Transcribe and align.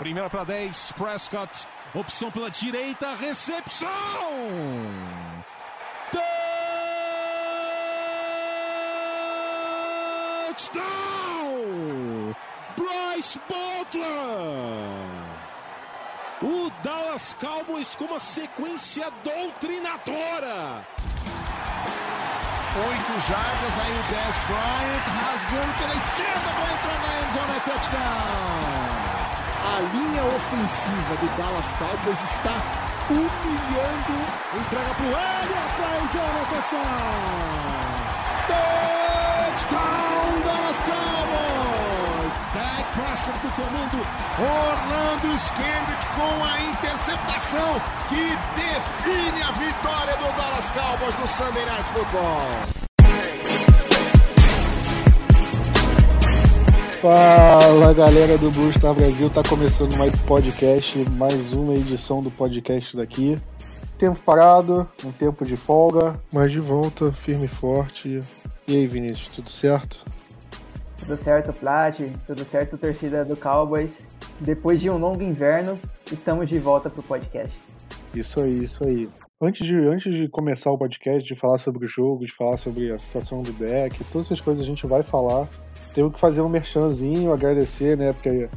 Primeira 0.00 0.30
para 0.30 0.44
10, 0.44 0.92
Prescott. 0.92 1.68
Opção 1.92 2.30
pela 2.30 2.50
direita, 2.50 3.14
recepção! 3.16 3.90
Touchdown! 10.46 12.34
Bryce 12.78 13.38
Butler! 13.46 14.06
O 16.42 16.70
Dallas 16.82 17.36
Cowboys 17.38 17.94
com 17.94 18.06
uma 18.06 18.18
sequência 18.18 19.12
doutrinadora. 19.22 20.82
Oito 22.88 23.20
jardas, 23.28 23.78
aí 23.84 23.92
o 23.92 24.02
Dez 24.08 24.36
Bryant 24.48 25.04
rasgando 25.26 25.72
pela 25.76 25.94
esquerda 25.94 26.50
para 26.56 26.72
entrar 26.72 26.98
na 27.02 27.20
endzone, 27.20 27.52
é 27.54 27.60
touchdown! 27.70 28.99
A 29.80 29.82
linha 29.82 30.22
ofensiva 30.36 31.16
do 31.22 31.26
Dallas 31.38 31.72
Cowboys 31.78 32.20
está 32.22 32.52
humilhando. 33.08 34.26
Entrega 34.60 34.92
para 34.94 35.06
o 35.06 35.08
Elliott 35.08 35.72
para 35.78 36.00
endzone, 36.02 36.36
é 36.36 36.44
touchdown! 36.50 36.84
Touchdown, 39.56 40.40
Dallas 40.44 40.80
Cowboys! 40.82 42.34
Dak 42.52 42.84
Prescott 42.92 43.38
do 43.40 43.48
comando. 43.52 44.04
Orlando 44.38 45.34
Skendrick 45.38 46.04
com 46.14 46.44
a 46.44 46.60
interceptação 46.60 47.80
que 48.10 48.36
define 48.60 49.42
a 49.42 49.50
vitória 49.52 50.14
do 50.18 50.30
Dallas 50.36 50.68
Cowboys 50.68 51.18
no 51.18 51.26
Sunday 51.26 51.64
Night 51.64 51.88
Football. 51.94 52.79
Fala 57.00 57.94
galera 57.94 58.36
do 58.36 58.50
Blue 58.50 58.70
Star 58.74 58.94
Brasil, 58.94 59.30
tá 59.30 59.42
começando 59.48 59.96
mais 59.96 60.14
podcast, 60.24 60.98
mais 61.12 61.54
uma 61.54 61.72
edição 61.72 62.20
do 62.20 62.30
podcast 62.30 62.94
daqui. 62.94 63.38
Tempo 63.96 64.20
parado, 64.20 64.86
um 65.02 65.10
tempo 65.10 65.46
de 65.46 65.56
folga, 65.56 66.12
mas 66.30 66.52
de 66.52 66.60
volta, 66.60 67.10
firme 67.10 67.46
e 67.46 67.48
forte. 67.48 68.20
E 68.68 68.76
aí 68.76 68.86
Vinícius, 68.86 69.28
tudo 69.28 69.48
certo? 69.48 70.04
Tudo 70.98 71.16
certo, 71.16 71.54
Plat, 71.54 71.98
tudo 72.26 72.44
certo, 72.44 72.76
torcida 72.76 73.24
do 73.24 73.34
Cowboys. 73.34 73.92
Depois 74.38 74.78
de 74.78 74.90
um 74.90 74.98
longo 74.98 75.22
inverno, 75.22 75.78
estamos 76.12 76.50
de 76.50 76.58
volta 76.58 76.90
pro 76.90 77.02
podcast. 77.02 77.58
Isso 78.14 78.42
aí, 78.42 78.62
isso 78.62 78.86
aí. 78.86 79.08
Antes 79.40 79.66
de, 79.66 79.74
antes 79.74 80.14
de 80.14 80.28
começar 80.28 80.70
o 80.70 80.76
podcast, 80.76 81.26
de 81.26 81.34
falar 81.34 81.56
sobre 81.56 81.86
o 81.86 81.88
jogo, 81.88 82.26
de 82.26 82.36
falar 82.36 82.58
sobre 82.58 82.92
a 82.92 82.98
situação 82.98 83.42
do 83.42 83.52
deck, 83.54 84.04
todas 84.12 84.26
essas 84.26 84.40
coisas 84.42 84.62
a 84.62 84.66
gente 84.66 84.86
vai 84.86 85.02
falar. 85.02 85.48
Temos 85.94 86.14
que 86.14 86.20
fazer 86.20 86.40
um 86.40 86.48
merchanzinho, 86.48 87.32
agradecer, 87.32 87.96
né? 87.96 88.12
Porque, 88.12 88.48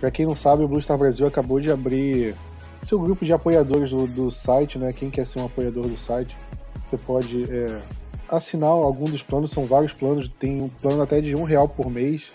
pra 0.00 0.10
quem 0.10 0.26
não 0.26 0.34
sabe, 0.34 0.64
o 0.64 0.68
Blue 0.68 0.80
Star 0.80 0.98
Brasil 0.98 1.26
acabou 1.26 1.60
de 1.60 1.70
abrir 1.70 2.34
seu 2.82 2.98
grupo 2.98 3.24
de 3.24 3.32
apoiadores 3.32 3.90
do, 3.90 4.06
do 4.06 4.30
site, 4.30 4.78
né? 4.78 4.92
Quem 4.92 5.10
quer 5.10 5.26
ser 5.26 5.40
um 5.40 5.46
apoiador 5.46 5.86
do 5.86 5.96
site, 5.96 6.36
você 6.84 6.96
pode 6.98 7.44
é, 7.44 7.80
assinar 8.28 8.70
algum 8.70 9.04
dos 9.04 9.22
planos, 9.22 9.50
são 9.50 9.64
vários 9.64 9.92
planos, 9.92 10.28
tem 10.38 10.62
um 10.62 10.68
plano 10.68 11.02
até 11.02 11.20
de 11.20 11.34
um 11.34 11.44
real 11.44 11.68
por 11.68 11.90
mês. 11.90 12.30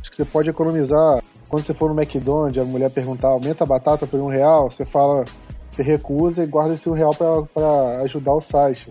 Acho 0.00 0.10
que 0.10 0.16
você 0.16 0.24
pode 0.24 0.50
economizar. 0.50 1.22
Quando 1.48 1.64
você 1.64 1.74
for 1.74 1.92
no 1.92 2.00
McDonald's, 2.00 2.62
a 2.62 2.64
mulher 2.64 2.90
perguntar, 2.90 3.28
aumenta 3.28 3.64
a 3.64 3.66
batata 3.66 4.06
por 4.06 4.18
um 4.20 4.28
real, 4.28 4.70
você 4.70 4.86
fala, 4.86 5.24
você 5.70 5.82
recusa 5.82 6.42
e 6.42 6.46
guarda 6.46 6.74
esse 6.74 6.88
um 6.88 6.92
real 6.92 7.14
para 7.14 8.00
ajudar 8.02 8.32
o 8.32 8.40
site. 8.40 8.90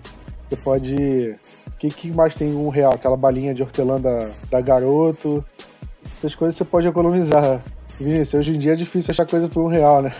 Você 0.49 0.55
pode. 0.57 1.35
O 1.81 1.87
que, 1.87 1.89
que 1.89 2.11
mais 2.11 2.35
tem 2.35 2.53
um 2.53 2.69
real? 2.69 2.93
Aquela 2.93 3.17
balinha 3.17 3.55
de 3.55 3.63
hortelã 3.63 3.99
da, 3.99 4.29
da 4.51 4.61
garoto. 4.61 5.43
Essas 6.19 6.35
coisas 6.35 6.55
você 6.55 6.63
pode 6.63 6.85
economizar. 6.85 7.59
Vinícius, 7.99 8.35
hoje 8.35 8.53
em 8.53 8.59
dia 8.59 8.73
é 8.73 8.75
difícil 8.75 9.09
achar 9.09 9.25
coisa 9.25 9.47
por 9.49 9.63
um 9.63 9.67
real, 9.67 10.03
né? 10.03 10.13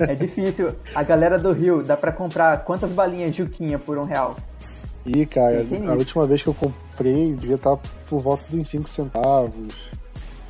É 0.00 0.12
difícil. 0.16 0.74
A 0.92 1.04
galera 1.04 1.38
do 1.38 1.52
Rio, 1.52 1.84
dá 1.84 1.96
pra 1.96 2.10
comprar 2.10 2.64
quantas 2.64 2.90
balinhas 2.90 3.32
Juquinha 3.32 3.78
por 3.78 3.96
um 3.96 4.02
real? 4.02 4.34
Ih, 5.06 5.24
cara, 5.24 5.62
Entendi. 5.62 5.86
a 5.86 5.92
última 5.92 6.26
vez 6.26 6.42
que 6.42 6.48
eu 6.48 6.54
comprei 6.54 7.32
devia 7.34 7.54
estar 7.54 7.76
por 8.08 8.20
volta 8.20 8.42
dos 8.50 8.68
5 8.68 8.88
centavos. 8.88 9.90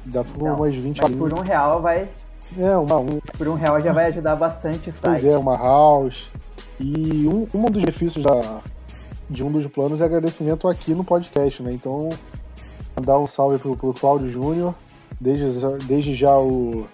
Dá 0.06 0.24
por 0.24 0.44
Não, 0.44 0.56
umas 0.56 0.74
20 0.74 0.98
Mas 0.98 1.14
por 1.14 1.34
um 1.34 1.42
real 1.42 1.82
vai. 1.82 2.08
É, 2.56 2.74
uma, 2.78 2.98
um, 3.00 3.20
Por 3.36 3.48
um 3.48 3.54
real 3.54 3.78
já 3.82 3.92
vai 3.92 4.06
ajudar 4.06 4.34
bastante 4.36 4.88
o 4.88 4.94
pois 4.98 5.22
é, 5.22 5.36
uma 5.36 5.58
house. 5.58 6.30
E 6.80 7.28
um, 7.28 7.46
um 7.54 7.70
dos 7.70 7.82
benefícios 7.82 8.24
da, 8.24 8.62
de 9.28 9.42
um 9.42 9.50
dos 9.50 9.66
planos 9.66 10.00
é 10.00 10.04
agradecimento 10.04 10.68
aqui 10.68 10.94
no 10.94 11.04
podcast, 11.04 11.62
né? 11.62 11.72
Então, 11.72 12.08
mandar 12.96 13.18
um 13.18 13.26
salve 13.26 13.58
pro, 13.58 13.76
pro 13.76 13.94
Cláudio 13.94 14.28
Júnior. 14.30 14.74
Desde, 15.20 15.58
já- 15.60 15.68
desde 15.86 16.14
já 16.14 16.36
o, 16.38 16.86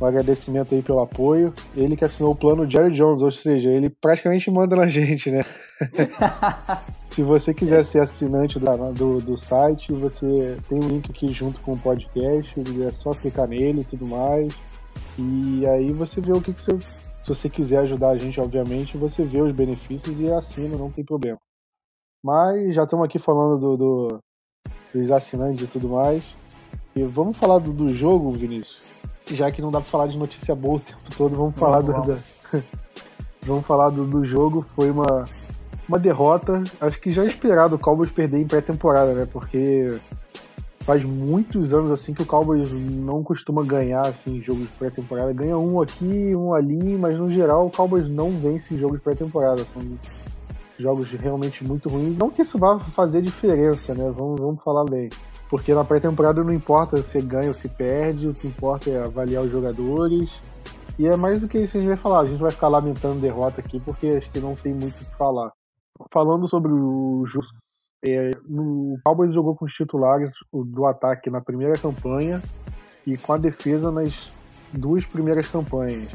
o 0.00 0.04
agradecimento 0.04 0.74
aí 0.74 0.82
pelo 0.82 1.00
apoio. 1.00 1.54
Ele 1.76 1.96
que 1.96 2.04
assinou 2.04 2.32
o 2.32 2.36
plano 2.36 2.68
Jerry 2.70 2.92
Jones, 2.92 3.22
ou 3.22 3.30
seja, 3.30 3.70
ele 3.70 3.88
praticamente 3.88 4.50
manda 4.50 4.76
na 4.76 4.86
gente, 4.88 5.30
né? 5.30 5.44
Se 7.06 7.22
você 7.22 7.52
quiser 7.52 7.84
ser 7.84 8.00
assinante 8.00 8.58
da- 8.58 8.76
do, 8.76 9.20
do 9.20 9.36
site, 9.36 9.92
você 9.92 10.56
tem 10.68 10.78
um 10.78 10.88
link 10.88 11.10
aqui 11.10 11.28
junto 11.28 11.60
com 11.60 11.72
o 11.72 11.78
podcast, 11.78 12.52
é 12.86 12.92
só 12.92 13.10
clicar 13.10 13.46
nele 13.48 13.80
e 13.80 13.84
tudo 13.84 14.06
mais. 14.06 14.48
E 15.18 15.66
aí 15.66 15.92
você 15.92 16.20
vê 16.20 16.32
o 16.32 16.40
que, 16.40 16.52
que 16.52 16.62
você. 16.62 16.78
Se 17.22 17.28
você 17.28 17.48
quiser 17.48 17.78
ajudar 17.78 18.10
a 18.10 18.18
gente, 18.18 18.40
obviamente, 18.40 18.96
você 18.96 19.22
vê 19.22 19.40
os 19.40 19.52
benefícios 19.54 20.18
e 20.18 20.30
assina, 20.32 20.76
não 20.76 20.90
tem 20.90 21.04
problema. 21.04 21.38
Mas 22.24 22.74
já 22.74 22.84
estamos 22.84 23.04
aqui 23.04 23.18
falando 23.18 23.58
do, 23.58 23.76
do- 23.76 24.18
dos 24.94 25.10
assinantes 25.10 25.62
e 25.62 25.66
tudo 25.66 25.88
mais. 25.88 26.22
E 26.94 27.02
vamos 27.04 27.36
falar 27.36 27.58
do, 27.58 27.72
do 27.72 27.88
jogo, 27.88 28.32
Vinícius. 28.32 28.82
Já 29.30 29.50
que 29.50 29.62
não 29.62 29.70
dá 29.70 29.80
pra 29.80 29.88
falar 29.90 30.06
de 30.08 30.18
notícia 30.18 30.54
boa 30.54 30.76
o 30.76 30.80
tempo 30.80 31.16
todo, 31.16 31.36
vamos 31.36 31.54
falar 31.54 31.80
do, 31.80 31.92
Vamos, 31.92 32.06
da- 32.52 32.62
vamos 33.44 33.66
falar 33.66 33.88
do, 33.90 34.04
do 34.04 34.24
jogo. 34.24 34.66
Foi 34.74 34.90
uma, 34.90 35.24
uma 35.88 35.98
derrota, 35.98 36.62
acho 36.80 37.00
que 37.00 37.12
já 37.12 37.24
esperado 37.24 37.76
o 37.76 37.78
Cowboys 37.78 38.12
perder 38.12 38.40
em 38.40 38.46
pré-temporada, 38.46 39.12
né? 39.14 39.26
Porque 39.32 39.86
faz 40.82 41.04
muitos 41.04 41.72
anos 41.72 41.90
assim 41.90 42.12
que 42.12 42.22
o 42.22 42.26
Cowboys 42.26 42.70
não 42.70 43.22
costuma 43.22 43.64
ganhar 43.64 44.06
assim 44.06 44.40
jogos 44.40 44.68
pré-temporada. 44.78 45.32
Ganha 45.32 45.56
um 45.56 45.80
aqui, 45.80 46.34
um 46.36 46.52
ali, 46.52 46.96
mas 46.96 47.16
no 47.16 47.26
geral 47.28 47.66
o 47.66 47.70
Cowboys 47.70 48.08
não 48.08 48.30
vence 48.30 48.74
em 48.74 48.78
jogos 48.78 49.00
pré-temporada. 49.00 49.64
São 49.64 49.82
jogos 50.78 51.10
realmente 51.10 51.64
muito 51.64 51.88
ruins. 51.88 52.16
Não 52.16 52.30
que 52.30 52.42
isso 52.42 52.58
vá 52.58 52.78
fazer 52.78 53.22
diferença, 53.22 53.94
né? 53.94 54.12
Vamos, 54.16 54.40
vamos 54.40 54.62
falar 54.62 54.84
bem. 54.84 55.08
Porque 55.48 55.74
na 55.74 55.84
pré-temporada 55.84 56.42
não 56.42 56.52
importa 56.52 57.02
se 57.02 57.20
ganha 57.20 57.48
ou 57.48 57.54
se 57.54 57.68
perde, 57.68 58.26
o 58.26 58.32
que 58.32 58.46
importa 58.46 58.90
é 58.90 59.04
avaliar 59.04 59.42
os 59.42 59.50
jogadores. 59.50 60.40
E 60.98 61.06
é 61.06 61.16
mais 61.16 61.40
do 61.40 61.48
que 61.48 61.58
isso 61.58 61.72
que 61.72 61.78
a 61.78 61.80
gente 61.80 61.90
vai 61.90 61.98
falar. 61.98 62.20
A 62.20 62.26
gente 62.26 62.40
vai 62.40 62.50
ficar 62.50 62.68
lamentando 62.68 63.20
derrota 63.20 63.60
aqui, 63.60 63.78
porque 63.80 64.08
acho 64.08 64.30
que 64.30 64.40
não 64.40 64.54
tem 64.54 64.72
muito 64.72 64.94
o 64.94 64.98
que 64.98 65.16
falar. 65.16 65.52
Falando 66.12 66.48
sobre 66.48 66.72
o 66.72 67.22
jogo, 67.26 67.46
é, 68.04 68.32
no- 68.48 68.94
o 68.94 68.98
Cowboys 69.04 69.32
jogou 69.32 69.54
com 69.54 69.64
os 69.64 69.72
titulares 69.72 70.30
do 70.52 70.86
ataque 70.86 71.30
na 71.30 71.40
primeira 71.40 71.74
campanha 71.74 72.42
e 73.06 73.16
com 73.16 73.32
a 73.32 73.36
defesa 73.36 73.90
nas 73.90 74.30
duas 74.72 75.04
primeiras 75.04 75.48
campanhas. 75.48 76.08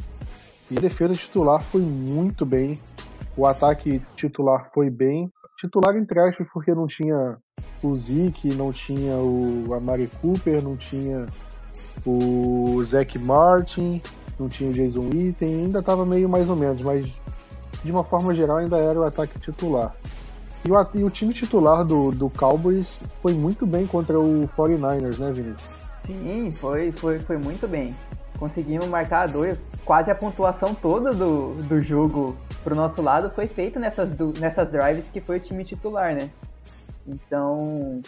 E 0.69 0.77
a 0.77 0.81
defesa 0.81 1.13
titular 1.13 1.61
foi 1.61 1.81
muito 1.81 2.45
bem, 2.45 2.77
o 3.37 3.45
ataque 3.45 4.01
titular 4.15 4.69
foi 4.73 4.89
bem. 4.89 5.31
Titular 5.57 5.95
entre 5.95 6.19
aspas, 6.19 6.47
porque 6.53 6.73
não 6.75 6.85
tinha 6.87 7.37
o 7.81 7.95
Zeke, 7.95 8.53
não 8.53 8.71
tinha 8.71 9.15
o 9.17 9.73
Amari 9.73 10.09
Cooper, 10.21 10.61
não 10.61 10.75
tinha 10.75 11.25
o 12.05 12.83
Zach 12.83 13.17
Martin, 13.17 14.01
não 14.39 14.47
tinha 14.47 14.69
o 14.69 14.73
Jason 14.73 15.09
Witten, 15.13 15.55
ainda 15.55 15.79
estava 15.79 16.05
meio 16.05 16.29
mais 16.29 16.49
ou 16.49 16.55
menos, 16.55 16.81
mas 16.83 17.07
de 17.83 17.91
uma 17.91 18.03
forma 18.03 18.35
geral 18.35 18.57
ainda 18.57 18.77
era 18.77 18.99
o 18.99 19.03
ataque 19.03 19.39
titular. 19.39 19.95
E 20.67 20.69
o, 20.69 20.88
e 20.95 21.03
o 21.05 21.09
time 21.09 21.33
titular 21.33 21.85
do, 21.85 22.11
do 22.11 22.29
Cowboys 22.29 23.00
foi 23.22 23.33
muito 23.33 23.66
bem 23.66 23.88
contra 23.88 24.19
o 24.19 24.50
49ers, 24.50 25.17
né, 25.17 25.31
Vinícius? 25.31 25.61
Sim, 26.00 26.51
foi, 26.51 26.91
foi, 26.91 27.19
foi 27.19 27.38
muito 27.38 27.65
bem. 27.69 27.95
Conseguimos 28.38 28.86
marcar 28.88 29.30
dois. 29.30 29.57
Quase 29.86 30.12
a 30.12 30.15
pontuação 30.15 30.75
toda 30.75 31.12
do, 31.12 31.53
do 31.53 31.80
jogo 31.80 32.36
pro 32.65 32.75
nosso 32.75 33.01
lado 33.01 33.30
foi 33.30 33.47
feita 33.47 33.80
nessas, 33.80 34.13
nessas 34.41 34.69
drives 34.69 35.07
que 35.07 35.21
foi 35.21 35.38
o 35.38 35.39
time 35.39 35.63
titular, 35.63 36.13
né? 36.13 36.30
Então, 37.07 38.01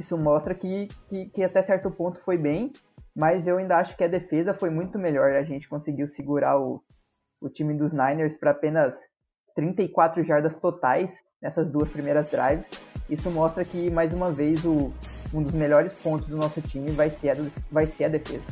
isso 0.00 0.16
mostra 0.16 0.54
que, 0.54 0.88
que, 1.10 1.26
que 1.26 1.44
até 1.44 1.62
certo 1.62 1.90
ponto 1.90 2.18
foi 2.24 2.38
bem, 2.38 2.72
mas 3.14 3.46
eu 3.46 3.58
ainda 3.58 3.76
acho 3.76 3.94
que 3.94 4.04
a 4.04 4.08
defesa 4.08 4.54
foi 4.54 4.70
muito 4.70 4.98
melhor. 4.98 5.32
A 5.32 5.42
gente 5.42 5.68
conseguiu 5.68 6.08
segurar 6.08 6.58
o, 6.58 6.82
o 7.42 7.50
time 7.50 7.74
dos 7.74 7.92
Niners 7.92 8.38
para 8.38 8.52
apenas 8.52 8.96
34 9.54 10.24
jardas 10.24 10.56
totais 10.56 11.27
nessas 11.40 11.66
duas 11.66 11.88
primeiras 11.88 12.30
drives. 12.30 12.66
Isso 13.08 13.30
mostra 13.30 13.64
que, 13.64 13.90
mais 13.90 14.12
uma 14.12 14.30
vez, 14.30 14.64
o, 14.64 14.92
um 15.32 15.42
dos 15.42 15.52
melhores 15.52 15.92
pontos 15.94 16.28
do 16.28 16.36
nosso 16.36 16.60
time 16.60 16.90
vai 16.90 17.10
ser 17.10 17.30
a, 17.30 17.36
vai 17.70 17.86
ser 17.86 18.04
a 18.04 18.08
defesa. 18.08 18.44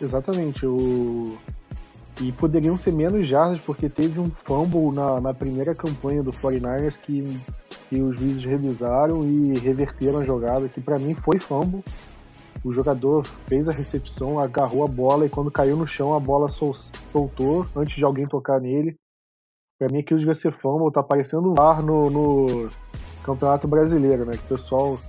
Exatamente. 0.00 0.66
O... 0.66 1.36
E 2.20 2.32
poderiam 2.32 2.76
ser 2.76 2.92
menos 2.92 3.26
jardas, 3.26 3.60
porque 3.60 3.88
teve 3.88 4.20
um 4.20 4.30
fumble 4.44 4.94
na, 4.94 5.20
na 5.20 5.34
primeira 5.34 5.74
campanha 5.74 6.22
do 6.22 6.32
49ers 6.32 6.98
que, 6.98 7.22
que 7.88 8.00
os 8.00 8.18
juízes 8.18 8.44
revisaram 8.44 9.24
e 9.24 9.58
reverteram 9.58 10.18
a 10.18 10.24
jogada, 10.24 10.68
que 10.68 10.80
para 10.80 10.98
mim 10.98 11.14
foi 11.14 11.38
fumble. 11.38 11.82
o 12.62 12.74
jogador 12.74 13.24
fez 13.24 13.68
a 13.70 13.72
recepção, 13.72 14.38
agarrou 14.38 14.84
a 14.84 14.88
bola 14.88 15.24
e 15.24 15.30
quando 15.30 15.50
caiu 15.50 15.76
no 15.76 15.86
chão 15.86 16.14
a 16.14 16.20
bola 16.20 16.48
sol 16.48 16.76
soltou 17.10 17.66
antes 17.74 17.96
de 17.96 18.04
alguém 18.04 18.26
tocar 18.26 18.60
nele. 18.60 18.99
Pra 19.80 19.88
mim 19.88 20.00
aquilo 20.00 20.20
devia 20.20 20.34
ser 20.34 20.52
fumble, 20.52 20.92
tá 20.92 21.02
parecendo 21.02 21.54
um 21.54 21.58
ar 21.58 21.82
no, 21.82 22.10
no 22.10 22.68
Campeonato 23.24 23.66
Brasileiro, 23.66 24.26
né? 24.26 24.32
Que 24.32 24.52
o 24.52 24.58
pessoal, 24.58 25.00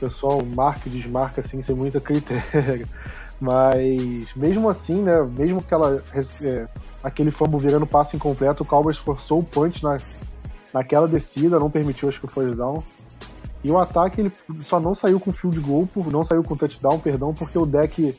pessoal 0.00 0.42
marca 0.42 0.88
e 0.88 0.90
desmarca 0.90 1.42
assim 1.42 1.60
sem 1.60 1.76
muito 1.76 2.00
critério. 2.00 2.88
Mas 3.38 4.34
mesmo 4.34 4.70
assim, 4.70 5.02
né? 5.02 5.20
Mesmo 5.36 5.58
aquela, 5.58 6.02
é, 6.40 6.66
aquele 7.04 7.30
fumble 7.30 7.60
virando 7.60 7.86
passo 7.86 8.16
incompleto, 8.16 8.62
o 8.62 8.66
Cowboys 8.66 8.96
forçou 8.96 9.40
o 9.40 9.44
punch 9.44 9.84
na, 9.84 9.98
naquela 10.72 11.06
descida, 11.06 11.60
não 11.60 11.70
permitiu 11.70 12.08
acho 12.08 12.18
que 12.18 12.24
o 12.24 12.30
first 12.30 12.56
down. 12.56 12.82
E 13.62 13.70
o 13.70 13.78
ataque 13.78 14.22
ele 14.22 14.32
só 14.60 14.80
não 14.80 14.94
saiu 14.94 15.20
com 15.20 15.34
field 15.34 15.60
goal, 15.60 15.86
não 16.10 16.24
saiu 16.24 16.42
com 16.42 16.56
touchdown, 16.56 16.98
perdão, 16.98 17.34
porque 17.34 17.58
o 17.58 17.66
deck, 17.66 18.18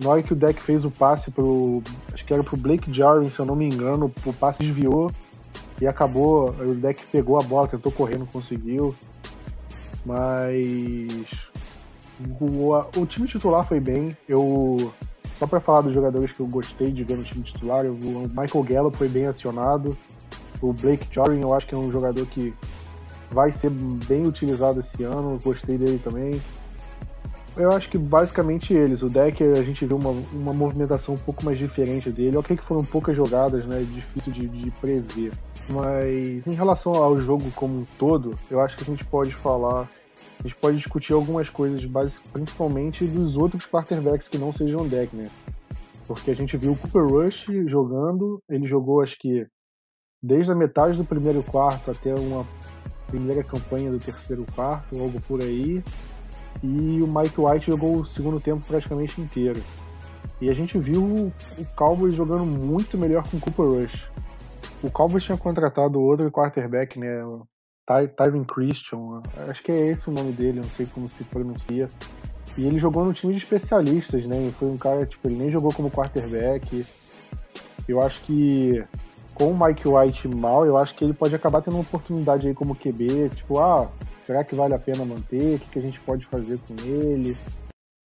na 0.00 0.10
hora 0.10 0.22
que 0.22 0.32
o 0.32 0.36
deck 0.36 0.60
fez 0.60 0.84
o 0.84 0.90
passe 0.90 1.30
pro, 1.30 1.82
acho 2.12 2.24
que 2.24 2.32
era 2.32 2.44
pro 2.44 2.56
Blake 2.56 2.92
Jarwin, 2.92 3.30
se 3.30 3.38
eu 3.38 3.46
não 3.46 3.56
me 3.56 3.66
engano, 3.66 4.12
o 4.24 4.32
passe 4.32 4.62
desviou 4.62 5.10
e 5.80 5.86
acabou, 5.86 6.50
o 6.50 6.74
deck 6.74 7.04
pegou 7.06 7.38
a 7.38 7.42
bola, 7.42 7.68
tentou 7.68 7.90
correr, 7.92 8.18
não 8.18 8.26
conseguiu. 8.26 8.94
Mas 10.04 11.26
o, 12.40 13.00
o 13.00 13.06
time 13.06 13.28
titular 13.28 13.66
foi 13.66 13.80
bem. 13.80 14.16
Eu 14.28 14.92
só 15.38 15.46
para 15.46 15.60
falar 15.60 15.82
dos 15.82 15.94
jogadores 15.94 16.32
que 16.32 16.40
eu 16.40 16.46
gostei 16.46 16.90
de 16.90 17.04
ver 17.04 17.16
no 17.16 17.24
time 17.24 17.44
titular, 17.44 17.84
o 17.86 18.28
Michael 18.28 18.64
Gallup 18.64 18.96
foi 18.96 19.08
bem 19.08 19.26
acionado. 19.26 19.96
O 20.60 20.72
Blake 20.72 21.06
Jarwin 21.12 21.40
eu 21.40 21.54
acho 21.54 21.66
que 21.66 21.74
é 21.74 21.78
um 21.78 21.90
jogador 21.92 22.26
que 22.26 22.52
vai 23.30 23.52
ser 23.52 23.70
bem 23.70 24.26
utilizado 24.26 24.80
esse 24.80 25.04
ano, 25.04 25.38
gostei 25.42 25.78
dele 25.78 26.00
também. 26.02 26.40
Eu 27.58 27.72
acho 27.72 27.90
que 27.90 27.98
basicamente 27.98 28.72
eles. 28.72 29.02
O 29.02 29.08
deck 29.08 29.42
a 29.42 29.62
gente 29.62 29.84
viu 29.84 29.96
uma, 29.96 30.10
uma 30.32 30.52
movimentação 30.52 31.16
um 31.16 31.18
pouco 31.18 31.44
mais 31.44 31.58
diferente 31.58 32.08
dele. 32.10 32.36
Ok 32.36 32.56
que 32.56 32.62
foram 32.62 32.84
poucas 32.84 33.16
jogadas, 33.16 33.66
né? 33.66 33.84
Difícil 33.92 34.32
de, 34.32 34.46
de 34.46 34.70
prever. 34.80 35.32
Mas 35.68 36.46
em 36.46 36.54
relação 36.54 36.94
ao 36.94 37.20
jogo 37.20 37.50
como 37.56 37.80
um 37.80 37.84
todo, 37.98 38.38
eu 38.48 38.60
acho 38.60 38.76
que 38.76 38.84
a 38.84 38.86
gente 38.86 39.04
pode 39.04 39.34
falar. 39.34 39.88
A 40.38 40.42
gente 40.46 40.54
pode 40.54 40.76
discutir 40.76 41.12
algumas 41.12 41.50
coisas, 41.50 41.84
principalmente 42.32 43.04
dos 43.04 43.36
outros 43.36 43.66
quarterbacks 43.66 44.28
que 44.28 44.38
não 44.38 44.52
sejam 44.52 44.86
deck, 44.86 45.14
né? 45.14 45.28
Porque 46.06 46.30
a 46.30 46.36
gente 46.36 46.56
viu 46.56 46.72
o 46.72 46.76
Cooper 46.76 47.04
Rush 47.04 47.46
jogando, 47.66 48.40
ele 48.48 48.68
jogou 48.68 49.02
acho 49.02 49.18
que 49.18 49.46
desde 50.22 50.52
a 50.52 50.54
metade 50.54 50.96
do 50.96 51.04
primeiro 51.04 51.42
quarto 51.42 51.90
até 51.90 52.14
uma 52.14 52.46
primeira 53.08 53.42
campanha 53.42 53.90
do 53.90 53.98
terceiro 53.98 54.46
quarto, 54.54 54.96
algo 54.98 55.20
por 55.22 55.42
aí. 55.42 55.82
E 56.62 57.00
o 57.02 57.06
Mike 57.06 57.40
White 57.40 57.70
jogou 57.70 57.98
o 57.98 58.06
segundo 58.06 58.40
tempo 58.40 58.66
praticamente 58.66 59.20
inteiro. 59.20 59.62
E 60.40 60.48
a 60.50 60.52
gente 60.52 60.78
viu 60.78 61.02
o 61.02 61.32
Cowboys 61.76 62.14
jogando 62.14 62.44
muito 62.44 62.96
melhor 62.96 63.28
com 63.28 63.36
o 63.36 63.40
Cooper 63.40 63.66
Rush. 63.66 64.08
O 64.82 64.90
Cowboys 64.90 65.24
tinha 65.24 65.36
contratado 65.36 66.00
outro 66.00 66.30
quarterback, 66.30 66.98
né? 66.98 67.22
Ty 67.86 68.06
Tyron 68.14 68.44
Christian, 68.44 69.22
acho 69.48 69.62
que 69.62 69.72
é 69.72 69.86
esse 69.88 70.08
o 70.08 70.12
nome 70.12 70.32
dele, 70.32 70.60
não 70.60 70.68
sei 70.68 70.86
como 70.86 71.08
se 71.08 71.24
pronuncia. 71.24 71.88
E 72.56 72.66
ele 72.66 72.78
jogou 72.78 73.04
no 73.04 73.14
time 73.14 73.32
de 73.32 73.38
especialistas, 73.38 74.26
né? 74.26 74.52
Foi 74.58 74.68
um 74.68 74.76
cara, 74.76 75.06
tipo, 75.06 75.26
ele 75.26 75.36
nem 75.36 75.48
jogou 75.48 75.72
como 75.72 75.90
quarterback. 75.90 76.84
Eu 77.88 78.02
acho 78.02 78.20
que 78.22 78.84
com 79.34 79.52
o 79.52 79.58
Mike 79.58 79.88
White 79.88 80.28
mal, 80.28 80.66
eu 80.66 80.76
acho 80.76 80.94
que 80.94 81.04
ele 81.04 81.14
pode 81.14 81.34
acabar 81.34 81.62
tendo 81.62 81.74
uma 81.74 81.82
oportunidade 81.82 82.46
aí 82.46 82.54
como 82.54 82.74
QB, 82.74 83.30
tipo, 83.36 83.58
ah, 83.58 83.88
será 84.28 84.44
que 84.44 84.54
vale 84.54 84.74
a 84.74 84.78
pena 84.78 85.06
manter? 85.06 85.56
O 85.56 85.58
que, 85.58 85.70
que 85.70 85.78
a 85.78 85.82
gente 85.82 85.98
pode 86.00 86.26
fazer 86.26 86.58
com 86.58 86.74
ele? 86.84 87.34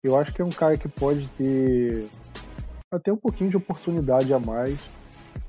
Eu 0.02 0.16
acho 0.16 0.32
que 0.32 0.40
é 0.40 0.44
um 0.44 0.50
cara 0.50 0.78
que 0.78 0.88
pode 0.88 1.28
ter 1.36 2.08
até 2.90 3.12
um 3.12 3.18
pouquinho 3.18 3.50
de 3.50 3.58
oportunidade 3.58 4.32
a 4.32 4.38
mais. 4.38 4.78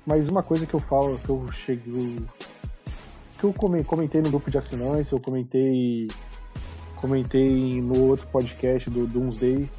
Mas 0.05 0.27
uma 0.27 0.43
coisa 0.43 0.65
que 0.65 0.73
eu 0.73 0.81
falo, 0.81 1.17
que 1.19 1.29
eu 1.29 1.47
cheguei. 1.53 2.17
que 3.39 3.45
eu 3.45 3.53
comentei 3.53 4.21
no 4.21 4.29
grupo 4.29 4.51
de 4.51 4.57
assinantes, 4.57 5.09
eu 5.09 5.21
comentei. 5.21 6.07
Comentei 6.99 7.79
no 7.79 8.09
outro 8.09 8.27
podcast 8.27 8.89
do 8.89 9.05
Doomsday, 9.05 9.69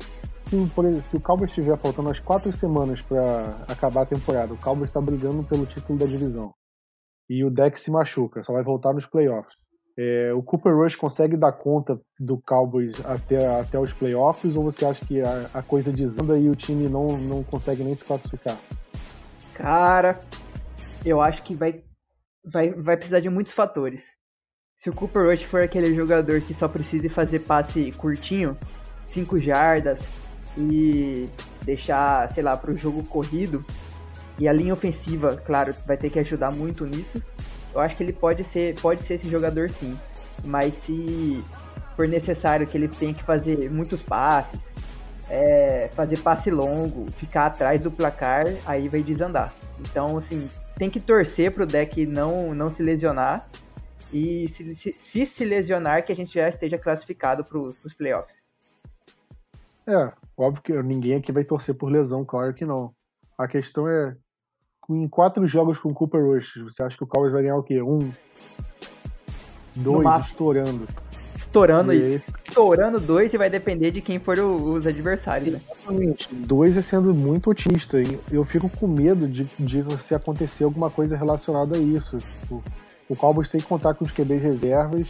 se, 0.47 0.67
por 0.73 0.85
exemplo, 0.85 1.11
se 1.11 1.17
o 1.17 1.21
Cowboys 1.21 1.51
estiver 1.51 1.77
faltando 1.77 2.11
as 2.11 2.21
quatro 2.21 2.51
semanas 2.57 3.03
para 3.03 3.49
acabar 3.69 4.03
a 4.03 4.07
temporada, 4.07 4.55
o 4.55 4.57
Cowboys 4.57 4.89
está 4.89 5.01
brigando 5.01 5.45
pelo 5.45 5.67
título 5.67 5.99
da 5.99 6.07
divisão. 6.07 6.55
E 7.29 7.45
o 7.45 7.51
deck 7.51 7.79
se 7.79 7.91
machuca, 7.91 8.45
só 8.45 8.53
vai 8.53 8.63
voltar 8.63 8.93
nos 8.93 9.05
playoffs. 9.05 9.53
É, 10.01 10.33
o 10.33 10.41
Cooper 10.41 10.77
Rush 10.77 10.95
consegue 10.95 11.37
dar 11.37 11.51
conta 11.51 12.01
do 12.21 12.39
Cowboys 12.39 13.05
até, 13.05 13.59
até 13.59 13.81
os 13.81 13.93
playoffs 13.93 14.55
ou 14.55 14.63
você 14.63 14.85
acha 14.85 15.05
que 15.05 15.21
a, 15.21 15.51
a 15.53 15.61
coisa 15.61 15.91
desanda 15.91 16.39
e 16.39 16.49
o 16.49 16.55
time 16.55 16.89
não, 16.89 17.19
não 17.19 17.43
consegue 17.43 17.83
nem 17.83 17.97
se 17.97 18.05
classificar? 18.05 18.57
Cara, 19.55 20.21
eu 21.05 21.21
acho 21.21 21.43
que 21.43 21.53
vai, 21.53 21.83
vai, 22.45 22.71
vai 22.71 22.97
precisar 22.97 23.19
de 23.19 23.29
muitos 23.29 23.53
fatores. 23.53 24.05
Se 24.79 24.89
o 24.89 24.95
Cooper 24.95 25.25
Rush 25.25 25.43
for 25.43 25.63
aquele 25.63 25.93
jogador 25.93 26.41
que 26.43 26.55
só 26.55 26.69
precisa 26.69 27.11
fazer 27.11 27.41
passe 27.41 27.91
curtinho, 27.91 28.57
5 29.09 29.39
jardas, 29.39 29.99
e 30.57 31.29
deixar, 31.65 32.31
sei 32.33 32.43
lá, 32.43 32.57
para 32.57 32.71
o 32.71 32.77
jogo 32.77 33.03
corrido. 33.05 33.65
E 34.39 34.47
a 34.47 34.53
linha 34.53 34.73
ofensiva, 34.73 35.37
claro, 35.37 35.75
vai 35.87 35.97
ter 35.97 36.11
que 36.11 36.19
ajudar 36.21 36.53
muito 36.53 36.85
nisso. 36.87 37.21
Eu 37.79 37.83
acho 37.83 37.97
que 37.97 38.03
ele 38.03 38.13
pode 38.13 38.43
ser, 38.43 38.75
pode 38.81 39.03
ser 39.03 39.15
esse 39.15 39.31
jogador 39.31 39.71
sim. 39.71 39.97
Mas 40.45 40.75
se 40.83 41.45
for 41.95 42.09
necessário 42.09 42.67
que 42.67 42.77
ele 42.77 42.89
tenha 42.89 43.15
que 43.15 43.23
fazer 43.23 43.71
muitos 43.71 44.03
passes, 44.03 44.59
é, 45.31 45.89
fazer 45.93 46.19
passe 46.19 46.51
longo, 46.51 47.09
ficar 47.13 47.47
atrás 47.47 47.81
do 47.81 47.91
placar, 47.91 48.47
aí 48.67 48.89
vai 48.89 49.01
desandar. 49.01 49.55
Então, 49.79 50.19
assim, 50.19 50.51
tem 50.75 50.91
que 50.91 50.99
torcer 50.99 51.55
pro 51.55 51.65
deck 51.65 52.05
não, 52.05 52.53
não 52.53 52.73
se 52.73 52.83
lesionar. 52.83 53.47
E 54.13 54.49
se, 54.57 54.75
se, 54.75 54.93
se, 54.93 55.27
se 55.27 55.45
lesionar, 55.45 56.05
que 56.05 56.11
a 56.11 56.17
gente 56.17 56.35
já 56.35 56.49
esteja 56.49 56.79
classificado 56.79 57.45
para 57.45 57.59
os 57.59 57.95
playoffs. 57.97 58.43
É, 59.87 60.13
óbvio 60.37 60.63
que 60.63 60.83
ninguém 60.83 61.15
aqui 61.15 61.31
vai 61.31 61.45
torcer 61.45 61.77
por 61.77 61.93
lesão, 61.93 62.25
claro 62.25 62.53
que 62.53 62.65
não. 62.65 62.93
A 63.39 63.47
questão 63.47 63.89
é, 63.89 64.17
em 64.89 65.07
quatro 65.09 65.47
jogos 65.47 65.79
com 65.79 65.91
o 65.91 65.95
Cooper 65.95 66.25
Rush, 66.25 66.55
você 66.65 66.83
acha 66.83 66.97
que 66.97 67.05
o 67.05 67.07
Cowboys 67.07 67.33
vai 67.33 67.43
ganhar 67.43 67.57
o 67.57 67.63
quê? 67.63 67.83
Um, 67.83 68.11
dois, 69.77 70.27
estourando. 70.27 70.89
Estourando 71.37 71.93
e 71.93 72.17
isso. 72.17 72.25
Estourando 72.47 72.99
dois 72.99 73.33
e 73.33 73.39
vai 73.39 73.51
depender 73.51 73.91
de 73.91 74.01
quem 74.01 74.19
for 74.19 74.39
o, 74.39 74.73
os 74.73 74.87
adversários, 74.87 75.55
né? 75.55 75.61
Exatamente. 75.71 76.35
Dois 76.35 76.77
é 76.77 76.83
sendo 76.83 77.15
muito 77.15 77.51
otimista. 77.51 77.99
Eu 78.31 78.45
fico 78.45 78.69
com 78.69 78.87
medo 78.87 79.29
de, 79.29 79.45
de 79.59 79.99
se 80.01 80.15
acontecer 80.15 80.65
alguma 80.65 80.91
coisa 80.91 81.17
relacionada 81.17 81.77
a 81.77 81.81
isso. 81.81 82.19
Tipo, 82.19 82.63
o 83.09 83.17
Cowboys 83.17 83.49
tem 83.49 83.61
que 83.61 83.67
contar 83.67 83.95
com 83.95 84.05
os 84.05 84.11
QBs 84.11 84.43
reservas. 84.43 85.07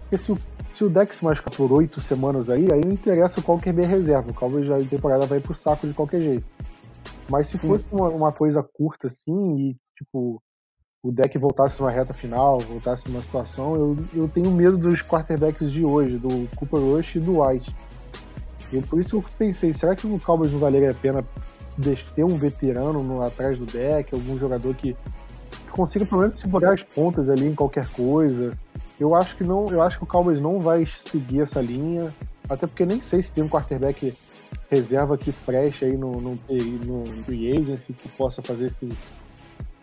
Porque 0.00 0.18
se 0.18 0.32
o 0.32 0.38
se 0.74 0.84
o 0.84 1.06
se 1.06 1.24
machucar 1.24 1.54
por 1.54 1.70
oito 1.70 2.00
semanas 2.00 2.48
aí, 2.48 2.66
aí 2.72 2.80
não 2.80 2.92
interessa 2.92 3.42
qual 3.42 3.58
bem 3.58 3.86
reserva. 3.86 4.30
O 4.30 4.34
Cowboys 4.34 4.66
já 4.66 4.74
a 4.74 4.82
temporada 4.82 5.26
vai 5.26 5.38
pro 5.38 5.54
saco 5.54 5.86
de 5.86 5.92
qualquer 5.92 6.20
jeito. 6.20 6.44
Mas 7.32 7.48
se 7.48 7.56
fosse 7.56 7.82
uma, 7.90 8.10
uma, 8.10 8.30
coisa 8.30 8.62
curta 8.62 9.06
assim 9.06 9.56
e, 9.56 9.76
tipo, 9.96 10.42
o 11.02 11.10
deck 11.10 11.38
voltasse 11.38 11.80
numa 11.80 11.90
reta 11.90 12.12
final, 12.12 12.58
voltasse 12.58 13.08
numa 13.08 13.22
situação, 13.22 13.74
eu, 13.74 13.96
eu 14.12 14.28
tenho 14.28 14.50
medo 14.50 14.76
dos 14.76 15.00
quarterbacks 15.00 15.72
de 15.72 15.82
hoje, 15.82 16.18
do 16.18 16.46
Cooper 16.56 16.78
Rush 16.78 17.14
e 17.14 17.20
do 17.20 17.40
White. 17.40 17.74
E 18.70 18.82
por 18.82 19.00
isso 19.00 19.16
eu 19.16 19.24
pensei, 19.38 19.72
será 19.72 19.96
que 19.96 20.06
o 20.06 20.20
Cowboys 20.20 20.52
não 20.52 20.58
valeria 20.58 20.90
a 20.90 20.94
pena 20.94 21.24
ter 22.14 22.22
um 22.22 22.36
veterano 22.36 23.02
no, 23.02 23.24
atrás 23.24 23.58
do 23.58 23.64
deck, 23.64 24.14
algum 24.14 24.36
jogador 24.36 24.76
que, 24.76 24.92
que 24.92 25.70
consiga 25.70 26.04
pelo 26.04 26.20
menos 26.20 26.38
segurar 26.38 26.74
as 26.74 26.82
pontas 26.82 27.30
ali 27.30 27.46
em 27.46 27.54
qualquer 27.54 27.88
coisa? 27.92 28.50
Eu 29.00 29.16
acho 29.16 29.34
que 29.38 29.42
não, 29.42 29.68
eu 29.70 29.80
acho 29.80 29.96
que 29.96 30.04
o 30.04 30.06
Cowboys 30.06 30.38
não 30.38 30.58
vai 30.58 30.84
seguir 30.84 31.40
essa 31.40 31.62
linha, 31.62 32.12
até 32.46 32.66
porque 32.66 32.84
nem 32.84 33.00
sei 33.00 33.22
se 33.22 33.32
tem 33.32 33.42
um 33.42 33.48
quarterback 33.48 34.14
reserva 34.70 35.18
que 35.18 35.32
preste 35.32 35.84
aí 35.84 35.96
no, 35.96 36.12
no, 36.12 36.30
no 36.30 37.06
free 37.24 37.50
agency 37.56 37.92
que 37.92 38.08
possa 38.10 38.42
fazer 38.42 38.66
esse, 38.66 38.88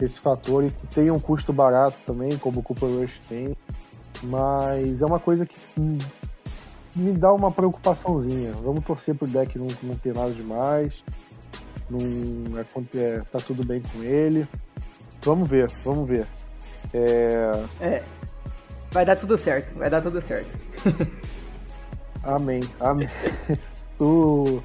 esse 0.02 0.20
fator 0.20 0.66
e 0.66 0.72
que 0.72 0.88
tenha 0.88 1.14
um 1.14 1.20
custo 1.20 1.54
barato 1.54 1.98
também, 2.06 2.38
como 2.38 2.60
o 2.60 2.64
Cooper 2.64 2.90
Rush 2.90 3.20
tem. 3.28 3.56
Mas 4.24 5.02
é 5.02 5.06
uma 5.06 5.20
coisa 5.20 5.46
que 5.46 5.58
me 6.96 7.12
dá 7.14 7.32
uma 7.34 7.52
preocupaçãozinha. 7.52 8.52
Vamos 8.64 8.84
torcer 8.84 9.16
pro 9.16 9.28
deck 9.28 9.58
não, 9.58 9.68
não 9.84 9.96
ter 9.96 10.14
nada 10.14 10.32
demais. 10.32 11.04
Não, 11.90 12.00
é, 12.58 12.66
é, 12.98 13.20
tá 13.32 13.40
tudo 13.40 13.64
bem 13.64 13.82
com 13.82 14.04
ele. 14.04 14.48
Vamos 15.24 15.48
ver, 15.48 15.70
vamos 15.84 16.08
ver. 16.08 16.28
É, 16.94 17.52
é 17.82 18.04
Vai 18.92 19.06
dar 19.06 19.16
tudo 19.16 19.38
certo, 19.38 19.78
vai 19.78 19.90
dar 19.90 20.02
tudo 20.02 20.20
certo. 20.22 20.50
amém, 22.24 22.62
amém. 22.80 23.08
o... 24.00 24.62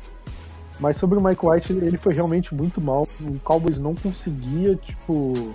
Mas 0.81 0.97
sobre 0.97 1.19
o 1.19 1.23
Mike 1.23 1.47
White, 1.47 1.73
ele 1.73 1.97
foi 1.97 2.13
realmente 2.13 2.55
muito 2.55 2.83
mal. 2.85 3.07
O 3.21 3.39
Cowboys 3.41 3.79
não 3.79 3.95
conseguia, 3.95 4.75
tipo. 4.77 5.55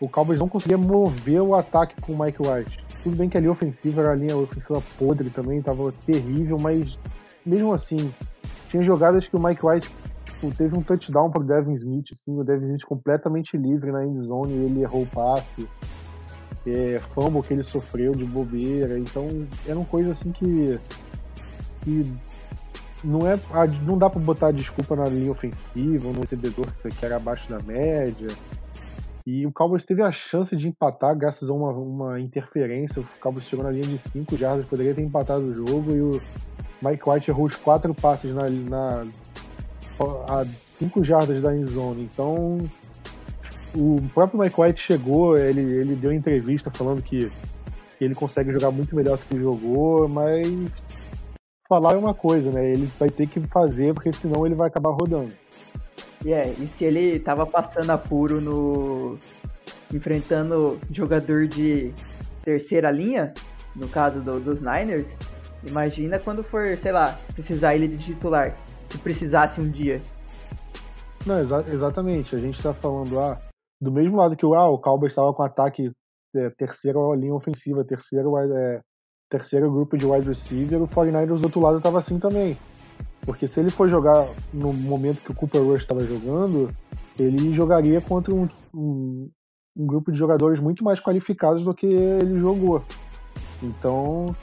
O 0.00 0.08
Cowboys 0.08 0.38
não 0.38 0.48
conseguia 0.48 0.78
mover 0.78 1.40
o 1.40 1.54
ataque 1.54 2.00
com 2.00 2.12
o 2.12 2.22
Mike 2.22 2.38
White. 2.40 2.84
Tudo 3.02 3.16
bem 3.16 3.28
que 3.28 3.36
ali 3.36 3.48
ofensiva 3.48 4.02
era 4.02 4.12
a 4.12 4.14
linha 4.14 4.36
ofensiva 4.36 4.82
podre 4.98 5.30
também, 5.30 5.60
tava 5.60 5.92
terrível, 6.06 6.58
mas 6.58 6.96
mesmo 7.44 7.72
assim, 7.72 8.12
tinha 8.70 8.82
jogadas 8.82 9.26
que 9.26 9.36
o 9.36 9.42
Mike 9.42 9.64
White 9.64 9.90
tipo, 10.24 10.50
teve 10.54 10.76
um 10.76 10.82
touchdown 10.82 11.30
pro 11.30 11.44
Devin 11.44 11.74
Smith, 11.74 12.06
assim, 12.12 12.38
o 12.38 12.44
Devin 12.44 12.66
Smith 12.66 12.84
completamente 12.84 13.56
livre 13.56 13.92
na 13.92 14.04
end 14.06 14.26
zone 14.26 14.52
e 14.52 14.64
ele 14.64 14.82
errou 14.82 15.02
o 15.02 15.06
passe. 15.06 15.68
É, 16.66 16.98
fumble 17.10 17.42
que 17.42 17.52
ele 17.52 17.62
sofreu 17.62 18.12
de 18.12 18.24
bobeira, 18.24 18.98
então 18.98 19.46
eram 19.66 19.84
coisas 19.84 20.12
assim 20.12 20.32
que, 20.32 20.78
que 21.82 22.10
não 23.04 23.26
é 23.26 23.38
não 23.82 23.98
dá 23.98 24.08
para 24.08 24.20
botar 24.20 24.50
desculpa 24.50 24.96
na 24.96 25.04
linha 25.04 25.30
ofensiva, 25.30 26.10
no 26.10 26.20
recebedor 26.20 26.66
que 26.82 27.04
era 27.04 27.16
abaixo 27.16 27.48
da 27.48 27.58
média. 27.60 28.28
E 29.26 29.46
o 29.46 29.52
Cowboys 29.52 29.84
teve 29.84 30.02
a 30.02 30.12
chance 30.12 30.54
de 30.54 30.68
empatar 30.68 31.16
graças 31.16 31.48
a 31.48 31.52
uma, 31.52 31.70
uma 31.70 32.20
interferência. 32.20 33.00
O 33.00 33.06
Cowboys 33.20 33.46
chegou 33.46 33.64
na 33.64 33.70
linha 33.70 33.86
de 33.86 33.98
5 33.98 34.36
jardas, 34.36 34.66
poderia 34.66 34.94
ter 34.94 35.02
empatado 35.02 35.48
o 35.48 35.54
jogo 35.54 35.92
e 35.92 36.00
o 36.00 36.20
Mike 36.82 37.08
White 37.08 37.30
errou 37.30 37.46
os 37.46 37.56
quatro 37.56 37.94
passes 37.94 38.34
na, 38.34 38.50
na 38.50 39.06
a 40.28 40.44
5 40.74 41.04
jardas 41.04 41.42
da 41.42 41.56
endzone. 41.56 42.08
Então, 42.12 42.58
o 43.74 43.96
próprio 44.12 44.40
Mike 44.40 44.60
White 44.60 44.82
chegou, 44.82 45.38
ele, 45.38 45.60
ele 45.60 45.94
deu 45.94 46.12
entrevista 46.12 46.70
falando 46.70 47.02
que 47.02 47.30
ele 47.98 48.14
consegue 48.14 48.52
jogar 48.52 48.70
muito 48.70 48.94
melhor 48.94 49.16
do 49.16 49.24
que 49.24 49.38
jogou, 49.38 50.06
mas 50.06 50.46
falar 51.68 51.94
é 51.94 51.96
uma 51.96 52.14
coisa, 52.14 52.50
né? 52.50 52.72
Ele 52.72 52.86
vai 52.98 53.10
ter 53.10 53.26
que 53.26 53.40
fazer, 53.40 53.94
porque 53.94 54.12
senão 54.12 54.46
ele 54.46 54.54
vai 54.54 54.68
acabar 54.68 54.90
rodando. 54.90 55.32
E 56.24 56.28
yeah, 56.28 56.48
é, 56.48 56.52
e 56.52 56.66
se 56.66 56.84
ele 56.84 57.18
tava 57.18 57.46
passando 57.46 57.90
apuro 57.90 58.40
no. 58.40 59.18
enfrentando 59.92 60.78
jogador 60.90 61.46
de 61.46 61.92
terceira 62.42 62.90
linha, 62.90 63.32
no 63.76 63.88
caso 63.88 64.20
do, 64.20 64.40
dos 64.40 64.60
Niners, 64.60 65.06
imagina 65.66 66.18
quando 66.18 66.42
for, 66.42 66.76
sei 66.78 66.92
lá, 66.92 67.18
precisar 67.34 67.74
ele 67.74 67.88
de 67.88 68.04
titular, 68.04 68.54
se 68.90 68.98
precisasse 68.98 69.60
um 69.60 69.68
dia. 69.68 70.00
Não, 71.26 71.40
exa 71.40 71.64
exatamente. 71.68 72.34
A 72.34 72.38
gente 72.38 72.62
tá 72.62 72.72
falando, 72.72 73.18
ah, 73.18 73.38
do 73.80 73.90
mesmo 73.90 74.16
lado 74.16 74.36
que 74.36 74.46
o, 74.46 74.54
ah, 74.54 74.68
o 74.68 74.78
Cowboys 74.78 75.12
estava 75.12 75.32
com 75.32 75.42
ataque 75.42 75.90
é, 76.34 76.50
terceira 76.50 76.98
linha 77.16 77.34
ofensiva, 77.34 77.84
terceiro, 77.84 78.36
é, 78.38 78.80
terceiro 79.34 79.68
grupo 79.68 79.98
de 79.98 80.06
wide 80.06 80.28
receiver, 80.28 80.80
o 80.80 80.86
49ers 80.86 81.38
do 81.38 81.44
outro 81.44 81.60
lado 81.60 81.78
estava 81.78 81.98
assim 81.98 82.20
também. 82.20 82.56
Porque 83.22 83.48
se 83.48 83.58
ele 83.58 83.70
for 83.70 83.88
jogar 83.88 84.28
no 84.52 84.72
momento 84.72 85.22
que 85.22 85.32
o 85.32 85.34
Cooper 85.34 85.60
Rush 85.60 85.80
estava 85.80 86.04
jogando, 86.04 86.68
ele 87.18 87.52
jogaria 87.52 88.00
contra 88.00 88.32
um, 88.32 88.48
um, 88.72 89.28
um, 89.76 89.86
grupo 89.86 90.12
de 90.12 90.18
jogadores 90.18 90.60
muito 90.60 90.84
mais 90.84 91.00
qualificados 91.00 91.64
do 91.64 91.74
que 91.74 91.86
ele 91.86 92.38
jogou. 92.38 92.80
Então, 93.60 94.34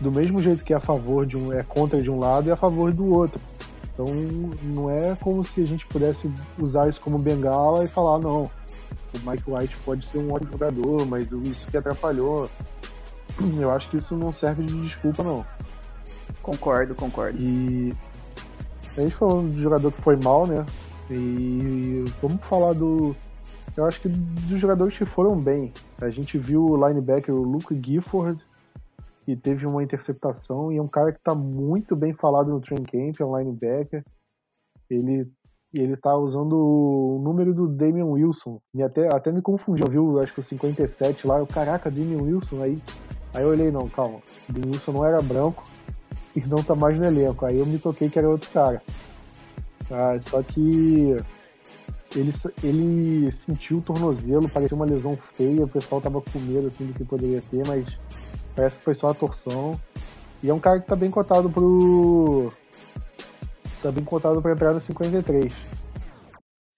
do 0.00 0.10
mesmo 0.10 0.42
jeito 0.42 0.64
que 0.64 0.72
é 0.72 0.76
a 0.76 0.80
favor 0.80 1.24
de 1.24 1.36
um, 1.36 1.52
é 1.52 1.62
contra 1.62 2.02
de 2.02 2.10
um 2.10 2.18
lado, 2.18 2.50
é 2.50 2.52
a 2.52 2.56
favor 2.56 2.92
do 2.92 3.06
outro. 3.06 3.40
Então, 3.92 4.06
não 4.64 4.90
é 4.90 5.14
como 5.14 5.44
se 5.44 5.62
a 5.62 5.66
gente 5.66 5.86
pudesse 5.86 6.28
usar 6.58 6.88
isso 6.88 7.00
como 7.00 7.18
bengala 7.18 7.84
e 7.84 7.88
falar, 7.88 8.18
não, 8.18 8.44
o 8.44 9.30
Mike 9.30 9.44
White 9.46 9.76
pode 9.84 10.06
ser 10.06 10.18
um 10.18 10.32
ótimo 10.32 10.52
jogador, 10.52 11.06
mas 11.06 11.30
isso 11.30 11.68
que 11.70 11.76
atrapalhou. 11.76 12.48
Eu 13.58 13.70
acho 13.70 13.88
que 13.90 13.96
isso 13.96 14.16
não 14.16 14.32
serve 14.32 14.64
de 14.64 14.80
desculpa, 14.82 15.22
não. 15.22 15.44
Concordo, 16.42 16.94
concordo. 16.94 17.38
E 17.40 17.92
a 18.96 19.00
gente 19.00 19.14
falando 19.14 19.50
de 19.50 19.60
jogador 19.60 19.92
que 19.92 20.00
foi 20.02 20.16
mal, 20.16 20.46
né? 20.46 20.64
E 21.10 22.04
vamos 22.20 22.40
falar 22.44 22.72
do. 22.72 23.14
Eu 23.76 23.86
acho 23.86 24.00
que 24.00 24.08
dos 24.08 24.60
jogadores 24.60 24.96
que 24.96 25.04
foram 25.04 25.38
bem. 25.38 25.72
A 26.00 26.10
gente 26.10 26.38
viu 26.38 26.64
o 26.64 26.88
linebacker, 26.88 27.34
o 27.34 27.42
Luke 27.42 27.74
Gifford, 27.74 28.42
que 29.24 29.36
teve 29.36 29.66
uma 29.66 29.82
interceptação, 29.82 30.72
e 30.72 30.76
é 30.76 30.82
um 30.82 30.88
cara 30.88 31.12
que 31.12 31.18
está 31.18 31.34
muito 31.34 31.94
bem 31.94 32.12
falado 32.12 32.50
no 32.50 32.60
train 32.60 32.82
camp, 32.84 33.20
é 33.20 33.24
um 33.24 33.36
linebacker. 33.38 34.04
Ele 34.88 35.30
ele 35.72 35.96
tá 35.96 36.16
usando 36.16 36.54
o 36.54 37.20
número 37.22 37.54
do 37.54 37.68
Damian 37.68 38.06
Wilson. 38.06 38.60
E 38.74 38.82
até, 38.82 39.06
até 39.06 39.30
me 39.30 39.40
confundiu, 39.40 39.86
viu? 39.88 40.18
Acho 40.18 40.34
que 40.34 40.40
o 40.40 40.44
57 40.44 41.26
lá, 41.26 41.38
eu, 41.38 41.46
caraca, 41.46 41.90
Damian 41.90 42.22
Wilson. 42.22 42.62
Aí, 42.62 42.76
aí 43.34 43.42
eu 43.42 43.50
olhei, 43.50 43.70
não, 43.70 43.88
calma. 43.88 44.20
Wilson 44.54 44.92
não 44.92 45.04
era 45.04 45.20
branco 45.22 45.62
e 46.34 46.40
não 46.40 46.62
tá 46.62 46.74
mais 46.74 46.98
no 46.98 47.04
elenco. 47.04 47.44
Aí 47.46 47.58
eu 47.58 47.66
me 47.66 47.78
toquei 47.78 48.08
que 48.08 48.18
era 48.18 48.28
outro 48.28 48.50
cara. 48.50 48.82
Ah, 49.90 50.14
só 50.22 50.42
que 50.42 51.16
ele, 52.16 52.32
ele 52.62 53.32
sentiu 53.32 53.78
o 53.78 53.82
tornozelo, 53.82 54.48
parecia 54.48 54.76
uma 54.76 54.86
lesão 54.86 55.18
feia, 55.32 55.64
o 55.64 55.68
pessoal 55.68 56.00
tava 56.00 56.20
com 56.20 56.38
medo 56.38 56.68
assim, 56.68 56.86
do 56.86 56.92
que 56.92 57.04
poderia 57.04 57.40
ter, 57.40 57.66
mas 57.66 57.86
parece 58.54 58.78
que 58.78 58.84
foi 58.84 58.94
só 58.94 59.10
a 59.10 59.14
torção. 59.14 59.78
E 60.42 60.48
é 60.48 60.54
um 60.54 60.60
cara 60.60 60.80
que 60.80 60.86
tá 60.86 60.96
bem 60.96 61.10
cotado 61.10 61.50
pro. 61.50 62.52
tá 63.82 63.92
bem 63.92 64.04
cotado 64.04 64.40
para 64.40 64.52
entrar 64.52 64.72
no 64.72 64.80
53. 64.80 65.52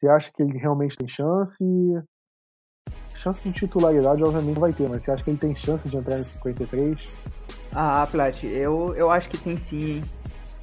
Você 0.01 0.09
acha 0.09 0.31
que 0.35 0.43
ele 0.43 0.59
realmente 0.59 0.97
tem 0.97 1.09
chance? 1.09 1.55
Chance 3.23 3.49
de 3.49 3.55
titularidade, 3.55 4.23
obviamente, 4.23 4.55
não 4.55 4.61
vai 4.61 4.73
ter, 4.73 4.89
mas 4.89 5.05
você 5.05 5.11
acha 5.13 5.23
que 5.23 5.31
ele 5.31 5.39
tem 5.39 5.57
chance 5.57 5.89
de 5.89 5.97
entrar 5.97 6.19
no 6.19 6.25
53? 6.25 6.99
Ah, 7.73 8.07
Plat, 8.11 8.43
eu, 8.43 8.95
eu 8.97 9.11
acho 9.11 9.29
que 9.29 9.39
tem 9.39 9.57
sim. 9.57 10.03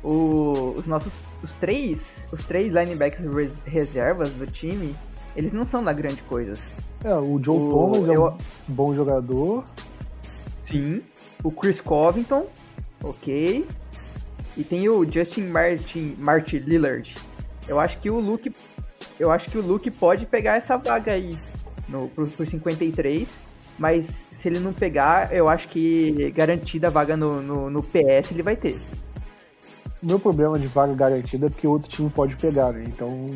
O, 0.04 0.74
os 0.78 0.86
nossos 0.86 1.12
os 1.44 1.52
três 1.54 2.00
os 2.32 2.44
três 2.44 2.68
linebackers 2.68 3.52
reservas 3.66 4.30
do 4.32 4.46
time, 4.48 4.96
eles 5.36 5.52
não 5.52 5.66
são 5.66 5.84
da 5.84 5.94
grande 5.94 6.22
coisa. 6.24 6.54
É, 7.04 7.14
o 7.16 7.42
Joe 7.42 7.58
o, 7.58 7.70
Thomas 7.70 8.10
é 8.10 8.20
um 8.20 8.38
bom 8.68 8.94
jogador. 8.94 9.64
Sim. 10.66 11.02
O 11.44 11.52
Chris 11.52 11.80
Covington, 11.80 12.46
ok. 13.04 13.66
E 14.58 14.64
tem 14.64 14.88
o 14.90 15.06
Justin 15.06 15.48
Martin, 15.48 16.16
Martin 16.18 16.58
Lillard. 16.58 17.16
Eu 17.68 17.80
acho 17.80 18.00
que 18.00 18.10
o 18.10 18.20
Luke 18.20 18.52
eu 19.20 19.32
acho 19.32 19.50
que 19.50 19.58
o 19.58 19.62
Luke 19.62 19.90
pode 19.92 20.26
pegar 20.26 20.56
essa 20.56 20.78
vaga 20.78 21.12
aí 21.14 21.38
no 21.90 22.08
pro 22.08 22.26
53, 22.26 23.28
mas 23.78 24.06
se 24.42 24.48
ele 24.48 24.60
não 24.60 24.72
pegar, 24.72 25.34
eu 25.34 25.50
acho 25.50 25.68
que 25.68 26.32
garantida 26.32 26.88
a 26.88 26.92
vaga 26.92 27.18
no, 27.18 27.42
no, 27.42 27.70
no 27.70 27.84
PS 27.84 28.32
ele 28.32 28.44
vai 28.44 28.56
ter. 28.56 28.80
O 30.02 30.06
meu 30.06 30.20
problema 30.20 30.58
de 30.58 30.68
vaga 30.68 30.94
garantida 30.94 31.48
é 31.48 31.50
porque 31.50 31.68
outro 31.68 31.90
time 31.90 32.10
pode 32.10 32.36
pegar, 32.38 32.72
né? 32.72 32.84
Então, 32.88 33.30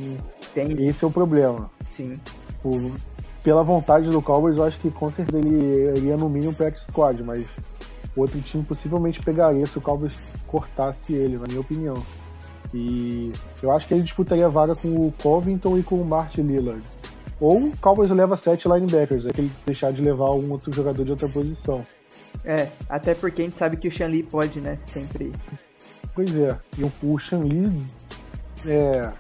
Tem. 0.54 0.86
esse 0.86 1.04
é 1.04 1.08
o 1.08 1.12
problema. 1.12 1.70
Sim. 1.90 2.14
Por, 2.62 2.92
pela 3.44 3.64
vontade 3.64 4.10
do 4.10 4.22
Cowboys, 4.22 4.58
eu 4.58 4.64
acho 4.64 4.80
que 4.80 4.90
com 4.90 5.12
certeza 5.12 5.40
ele 5.40 5.98
iria 5.98 6.16
no 6.16 6.30
mínimo 6.30 6.54
para 6.54 6.74
squad, 6.78 7.22
mas 7.22 7.46
outro 8.16 8.40
time 8.40 8.64
possivelmente 8.64 9.22
pegaria 9.22 9.66
se 9.66 9.78
o 9.78 9.82
Cowboys 9.82 10.18
cortasse 10.48 11.14
ele, 11.14 11.38
na 11.38 11.48
minha 11.48 11.60
opinião. 11.60 11.96
E 12.74 13.32
eu 13.62 13.72
acho 13.72 13.88
que 13.88 13.94
ele 13.94 14.04
disputaria 14.04 14.46
a 14.46 14.50
vaga 14.50 14.74
com 14.74 14.88
o 14.88 15.12
Covington 15.12 15.78
e 15.78 15.84
com 15.84 15.96
o 16.02 16.06
Martin 16.06 16.42
Lillard. 16.42 16.84
Ou 17.40 17.68
o 17.68 17.78
Cowboys 17.78 18.12
leva 18.12 18.38
sete 18.38 18.68
linebackers, 18.68 19.26
é 19.26 19.32
que 19.32 19.42
ele 19.42 19.52
deixar 19.66 19.92
de 19.92 20.02
levar 20.02 20.32
um 20.32 20.52
outro 20.52 20.72
jogador 20.72 21.04
de 21.04 21.12
outra 21.12 21.28
posição. 21.28 21.86
É, 22.46 22.70
até 22.90 23.14
porque 23.14 23.42
a 23.42 23.46
gente 23.46 23.58
sabe 23.58 23.78
que 23.78 23.88
o 23.88 23.92
Shanli 23.92 24.24
pode, 24.24 24.60
né? 24.60 24.78
Sempre. 24.88 25.32
Pois 26.14 26.36
é. 26.36 26.58
E 26.78 26.84
o, 26.84 26.92
o. 27.04 27.18
É. 28.68 29.12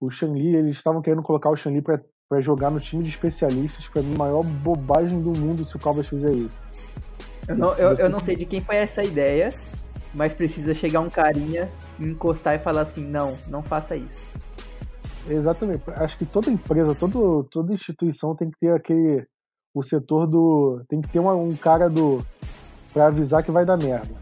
O 0.00 0.10
Shanli, 0.10 0.54
eles 0.54 0.76
estavam 0.76 1.02
querendo 1.02 1.22
colocar 1.22 1.50
o 1.50 1.56
Shanli 1.56 1.82
pra, 1.82 2.00
pra 2.28 2.40
jogar 2.40 2.70
no 2.70 2.80
time 2.80 3.02
de 3.02 3.08
especialistas. 3.08 3.86
Pra 3.88 4.02
mim, 4.02 4.14
a 4.14 4.18
maior 4.18 4.44
bobagem 4.44 5.20
do 5.20 5.30
mundo 5.38 5.64
se 5.64 5.76
o 5.76 5.78
Cowboys 5.78 6.06
fizer 6.06 6.32
isso. 6.32 6.56
Eu 7.48 7.56
não, 7.56 7.74
eu, 7.74 7.96
eu 7.96 8.10
não 8.10 8.20
sei 8.20 8.36
de 8.36 8.44
quem 8.44 8.62
foi 8.62 8.76
essa 8.76 9.02
ideia, 9.02 9.48
mas 10.14 10.34
precisa 10.34 10.74
chegar 10.74 11.00
um 11.00 11.08
carinha, 11.08 11.68
encostar 11.98 12.54
e 12.54 12.58
falar 12.58 12.82
assim: 12.82 13.04
não, 13.04 13.36
não 13.48 13.62
faça 13.62 13.96
isso. 13.96 14.22
Exatamente. 15.28 15.82
Acho 15.88 16.16
que 16.16 16.26
toda 16.26 16.50
empresa, 16.50 16.94
todo, 16.94 17.44
toda 17.50 17.74
instituição 17.74 18.34
tem 18.34 18.50
que 18.50 18.58
ter 18.58 18.72
aquele. 18.72 19.26
O 19.74 19.82
setor 19.82 20.26
do. 20.26 20.82
Tem 20.88 21.00
que 21.00 21.08
ter 21.08 21.18
uma, 21.18 21.34
um 21.34 21.54
cara 21.54 21.88
do. 21.88 22.24
pra 22.92 23.06
avisar 23.06 23.42
que 23.42 23.50
vai 23.50 23.64
dar 23.64 23.76
merda. 23.76 24.14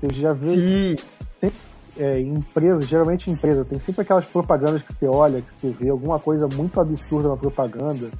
Você 0.00 0.20
já 0.20 0.32
vê. 0.32 0.96
Sim. 0.96 0.96
Tem, 1.40 1.52
é, 1.98 2.20
empresa, 2.20 2.80
geralmente 2.82 3.30
empresa, 3.30 3.64
tem 3.64 3.78
sempre 3.80 4.02
aquelas 4.02 4.24
propagandas 4.24 4.82
que 4.82 4.92
você 4.94 5.06
olha, 5.06 5.42
que 5.42 5.60
você 5.60 5.70
vê 5.70 5.90
alguma 5.90 6.18
coisa 6.18 6.48
muito 6.54 6.80
absurda 6.80 7.28
na 7.28 7.36
propaganda. 7.36 8.10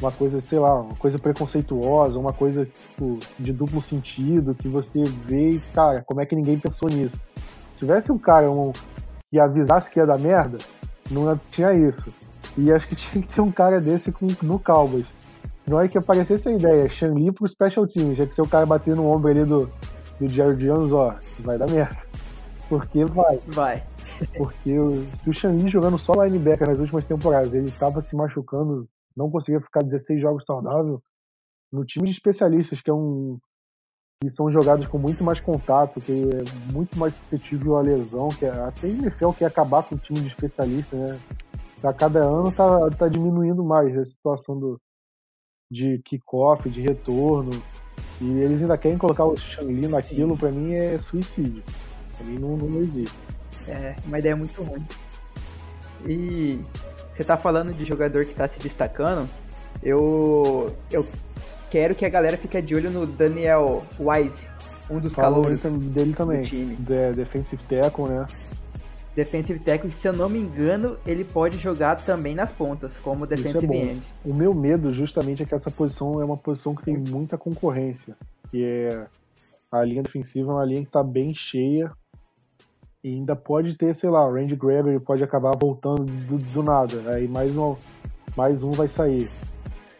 Uma 0.00 0.12
coisa, 0.12 0.40
sei 0.42 0.58
lá, 0.58 0.82
uma 0.82 0.94
coisa 0.96 1.18
preconceituosa, 1.18 2.18
uma 2.18 2.32
coisa 2.32 2.66
tipo, 2.66 3.18
de 3.38 3.52
duplo 3.52 3.80
sentido, 3.80 4.54
que 4.54 4.68
você 4.68 5.02
vê 5.04 5.50
e, 5.50 5.60
cara, 5.72 6.02
como 6.02 6.20
é 6.20 6.26
que 6.26 6.36
ninguém 6.36 6.58
pensou 6.58 6.88
nisso? 6.90 7.16
Se 7.16 7.78
tivesse 7.78 8.12
um 8.12 8.18
cara 8.18 8.50
um, 8.50 8.72
que 9.30 9.40
avisasse 9.40 9.90
que 9.90 9.98
ia 9.98 10.04
dar 10.04 10.18
merda, 10.18 10.58
não 11.10 11.38
tinha 11.50 11.72
isso. 11.72 12.12
E 12.56 12.72
acho 12.72 12.88
que 12.88 12.96
tinha 12.96 13.22
que 13.22 13.34
ter 13.34 13.40
um 13.40 13.52
cara 13.52 13.80
desse 13.80 14.12
com, 14.12 14.26
no 14.42 14.58
Cowboys. 14.58 15.06
Na 15.66 15.76
hora 15.76 15.88
que 15.88 15.98
aparecesse 15.98 16.48
a 16.48 16.52
ideia, 16.52 16.88
Shanli 16.88 17.32
pro 17.32 17.48
Special 17.48 17.86
Team, 17.86 18.14
já 18.14 18.24
que 18.24 18.34
seu 18.34 18.46
cara 18.46 18.64
bater 18.64 18.94
no 18.94 19.10
ombro 19.10 19.30
ali 19.30 19.44
do, 19.44 19.68
do 20.20 20.28
Jared 20.28 20.64
Jones, 20.64 20.92
ó, 20.92 21.16
vai 21.40 21.58
dar 21.58 21.68
merda. 21.68 21.98
Porque 22.68 23.04
vai. 23.04 23.36
Vai. 23.48 23.82
Porque 24.36 24.78
o, 24.78 24.88
o 25.26 25.32
Shanli 25.32 25.68
jogando 25.68 25.98
só 25.98 26.24
linebacker 26.24 26.68
nas 26.68 26.78
últimas 26.78 27.04
temporadas, 27.04 27.52
ele 27.52 27.66
estava 27.66 28.00
se 28.00 28.14
machucando, 28.14 28.88
não 29.16 29.30
conseguia 29.30 29.60
ficar 29.60 29.82
16 29.82 30.20
jogos 30.20 30.44
saudável. 30.44 31.02
No 31.72 31.84
time 31.84 32.08
de 32.08 32.14
especialistas, 32.14 32.80
que 32.80 32.88
é 32.88 32.94
um, 32.94 33.38
que 34.22 34.30
são 34.30 34.50
jogadas 34.50 34.86
com 34.86 34.98
muito 34.98 35.22
mais 35.22 35.40
contato, 35.40 36.00
que 36.00 36.12
é 36.12 36.72
muito 36.72 36.98
mais 36.98 37.14
suscetível 37.14 37.76
à 37.76 37.82
lesão, 37.82 38.28
que 38.28 38.46
é, 38.46 38.50
até 38.50 38.88
NFL 38.88 39.30
quer 39.32 39.46
acabar 39.46 39.82
com 39.82 39.94
o 39.94 39.98
time 39.98 40.20
de 40.20 40.28
especialistas, 40.28 40.98
né? 40.98 41.20
A 41.82 41.92
cada 41.92 42.20
ano 42.20 42.50
tá, 42.50 42.90
tá 42.90 43.08
diminuindo 43.08 43.62
mais 43.62 43.96
a 43.96 44.04
situação 44.06 44.58
do, 44.58 44.80
de 45.70 46.00
kickoff, 46.04 46.68
de 46.68 46.80
retorno. 46.80 47.50
E 48.20 48.24
eles 48.40 48.62
ainda 48.62 48.78
querem 48.78 48.96
colocar 48.96 49.24
o 49.24 49.36
Shangli 49.36 49.86
naquilo, 49.86 50.36
pra 50.36 50.50
mim 50.50 50.72
é 50.72 50.98
suicídio. 50.98 51.62
Pra 52.16 52.26
mim 52.26 52.38
não, 52.38 52.56
não 52.56 52.80
existe. 52.80 53.14
É, 53.68 53.94
uma 54.06 54.18
ideia 54.18 54.34
muito 54.34 54.60
ruim. 54.62 54.82
E 56.08 56.58
você 57.14 57.22
tá 57.22 57.36
falando 57.36 57.74
de 57.74 57.84
jogador 57.84 58.24
que 58.24 58.34
tá 58.34 58.48
se 58.48 58.58
destacando. 58.58 59.28
Eu, 59.82 60.74
eu 60.90 61.06
quero 61.70 61.94
que 61.94 62.04
a 62.04 62.08
galera 62.08 62.36
fique 62.36 62.60
de 62.60 62.74
olho 62.74 62.90
no 62.90 63.06
Daniel 63.06 63.82
Wise, 63.98 64.46
um 64.90 64.98
dos 64.98 65.14
calouros 65.14 65.60
dele 65.62 66.12
também. 66.12 66.42
do 66.42 66.48
time. 66.48 66.76
De, 66.76 67.12
defensive 67.12 67.62
tackle, 67.64 68.06
né? 68.06 68.26
Defensive 69.14 69.58
tackle, 69.60 69.90
se 69.90 70.06
eu 70.06 70.12
não 70.12 70.28
me 70.28 70.38
engano, 70.38 70.98
ele 71.06 71.24
pode 71.24 71.56
jogar 71.56 71.96
também 71.96 72.34
nas 72.34 72.52
pontas, 72.52 72.98
como 72.98 73.24
é 73.24 73.28
defensive 73.28 73.66
bom. 73.66 73.74
end. 73.74 74.02
O 74.24 74.34
meu 74.34 74.54
medo 74.54 74.92
justamente 74.92 75.42
é 75.42 75.46
que 75.46 75.54
essa 75.54 75.70
posição 75.70 76.20
é 76.20 76.24
uma 76.24 76.36
posição 76.36 76.74
que 76.74 76.82
tem 76.82 76.96
muita 76.96 77.38
concorrência. 77.38 78.14
Que 78.50 78.64
é 78.64 79.06
a 79.72 79.82
linha 79.82 80.02
defensiva 80.02 80.52
é 80.52 80.54
uma 80.54 80.64
linha 80.64 80.84
que 80.84 80.90
tá 80.90 81.02
bem 81.02 81.34
cheia. 81.34 81.90
E 83.02 83.14
ainda 83.14 83.34
pode 83.34 83.74
ter, 83.76 83.94
sei 83.94 84.10
lá, 84.10 84.26
o 84.26 84.34
Randy 84.34 84.54
Gregory 84.54 85.00
pode 85.00 85.22
acabar 85.22 85.56
voltando 85.56 86.04
do, 86.04 86.36
do 86.36 86.62
nada. 86.62 87.12
Aí 87.12 87.26
mais 87.26 87.56
um, 87.56 87.74
mais 88.36 88.62
um 88.62 88.72
vai 88.72 88.88
sair. 88.88 89.30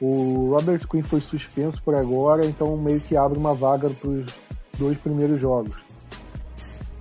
O 0.01 0.51
Robert 0.51 0.87
Quinn 0.89 1.03
foi 1.03 1.21
suspenso 1.21 1.83
por 1.83 1.95
agora, 1.95 2.45
então 2.47 2.77
meio 2.77 3.01
que 3.01 3.17
abre 3.17 3.39
uma 3.39 3.55
vaga 3.55 3.89
para 3.89 4.09
os 4.11 4.27
dois 4.79 4.99
primeiros 4.99 5.41
jogos. 5.41 5.75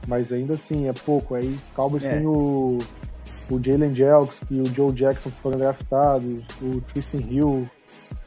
Mas 0.07 0.31
ainda 0.31 0.53
assim, 0.53 0.87
é 0.87 0.93
pouco. 0.93 1.35
Aí 1.35 1.59
Cowboys 1.75 2.05
É. 2.05 2.09
tem 2.11 2.25
o, 2.25 2.77
o 3.49 3.63
Jalen 3.63 3.93
Jelks 3.93 4.39
e 4.49 4.61
o 4.61 4.65
Joe 4.65 4.91
Jackson 4.93 5.29
que 5.29 5.37
foram 5.41 5.57
draftados, 5.57 6.43
o 6.61 6.81
Tristan 6.81 7.17
Hill. 7.17 7.63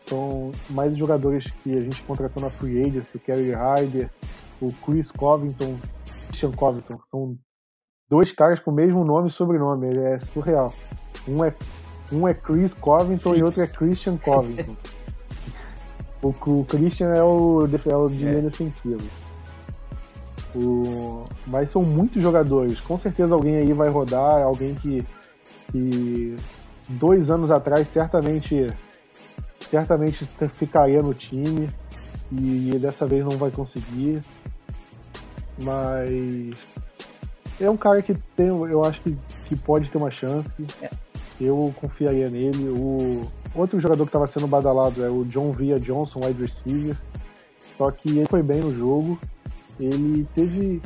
São 0.06 0.52
mais 0.70 0.96
jogadores 0.96 1.44
que 1.62 1.76
a 1.76 1.80
gente 1.80 2.02
contratou 2.02 2.42
na 2.42 2.48
Free 2.48 2.80
Agents, 2.80 3.14
o 3.14 3.18
Kerry 3.18 3.52
Hyder, 3.52 4.08
o 4.60 4.72
Chris 4.72 5.10
Covington, 5.10 5.76
Christian 6.28 6.50
Covington. 6.52 6.98
São 7.10 7.36
dois 8.08 8.32
caras 8.32 8.58
com 8.58 8.70
o 8.70 8.74
mesmo 8.74 9.04
nome 9.04 9.28
e 9.28 9.30
sobrenome. 9.32 9.96
É 9.98 10.18
surreal. 10.20 10.72
Um 11.28 11.44
é, 11.44 11.52
um 12.12 12.26
é 12.26 12.34
Chris 12.34 12.74
Covington 12.74 13.34
Sim. 13.34 13.38
e 13.38 13.42
outro 13.42 13.62
é 13.62 13.66
Christian 13.66 14.16
Covington. 14.16 14.74
o, 16.22 16.28
o 16.28 16.64
Christian 16.64 17.08
é 17.14 17.22
o, 17.22 17.68
é 17.86 17.96
o 17.96 18.08
de 18.08 18.26
É. 18.26 18.40
defensiva. 18.40 19.02
O... 20.54 21.24
Mas 21.46 21.70
são 21.70 21.82
muitos 21.82 22.22
jogadores. 22.22 22.80
Com 22.80 22.98
certeza 22.98 23.34
alguém 23.34 23.56
aí 23.56 23.72
vai 23.72 23.88
rodar, 23.88 24.42
alguém 24.42 24.74
que, 24.74 25.06
que 25.70 26.36
dois 26.88 27.30
anos 27.30 27.50
atrás 27.50 27.88
certamente 27.88 28.66
certamente 29.70 30.26
ficaria 30.54 31.02
no 31.02 31.12
time 31.12 31.68
e 32.32 32.78
dessa 32.80 33.06
vez 33.06 33.24
não 33.24 33.36
vai 33.36 33.50
conseguir. 33.50 34.20
Mas 35.62 36.56
é 37.60 37.68
um 37.68 37.76
cara 37.76 38.00
que 38.00 38.14
tem, 38.36 38.46
eu 38.46 38.84
acho 38.84 39.00
que, 39.00 39.16
que 39.46 39.56
pode 39.56 39.90
ter 39.90 39.98
uma 39.98 40.10
chance. 40.10 40.66
Eu 41.40 41.72
confiaria 41.80 42.28
nele. 42.28 42.68
O 42.68 43.26
outro 43.54 43.80
jogador 43.80 44.04
que 44.04 44.08
estava 44.08 44.26
sendo 44.26 44.46
badalado 44.46 45.04
é 45.04 45.08
o 45.10 45.24
John 45.24 45.52
Via 45.52 45.78
Johnson, 45.78 46.20
wide 46.24 46.42
receiver. 46.42 46.96
Só 47.76 47.90
que 47.90 48.08
ele 48.10 48.26
foi 48.26 48.42
bem 48.42 48.60
no 48.60 48.74
jogo. 48.74 49.18
Ele 49.78 50.26
teve 50.34 50.82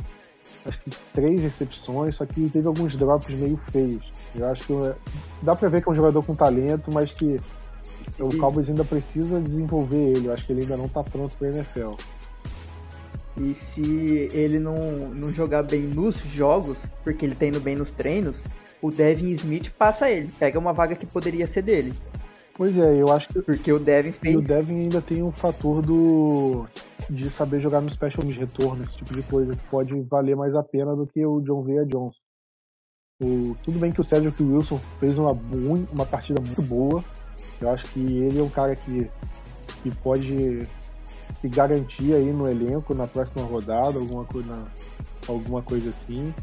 acho 0.65 0.79
que 0.79 0.91
três 1.13 1.41
recepções, 1.41 2.15
só 2.15 2.25
que 2.25 2.49
teve 2.49 2.67
alguns 2.67 2.95
drops 2.95 3.33
meio 3.35 3.59
feios. 3.71 4.03
Eu 4.35 4.47
acho 4.47 4.65
que 4.65 4.73
é- 4.73 4.95
dá 5.41 5.55
pra 5.55 5.67
ver 5.69 5.81
que 5.81 5.89
é 5.89 5.91
um 5.91 5.95
jogador 5.95 6.23
com 6.23 6.33
talento, 6.33 6.91
mas 6.91 7.11
que 7.11 7.39
o 8.19 8.37
Cowboys 8.37 8.69
ainda 8.69 8.83
precisa 8.83 9.41
desenvolver 9.41 9.97
ele. 9.97 10.27
Eu 10.27 10.33
acho 10.33 10.45
que 10.45 10.53
ele 10.53 10.61
ainda 10.61 10.77
não 10.77 10.87
tá 10.87 11.03
pronto 11.03 11.35
pra 11.37 11.49
NFL. 11.49 11.91
E 13.37 13.55
se 13.73 14.29
ele 14.31 14.59
não, 14.59 14.75
não 15.09 15.33
jogar 15.33 15.63
bem 15.63 15.81
nos 15.81 16.17
jogos, 16.33 16.77
porque 17.03 17.25
ele 17.25 17.35
tá 17.35 17.45
indo 17.47 17.59
bem 17.59 17.75
nos 17.75 17.89
treinos, 17.91 18.37
o 18.83 18.91
Devin 18.91 19.31
Smith 19.31 19.71
passa 19.71 20.11
ele, 20.11 20.29
pega 20.37 20.59
uma 20.59 20.73
vaga 20.73 20.93
que 20.93 21.05
poderia 21.05 21.47
ser 21.47 21.61
dele. 21.61 21.93
Pois 22.53 22.77
é, 22.77 23.01
eu 23.01 23.11
acho 23.11 23.29
que 23.29 23.41
Porque 23.41 23.71
o 23.71 23.79
Devin 23.79 24.09
e 24.09 24.11
fez. 24.11 24.35
o 24.35 24.41
Devin 24.41 24.81
ainda 24.81 25.01
tem 25.01 25.23
um 25.23 25.31
fator 25.31 25.81
do 25.81 26.67
de 27.09 27.29
saber 27.29 27.61
jogar 27.61 27.81
no 27.81 27.89
special 27.89 28.25
de 28.25 28.33
retorno, 28.33 28.83
esse 28.83 28.95
tipo 28.97 29.13
de 29.13 29.23
coisa 29.23 29.53
que 29.53 29.67
pode 29.69 29.99
valer 30.01 30.35
mais 30.35 30.53
a 30.55 30.63
pena 30.63 30.95
do 30.95 31.07
que 31.07 31.25
o 31.25 31.41
John 31.41 31.63
Vea 31.63 31.85
Johnson. 31.85 32.17
O, 33.21 33.55
tudo 33.63 33.79
bem 33.79 33.91
que 33.91 34.01
o 34.01 34.03
Cedric 34.03 34.41
Wilson 34.41 34.79
fez 34.99 35.17
uma, 35.17 35.31
uma 35.91 36.05
partida 36.05 36.41
muito 36.41 36.61
boa. 36.61 37.03
Eu 37.61 37.69
acho 37.71 37.85
que 37.91 37.99
ele 37.99 38.39
é 38.39 38.43
um 38.43 38.49
cara 38.49 38.75
que, 38.75 39.09
que 39.81 39.91
pode 39.97 40.67
se 41.39 41.49
garantir 41.49 42.13
aí 42.13 42.31
no 42.31 42.49
elenco 42.49 42.93
na 42.93 43.07
próxima 43.07 43.45
rodada, 43.45 43.99
alguma 43.99 44.25
coisa, 44.25 44.65
alguma 45.27 45.61
coisa 45.61 45.89
assim. 45.89 46.33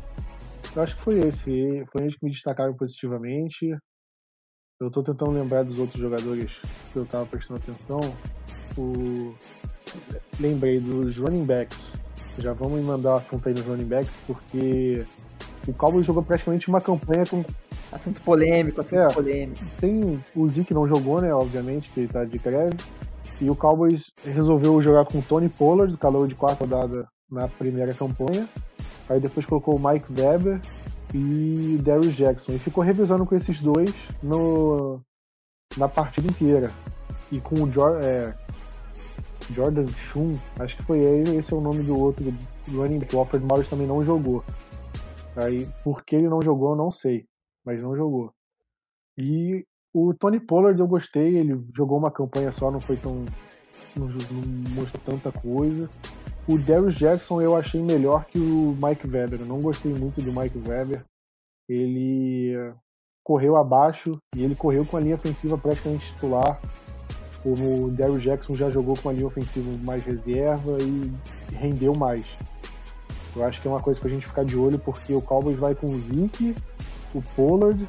Eu 0.74 0.82
acho 0.82 0.96
que 0.96 1.02
foi 1.02 1.18
esse. 1.20 1.84
Foi 1.92 2.02
eles 2.02 2.16
que 2.16 2.24
me 2.24 2.30
destacaram 2.30 2.74
positivamente. 2.74 3.76
Eu 4.80 4.90
tô 4.90 5.02
tentando 5.02 5.32
lembrar 5.32 5.62
dos 5.62 5.78
outros 5.78 6.00
jogadores 6.00 6.52
que 6.92 6.96
eu 6.96 7.04
tava 7.04 7.26
prestando 7.26 7.60
atenção. 7.60 8.00
O... 8.78 9.34
Lembrei 10.38 10.80
dos 10.80 11.16
running 11.16 11.44
backs. 11.44 11.78
Já 12.38 12.52
vamos 12.52 12.80
mandar 12.82 13.14
o 13.14 13.16
assunto 13.16 13.48
aí 13.48 13.54
nos 13.54 13.66
running 13.66 13.84
backs, 13.84 14.12
porque 14.26 15.04
o 15.66 15.74
Cowboys 15.74 16.06
jogou 16.06 16.22
praticamente 16.22 16.68
uma 16.68 16.80
campanha 16.80 17.26
com. 17.26 17.44
Assunto 17.92 18.22
polêmico, 18.22 18.80
assunto 18.80 19.00
É. 19.00 19.12
polêmico. 19.12 19.60
Tem 19.80 20.22
o 20.36 20.48
Zeke 20.48 20.72
não 20.72 20.88
jogou, 20.88 21.20
né? 21.20 21.34
Obviamente, 21.34 21.90
que 21.90 22.00
ele 22.00 22.08
tá 22.08 22.24
de 22.24 22.38
greve. 22.38 22.76
E 23.40 23.50
o 23.50 23.56
Cowboys 23.56 24.10
resolveu 24.24 24.80
jogar 24.80 25.04
com 25.06 25.18
o 25.18 25.22
Tony 25.22 25.48
Pollard, 25.48 25.96
calor 25.96 26.28
de 26.28 26.34
quarta 26.34 26.64
rodada 26.64 27.08
na 27.28 27.48
primeira 27.48 27.92
campanha. 27.92 28.46
Aí 29.10 29.18
depois 29.18 29.44
colocou 29.44 29.76
o 29.76 29.78
Mike 29.84 30.12
Weber 30.12 30.60
e 31.12 31.76
Darius 31.82 32.14
Jackson. 32.14 32.52
E 32.52 32.58
ficou 32.60 32.82
revisando 32.82 33.26
com 33.26 33.34
esses 33.34 33.60
dois 33.60 33.92
no, 34.22 35.00
na 35.76 35.88
partida 35.88 36.28
inteira. 36.28 36.70
E 37.32 37.40
com 37.40 37.56
o 37.56 37.68
é, 38.00 38.34
Jordan 39.52 39.86
Shun, 39.88 40.32
acho 40.60 40.76
que 40.76 40.84
foi 40.84 41.00
ele, 41.00 41.36
esse 41.36 41.52
é 41.52 41.56
o 41.56 41.60
nome 41.60 41.82
do 41.82 41.98
outro 41.98 42.32
running 42.68 43.00
back. 43.00 43.14
O 43.16 43.18
Alfred 43.18 43.44
Morris 43.44 43.68
também 43.68 43.86
não 43.86 44.00
jogou. 44.00 44.44
Aí, 45.36 45.66
por 45.82 46.04
que 46.04 46.14
ele 46.14 46.28
não 46.28 46.40
jogou, 46.40 46.70
eu 46.70 46.76
não 46.76 46.92
sei. 46.92 47.26
Mas 47.64 47.82
não 47.82 47.96
jogou. 47.96 48.32
E 49.18 49.66
o 49.92 50.14
Tony 50.14 50.38
Pollard 50.38 50.78
eu 50.80 50.86
gostei, 50.86 51.36
ele 51.36 51.60
jogou 51.76 51.98
uma 51.98 52.12
campanha 52.12 52.52
só, 52.52 52.70
não 52.70 52.80
foi 52.80 52.96
tão. 52.96 53.24
não, 53.96 54.06
não 54.06 54.74
mostrou 54.74 55.02
tanta 55.04 55.32
coisa. 55.32 55.90
O 56.50 56.58
Darius 56.58 56.96
Jackson 56.96 57.40
eu 57.40 57.54
achei 57.54 57.80
melhor 57.80 58.24
que 58.24 58.36
o 58.36 58.76
Mike 58.82 59.06
Weber. 59.06 59.42
Eu 59.42 59.46
não 59.46 59.60
gostei 59.60 59.94
muito 59.94 60.20
do 60.20 60.32
Mike 60.32 60.58
Weber. 60.66 61.04
Ele 61.68 62.56
eh, 62.56 62.74
correu 63.22 63.56
abaixo 63.56 64.18
e 64.34 64.42
ele 64.42 64.56
correu 64.56 64.84
com 64.84 64.96
a 64.96 65.00
linha 65.00 65.14
ofensiva 65.14 65.56
praticamente 65.56 66.12
titular. 66.12 66.60
O 67.44 67.88
Darius 67.92 68.24
Jackson 68.24 68.56
já 68.56 68.68
jogou 68.68 68.96
com 68.96 69.10
a 69.10 69.12
linha 69.12 69.28
ofensiva 69.28 69.70
mais 69.84 70.02
reserva 70.02 70.76
e 70.82 71.12
rendeu 71.54 71.94
mais. 71.94 72.26
Eu 73.36 73.44
acho 73.44 73.62
que 73.62 73.68
é 73.68 73.70
uma 73.70 73.80
coisa 73.80 74.00
pra 74.00 74.10
gente 74.10 74.26
ficar 74.26 74.44
de 74.44 74.56
olho, 74.56 74.76
porque 74.80 75.14
o 75.14 75.22
Cowboys 75.22 75.56
vai 75.56 75.76
com 75.76 75.86
o 75.86 76.00
Zeke, 76.00 76.56
o 77.14 77.22
Pollard, 77.36 77.88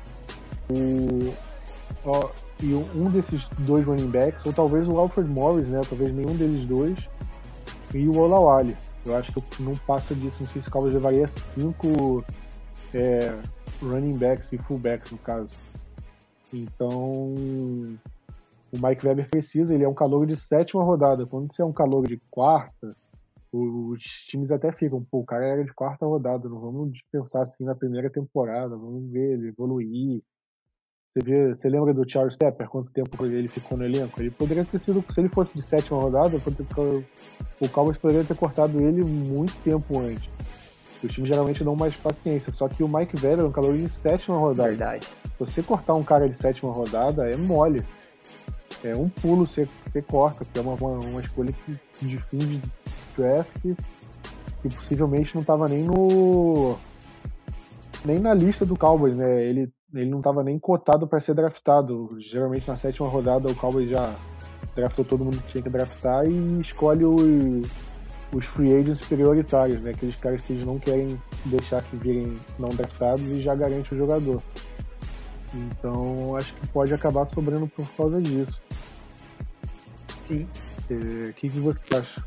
o, 0.69 1.33
ó, 2.05 2.29
e 2.61 2.75
um 2.75 3.05
desses 3.05 3.47
dois 3.57 3.87
running 3.87 4.11
backs, 4.11 4.45
ou 4.45 4.53
talvez 4.53 4.87
o 4.87 4.99
Alfred 4.99 5.27
Morris, 5.27 5.67
né? 5.67 5.81
Talvez 5.89 6.13
nenhum 6.13 6.35
deles 6.35 6.63
dois, 6.67 6.95
e 7.93 8.07
o 8.07 8.17
Olawale. 8.17 8.75
Eu 9.05 9.15
acho 9.15 9.33
que 9.33 9.63
não 9.63 9.75
passa 9.75 10.13
disso, 10.13 10.43
não 10.43 10.49
sei 10.49 10.61
se 10.61 10.67
o 10.67 10.71
Cowboys 10.71 10.93
levaria 10.93 11.25
cinco 11.27 12.23
é, 12.93 13.35
running 13.81 14.17
backs 14.17 14.51
e 14.51 14.57
fullbacks, 14.57 15.11
no 15.11 15.17
caso. 15.17 15.49
Então, 16.53 17.33
o 18.71 18.77
Mike 18.81 19.05
Weber 19.05 19.29
precisa, 19.29 19.73
ele 19.73 19.83
é 19.83 19.89
um 19.89 19.93
calor 19.93 20.25
de 20.25 20.35
sétima 20.35 20.83
rodada. 20.83 21.25
Quando 21.25 21.47
você 21.47 21.61
é 21.61 21.65
um 21.65 21.73
calor 21.73 22.07
de 22.07 22.21
quarta, 22.29 22.95
os 23.51 24.01
times 24.27 24.51
até 24.51 24.71
ficam, 24.71 25.03
pô, 25.03 25.19
o 25.19 25.25
cara 25.25 25.45
era 25.45 25.63
de 25.63 25.73
quarta 25.73 26.05
rodada, 26.05 26.47
não 26.47 26.59
vamos 26.59 26.93
dispensar 26.93 27.43
assim 27.43 27.63
na 27.63 27.75
primeira 27.75 28.09
temporada, 28.09 28.77
vamos 28.77 29.11
ver 29.11 29.33
ele 29.33 29.49
evoluir. 29.49 30.21
Você, 31.13 31.25
vê, 31.25 31.53
você 31.53 31.67
lembra 31.67 31.93
do 31.93 32.09
Charles 32.09 32.37
Tepper, 32.37 32.69
quanto 32.69 32.89
tempo 32.89 33.25
ele 33.25 33.49
ficou 33.49 33.77
no 33.77 33.83
elenco? 33.83 34.21
Ele 34.21 34.31
poderia 34.31 34.63
ter 34.63 34.79
sido, 34.79 35.03
se 35.13 35.19
ele 35.19 35.27
fosse 35.27 35.53
de 35.53 35.61
sétima 35.61 35.99
rodada, 35.99 36.37
o 37.59 37.69
Cowboys 37.69 37.97
poderia 37.97 38.23
ter 38.23 38.35
cortado 38.35 38.81
ele 38.81 39.03
muito 39.03 39.53
tempo 39.61 39.99
antes. 39.99 40.29
Os 41.03 41.11
times 41.11 41.27
geralmente 41.27 41.65
dão 41.65 41.75
mais 41.75 41.93
paciência, 41.95 42.49
só 42.53 42.69
que 42.69 42.81
o 42.81 42.87
Mike 42.87 43.17
Weber 43.21 43.43
é 43.43 43.47
um 43.47 43.51
calor 43.51 43.75
de 43.75 43.89
sétima 43.89 44.37
rodada. 44.37 44.69
Verdade. 44.69 45.05
Você 45.37 45.61
cortar 45.61 45.95
um 45.95 46.03
cara 46.03 46.29
de 46.29 46.37
sétima 46.37 46.71
rodada, 46.71 47.29
é 47.29 47.35
mole. 47.35 47.83
É 48.81 48.95
um 48.95 49.09
pulo 49.09 49.45
você, 49.45 49.67
você 49.91 50.01
corta, 50.01 50.45
porque 50.45 50.59
é 50.59 50.61
uma, 50.61 50.75
uma, 50.75 51.05
uma 51.05 51.21
escolha 51.21 51.51
que, 51.51 51.77
de 52.05 52.17
fim 52.17 52.37
de 52.37 52.61
draft 53.17 53.51
que 54.61 54.69
possivelmente 54.69 55.33
não 55.33 55.41
estava 55.41 55.67
nem 55.67 55.83
no 55.83 56.77
nem 58.05 58.19
na 58.19 58.33
lista 58.33 58.65
do 58.65 58.77
Cowboys, 58.77 59.15
né? 59.15 59.43
Ele, 59.43 59.71
ele 59.93 60.09
não 60.09 60.19
estava 60.19 60.43
nem 60.43 60.57
cotado 60.57 61.07
para 61.07 61.19
ser 61.19 61.33
draftado. 61.33 62.17
Geralmente 62.19 62.67
na 62.67 62.77
sétima 62.77 63.07
rodada 63.07 63.49
o 63.49 63.55
Cowboys 63.55 63.89
já 63.89 64.13
draftou 64.75 65.03
todo 65.03 65.25
mundo 65.25 65.37
que 65.41 65.51
tinha 65.51 65.63
que 65.63 65.69
draftar 65.69 66.25
e 66.25 66.61
escolhe 66.61 67.03
os, 67.03 67.69
os 68.33 68.45
free 68.45 68.73
agents 68.73 69.01
prioritários, 69.01 69.81
né? 69.81 69.91
Aqueles 69.91 70.15
caras 70.15 70.43
que 70.43 70.53
eles 70.53 70.65
não 70.65 70.79
querem 70.79 71.19
deixar 71.45 71.83
que 71.83 71.95
virem 71.97 72.37
não 72.57 72.69
draftados 72.69 73.23
e 73.23 73.41
já 73.41 73.53
garante 73.53 73.93
o 73.93 73.97
jogador. 73.97 74.41
Então 75.53 76.35
acho 76.37 76.53
que 76.53 76.67
pode 76.67 76.93
acabar 76.93 77.27
sobrando 77.33 77.67
por 77.67 77.87
causa 77.95 78.21
disso. 78.21 78.61
Sim. 80.27 80.47
É, 80.89 81.29
o 81.29 81.33
que, 81.33 81.49
que 81.49 81.59
você 81.59 81.95
acha? 81.95 82.23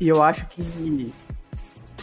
E 0.00 0.08
eu 0.08 0.20
acho 0.20 0.46
que. 0.48 1.12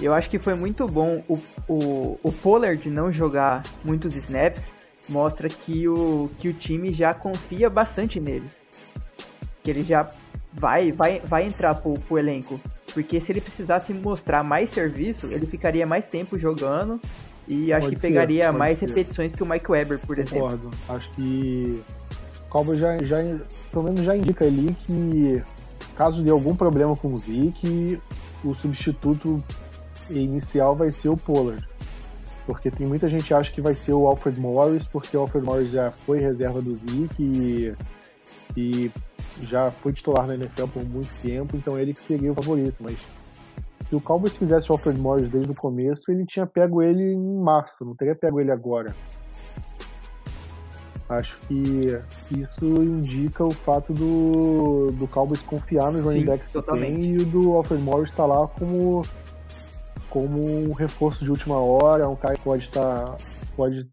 Eu 0.01 0.13
acho 0.13 0.29
que 0.29 0.39
foi 0.39 0.53
muito 0.55 0.85
bom 0.85 1.23
o, 1.27 1.37
o, 1.67 2.19
o 2.23 2.31
Pollard 2.31 2.89
não 2.89 3.11
jogar 3.11 3.63
muitos 3.83 4.15
snaps. 4.15 4.63
Mostra 5.07 5.49
que 5.49 5.87
o, 5.87 6.29
que 6.39 6.47
o 6.49 6.53
time 6.53 6.93
já 6.93 7.13
confia 7.13 7.69
bastante 7.69 8.19
nele. 8.19 8.47
Que 9.63 9.71
ele 9.71 9.83
já 9.83 10.07
vai, 10.53 10.91
vai, 10.91 11.19
vai 11.19 11.45
entrar 11.45 11.75
pro, 11.75 11.93
pro 11.93 12.17
elenco. 12.17 12.59
Porque 12.93 13.19
se 13.19 13.31
ele 13.31 13.41
precisasse 13.41 13.93
mostrar 13.93 14.43
mais 14.43 14.71
serviço, 14.71 15.27
ele 15.27 15.45
ficaria 15.45 15.85
mais 15.85 16.05
tempo 16.05 16.39
jogando 16.39 16.99
e 17.47 17.73
acho 17.73 17.87
Pode 17.87 17.95
que 17.95 18.01
pegaria 18.01 18.51
mais 18.51 18.77
ser. 18.77 18.87
repetições 18.87 19.31
que 19.33 19.43
o 19.43 19.45
Mike 19.45 19.71
Weber, 19.71 19.99
por 19.99 20.17
exemplo. 20.17 20.41
Concordo. 20.41 20.71
Acho 20.87 21.09
que 21.15 21.81
o 22.45 22.49
Cowboys 22.49 22.79
já, 22.79 22.97
já, 23.03 23.17
pelo 23.71 23.85
menos 23.85 24.01
já 24.01 24.15
indica 24.15 24.45
ali 24.45 24.75
que 24.85 25.41
caso 25.95 26.23
dê 26.23 26.31
algum 26.31 26.55
problema 26.55 26.95
com 26.95 27.13
o 27.13 27.19
Zeke, 27.19 27.99
o 28.43 28.55
substituto 28.55 29.43
inicial 30.09 30.75
vai 30.75 30.89
ser 30.89 31.09
o 31.09 31.17
Pollard. 31.17 31.67
Porque 32.45 32.71
tem 32.71 32.87
muita 32.87 33.07
gente 33.07 33.25
que 33.25 33.33
acha 33.33 33.51
que 33.51 33.61
vai 33.61 33.75
ser 33.75 33.93
o 33.93 34.07
Alfred 34.07 34.39
Morris, 34.39 34.85
porque 34.85 35.15
o 35.15 35.21
Alfred 35.21 35.45
Morris 35.45 35.71
já 35.71 35.91
foi 35.91 36.19
reserva 36.19 36.61
do 36.61 36.75
Zeke 36.75 37.23
e, 37.23 37.75
e 38.57 38.91
já 39.41 39.69
foi 39.69 39.93
titular 39.93 40.25
na 40.25 40.35
NFL 40.35 40.67
por 40.73 40.83
muito 40.83 41.09
tempo, 41.21 41.55
então 41.55 41.77
ele 41.77 41.93
que 41.93 42.01
seria 42.01 42.31
o 42.31 42.35
favorito. 42.35 42.75
Mas 42.79 42.97
se 43.87 43.95
o 43.95 44.01
Cowboys 44.01 44.35
fizesse 44.35 44.69
o 44.69 44.73
Alfred 44.73 44.99
Morris 44.99 45.29
desde 45.29 45.51
o 45.51 45.55
começo, 45.55 46.01
ele 46.09 46.25
tinha 46.25 46.45
pego 46.45 46.81
ele 46.81 47.13
em 47.13 47.39
março, 47.39 47.83
não 47.83 47.95
teria 47.95 48.15
pego 48.15 48.39
ele 48.39 48.51
agora. 48.51 48.95
Acho 51.09 51.39
que 51.47 51.99
isso 52.29 52.65
indica 52.65 53.43
o 53.43 53.49
fato 53.49 53.91
do, 53.91 54.91
do 54.91 55.07
Cowboys 55.07 55.41
confiar 55.41 55.91
nos 55.91 56.05
running 56.05 56.23
backs 56.23 56.51
que 56.51 56.61
tem 56.61 57.03
e 57.03 57.17
o 57.17 57.25
do 57.25 57.53
Alfred 57.53 57.81
Morris 57.81 58.11
estar 58.11 58.27
lá 58.27 58.47
como, 58.47 59.01
como 60.09 60.39
um 60.39 60.73
reforço 60.73 61.23
de 61.23 61.29
última 61.29 61.59
hora, 61.59 62.09
um 62.09 62.15
cara 62.15 62.35
que 62.35 62.43
pode 62.43 62.65
estar 62.65 63.17
pode 63.55 63.87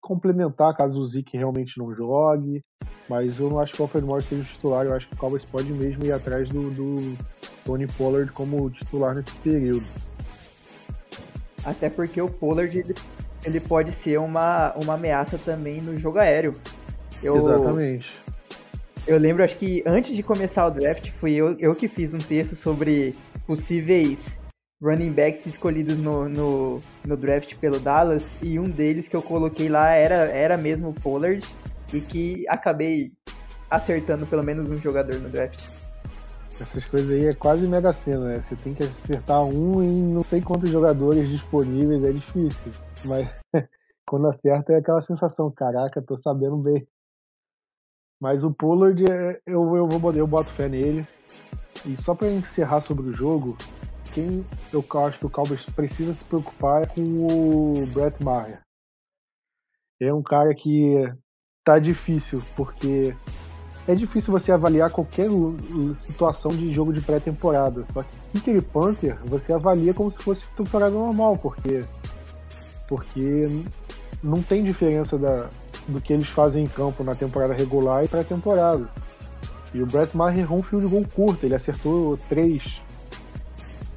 complementar 0.00 0.76
caso 0.76 1.00
o 1.00 1.06
Zeke 1.06 1.36
realmente 1.36 1.78
não 1.78 1.94
jogue, 1.94 2.62
mas 3.08 3.38
eu 3.38 3.50
não 3.50 3.58
acho 3.58 3.72
que 3.72 3.80
o 3.80 3.84
Alfred 3.84 4.06
Morris 4.06 4.28
seja 4.28 4.42
o 4.42 4.44
titular, 4.44 4.86
eu 4.86 4.94
acho 4.94 5.08
que 5.08 5.14
o 5.14 5.18
Cowboys 5.18 5.44
pode 5.44 5.72
mesmo 5.72 6.04
ir 6.04 6.12
atrás 6.12 6.48
do, 6.48 6.70
do 6.70 7.16
Tony 7.64 7.86
Pollard 7.86 8.30
como 8.32 8.70
titular 8.70 9.14
nesse 9.14 9.32
período. 9.32 9.84
Até 11.64 11.90
porque 11.90 12.20
o 12.20 12.28
Pollard 12.28 12.78
ele, 12.78 12.94
ele 13.44 13.60
pode 13.60 13.92
ser 13.96 14.18
uma, 14.18 14.72
uma 14.74 14.94
ameaça 14.94 15.38
também 15.38 15.80
no 15.80 15.96
jogo 15.96 16.18
aéreo. 16.18 16.52
Eu, 17.22 17.36
Exatamente. 17.36 18.16
eu 19.06 19.18
lembro, 19.18 19.42
acho 19.42 19.56
que 19.56 19.82
antes 19.84 20.14
de 20.14 20.22
começar 20.22 20.66
o 20.66 20.70
draft, 20.70 21.10
fui 21.18 21.32
eu, 21.32 21.58
eu 21.58 21.74
que 21.74 21.88
fiz 21.88 22.14
um 22.14 22.18
texto 22.18 22.54
sobre 22.54 23.14
possíveis 23.46 24.18
running 24.80 25.12
backs 25.12 25.46
escolhidos 25.46 25.96
no, 25.98 26.28
no, 26.28 26.80
no 27.06 27.16
draft 27.16 27.54
pelo 27.56 27.78
Dallas, 27.78 28.24
e 28.42 28.58
um 28.58 28.64
deles 28.64 29.08
que 29.08 29.16
eu 29.16 29.22
coloquei 29.22 29.68
lá 29.68 29.90
era, 29.90 30.14
era 30.30 30.56
mesmo 30.56 30.90
o 30.90 30.94
Pollard, 30.94 31.46
e 31.92 32.00
que 32.00 32.46
acabei 32.48 33.12
acertando 33.70 34.26
pelo 34.26 34.44
menos 34.44 34.68
um 34.68 34.78
jogador 34.78 35.18
no 35.18 35.28
draft. 35.28 35.60
Essas 36.60 36.84
coisas 36.84 37.10
aí 37.10 37.26
é 37.26 37.34
quase 37.34 37.66
mega 37.66 37.92
cena, 37.92 38.28
né? 38.28 38.40
Você 38.40 38.56
tem 38.56 38.72
que 38.72 38.82
acertar 38.82 39.42
um 39.42 39.82
em 39.82 40.02
não 40.02 40.22
sei 40.22 40.40
quantos 40.40 40.70
jogadores 40.70 41.28
disponíveis, 41.28 42.02
é 42.02 42.12
difícil. 42.12 42.72
Mas 43.04 43.28
quando 44.06 44.26
acerta 44.26 44.72
é 44.72 44.76
aquela 44.76 45.02
sensação, 45.02 45.50
caraca, 45.50 46.00
tô 46.00 46.16
sabendo 46.16 46.56
bem. 46.56 46.86
Mas 48.18 48.42
o 48.42 48.50
Pollard, 48.50 49.04
é- 49.04 49.40
eu, 49.46 49.76
eu, 49.76 49.86
vou, 49.86 50.12
eu 50.14 50.26
boto 50.26 50.50
fé 50.50 50.68
nele. 50.68 51.04
E 51.84 51.94
só 52.02 52.14
pra 52.14 52.28
encerrar 52.28 52.80
sobre 52.80 53.10
o 53.10 53.12
jogo, 53.12 53.56
quem 54.16 54.46
eu 54.72 54.82
acho 55.04 55.18
que 55.18 55.26
o 55.26 55.30
Cowboys 55.30 55.66
precisa 55.66 56.14
se 56.14 56.24
preocupar 56.24 56.84
é 56.84 56.86
com 56.86 57.02
o 57.02 57.86
Brett 57.88 58.22
Maher. 58.24 58.62
É 60.00 60.12
um 60.12 60.22
cara 60.22 60.54
que 60.54 60.94
tá 61.62 61.78
difícil, 61.78 62.42
porque 62.56 63.14
é 63.86 63.94
difícil 63.94 64.32
você 64.32 64.50
avaliar 64.50 64.90
qualquer 64.90 65.28
situação 65.98 66.50
de 66.50 66.72
jogo 66.72 66.94
de 66.94 67.02
pré-temporada. 67.02 67.84
Só 67.92 68.02
que 68.02 68.16
Kicker 68.32 68.56
e 68.56 68.62
Panther 68.62 69.18
você 69.26 69.52
avalia 69.52 69.92
como 69.92 70.10
se 70.10 70.18
fosse 70.18 70.48
temporada 70.56 70.94
normal, 70.94 71.36
porque 71.36 71.84
porque 72.88 73.42
não 74.22 74.42
tem 74.42 74.64
diferença 74.64 75.18
da, 75.18 75.48
do 75.88 76.00
que 76.00 76.12
eles 76.12 76.28
fazem 76.28 76.64
em 76.64 76.68
campo 76.68 77.04
na 77.04 77.14
temporada 77.14 77.52
regular 77.52 78.02
e 78.04 78.08
pré-temporada. 78.08 78.88
E 79.74 79.82
o 79.82 79.86
Brett 79.86 80.16
Maher 80.16 80.38
errou 80.38 80.60
um 80.60 80.62
field 80.62 80.86
goal 80.86 81.04
curto, 81.14 81.44
ele 81.44 81.54
acertou 81.54 82.16
três. 82.28 82.80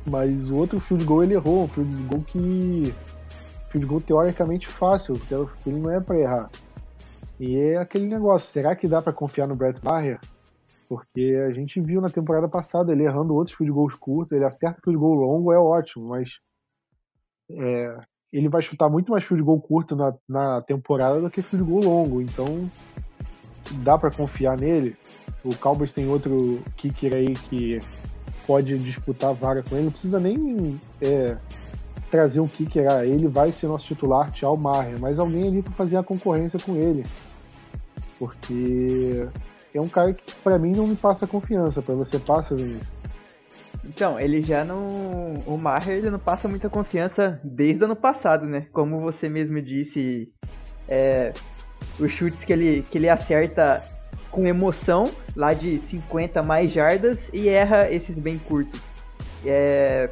Mas 0.10 0.50
o 0.50 0.58
outro 0.58 0.80
field 0.80 1.06
goal 1.06 1.24
ele 1.24 1.36
errou, 1.36 1.64
um 1.64 1.68
field 1.68 1.96
goal 2.04 2.22
que. 2.24 2.94
Field 3.70 3.86
goal 3.86 4.02
teoricamente 4.02 4.68
fácil, 4.68 5.14
que 5.14 5.34
é- 5.34 5.46
ele 5.68 5.80
não 5.80 5.92
é 5.92 6.00
pra 6.00 6.20
errar. 6.20 6.50
E 7.40 7.56
é 7.56 7.78
aquele 7.78 8.06
negócio, 8.08 8.52
será 8.52 8.76
que 8.76 8.88
dá 8.88 9.02
pra 9.02 9.14
confiar 9.14 9.48
no 9.48 9.56
Brett 9.56 9.80
Maher? 9.84 10.20
Porque 10.90 11.38
a 11.48 11.54
gente 11.54 11.80
viu 11.80 12.02
na 12.02 12.10
temporada 12.10 12.50
passada 12.50 12.92
ele 12.92 13.04
errando 13.04 13.36
outros 13.36 13.56
field 13.56 13.72
goals 13.72 13.94
curtos, 13.94 14.36
ele 14.36 14.44
acerta 14.44 14.82
field 14.84 15.00
goal 15.00 15.14
longo, 15.14 15.54
é 15.54 15.60
ótimo, 15.60 16.08
mas 16.10 16.32
é, 17.52 17.98
ele 18.34 18.50
vai 18.50 18.62
chutar 18.62 18.90
muito 18.90 19.12
mais 19.12 19.24
field 19.24 19.44
goal 19.44 19.62
curto 19.62 19.96
na, 19.96 20.14
na 20.28 20.62
temporada 20.62 21.22
do 21.22 21.30
que 21.30 21.42
field 21.42 21.70
goal 21.70 21.84
longo, 21.84 22.22
então 22.22 22.70
dá 23.84 23.98
pra 23.98 24.12
confiar 24.12 24.58
nele. 24.58 24.98
O 25.46 25.56
Cowboys 25.56 25.94
tem 25.94 26.10
outro 26.10 26.62
kicker 26.76 27.14
aí 27.14 27.34
que 27.34 27.80
pode 28.50 28.76
disputar 28.80 29.32
vaga 29.32 29.62
com 29.62 29.76
ele, 29.76 29.86
não 29.86 29.92
precisa 29.92 30.20
nem 30.20 30.76
é, 31.00 31.38
trazer 32.10 32.40
um 32.40 32.48
kicker, 32.48 32.84
ele 33.04 33.28
vai 33.28 33.52
ser 33.52 33.68
nosso 33.68 33.86
titular, 33.86 34.32
tchau 34.32 34.58
Maher, 34.58 35.00
mas 35.00 35.20
alguém 35.20 35.48
ali 35.48 35.62
pra 35.62 35.72
fazer 35.74 35.98
a 35.98 36.04
concorrência 36.04 36.58
com 36.60 36.76
ele. 36.76 37.06
Porque 38.18 39.28
é 39.72 39.80
um 39.80 39.88
cara 39.88 40.14
que 40.14 40.34
pra 40.44 40.58
mim 40.58 40.72
não 40.72 40.88
me 40.88 40.96
passa 40.96 41.28
confiança, 41.28 41.80
pra 41.80 41.94
você 41.94 42.18
passa, 42.18 42.56
Vinícius? 42.56 42.88
Então, 43.86 44.20
ele 44.20 44.42
já 44.42 44.66
não. 44.66 44.88
O 45.46 45.56
Maher 45.56 45.98
ele 45.98 46.10
não 46.10 46.20
passa 46.20 46.48
muita 46.48 46.70
confiança 46.70 47.40
desde 47.44 47.84
o 47.84 47.86
ano 47.86 47.96
passado, 47.96 48.48
né? 48.48 48.66
Como 48.74 49.00
você 49.00 49.30
mesmo 49.30 49.62
disse, 49.62 50.34
é, 50.88 51.32
os 52.00 52.12
chutes 52.12 52.44
que 52.44 52.52
ele, 52.52 52.82
que 52.82 52.98
ele 52.98 53.10
acerta 53.10 53.84
com 54.32 54.46
emoção, 54.48 55.12
lá 55.36 55.54
de 55.54 55.80
50 55.90 56.42
mais 56.44 56.72
jardas, 56.72 57.18
e 57.34 57.50
erra 57.50 57.92
esses 57.92 58.16
bem 58.16 58.38
curtos. 58.38 58.80
É, 59.46 60.10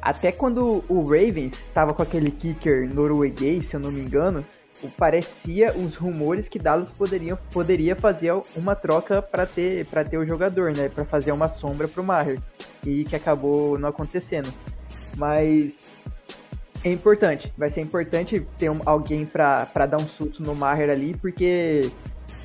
até 0.00 0.32
quando 0.32 0.82
o 0.88 1.02
Ravens 1.04 1.52
estava 1.52 1.92
com 1.92 2.02
aquele 2.02 2.30
kicker 2.30 2.92
norueguês, 2.92 3.68
se 3.68 3.74
eu 3.74 3.80
não 3.80 3.90
me 3.92 4.00
engano, 4.00 4.44
o- 4.82 4.88
parecia 4.88 5.72
os 5.76 5.96
rumores 5.96 6.48
que 6.48 6.58
Dallas 6.58 6.88
poderiam, 6.88 7.36
poderia 7.52 7.96
fazer 7.96 8.32
uma 8.56 8.74
troca 8.74 9.20
para 9.20 9.44
ter, 9.44 9.84
pra 9.86 10.04
ter 10.04 10.16
o 10.18 10.26
jogador, 10.26 10.74
né? 10.76 10.88
Para 10.88 11.04
fazer 11.04 11.32
uma 11.32 11.48
sombra 11.48 11.88
pro 11.88 12.02
Maher. 12.04 12.38
E 12.86 13.04
que 13.04 13.16
acabou 13.16 13.76
não 13.78 13.88
acontecendo. 13.88 14.52
Mas 15.16 15.72
é 16.84 16.92
importante, 16.92 17.52
vai 17.58 17.68
ser 17.70 17.80
importante 17.80 18.46
ter 18.56 18.70
um- 18.70 18.80
alguém 18.86 19.24
para 19.26 19.64
dar 19.86 19.96
um 20.00 20.06
susto 20.06 20.42
no 20.42 20.54
Maher 20.54 20.90
ali, 20.90 21.12
porque 21.20 21.90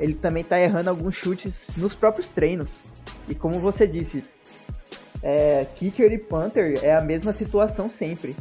ele 0.04 0.16
também 0.16 0.44
tá 0.44 0.60
errando 0.60 0.90
alguns 0.90 1.16
chutes 1.16 1.68
nos 1.78 1.96
próprios 1.96 2.28
treinos. 2.28 2.72
E 3.30 3.34
como 3.34 3.60
você 3.62 3.88
disse, 3.88 4.22
é, 5.22 5.66
Kicker 5.76 6.12
e 6.12 6.18
Panther 6.18 6.78
é 6.84 6.94
a 6.94 7.02
mesma 7.02 7.32
situação 7.32 7.90
sempre. 7.90 8.36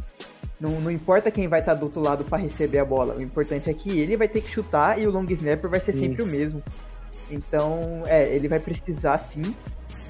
Não, 0.60 0.80
não 0.80 0.90
importa 0.90 1.30
quem 1.30 1.46
vai 1.46 1.60
estar 1.60 1.74
do 1.74 1.84
outro 1.84 2.00
lado 2.00 2.24
para 2.24 2.38
receber 2.38 2.80
a 2.80 2.84
bola. 2.84 3.14
O 3.14 3.22
importante 3.22 3.70
é 3.70 3.74
que 3.74 4.00
ele 4.00 4.16
vai 4.16 4.26
ter 4.26 4.40
que 4.40 4.50
chutar 4.50 5.00
e 5.00 5.06
o 5.06 5.10
long 5.10 5.24
snapper 5.24 5.70
vai 5.70 5.78
ser 5.78 5.92
Sim. 5.92 6.00
sempre 6.00 6.22
o 6.24 6.26
mesmo. 6.26 6.60
Então, 7.30 8.02
é, 8.06 8.28
ele 8.34 8.48
vai 8.48 8.58
precisar 8.58 9.18
sim 9.20 9.54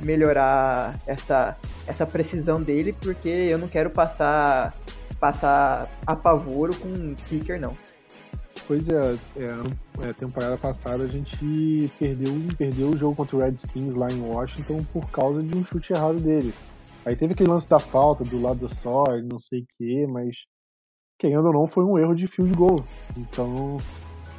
melhorar 0.01 0.99
essa, 1.07 1.57
essa 1.87 2.07
precisão 2.07 2.61
dele, 2.61 2.93
porque 2.93 3.29
eu 3.29 3.59
não 3.59 3.69
quero 3.69 3.91
passar 3.91 4.75
passar 5.21 5.89
apavoro 6.05 6.75
com 6.75 7.15
kicker 7.29 7.61
não. 7.61 7.77
Pois 8.73 8.89
é, 8.89 9.19
é, 9.37 10.09
é, 10.09 10.13
temporada 10.15 10.57
passada 10.57 11.05
a 11.05 11.07
gente 11.07 11.37
perdeu, 11.99 12.33
perdeu 12.57 12.89
o 12.89 12.97
jogo 12.97 13.15
contra 13.15 13.37
o 13.37 13.41
Redskins 13.41 13.93
lá 13.93 14.09
em 14.11 14.19
Washington 14.23 14.83
por 14.91 15.11
causa 15.11 15.43
de 15.43 15.55
um 15.55 15.63
chute 15.63 15.93
errado 15.93 16.19
dele. 16.19 16.55
Aí 17.05 17.15
teve 17.15 17.35
aquele 17.35 17.51
lance 17.51 17.69
da 17.69 17.79
falta 17.79 18.25
do 18.25 18.41
lado 18.41 18.61
do 18.61 18.75
só, 18.75 19.05
não 19.31 19.39
sei 19.39 19.61
o 19.61 19.67
que, 19.77 20.07
mas 20.07 20.35
querendo 21.19 21.49
ou 21.49 21.53
não, 21.53 21.67
foi 21.69 21.85
um 21.85 21.99
erro 21.99 22.15
de 22.15 22.27
field 22.29 22.55
goal. 22.55 22.83
Então, 23.15 23.77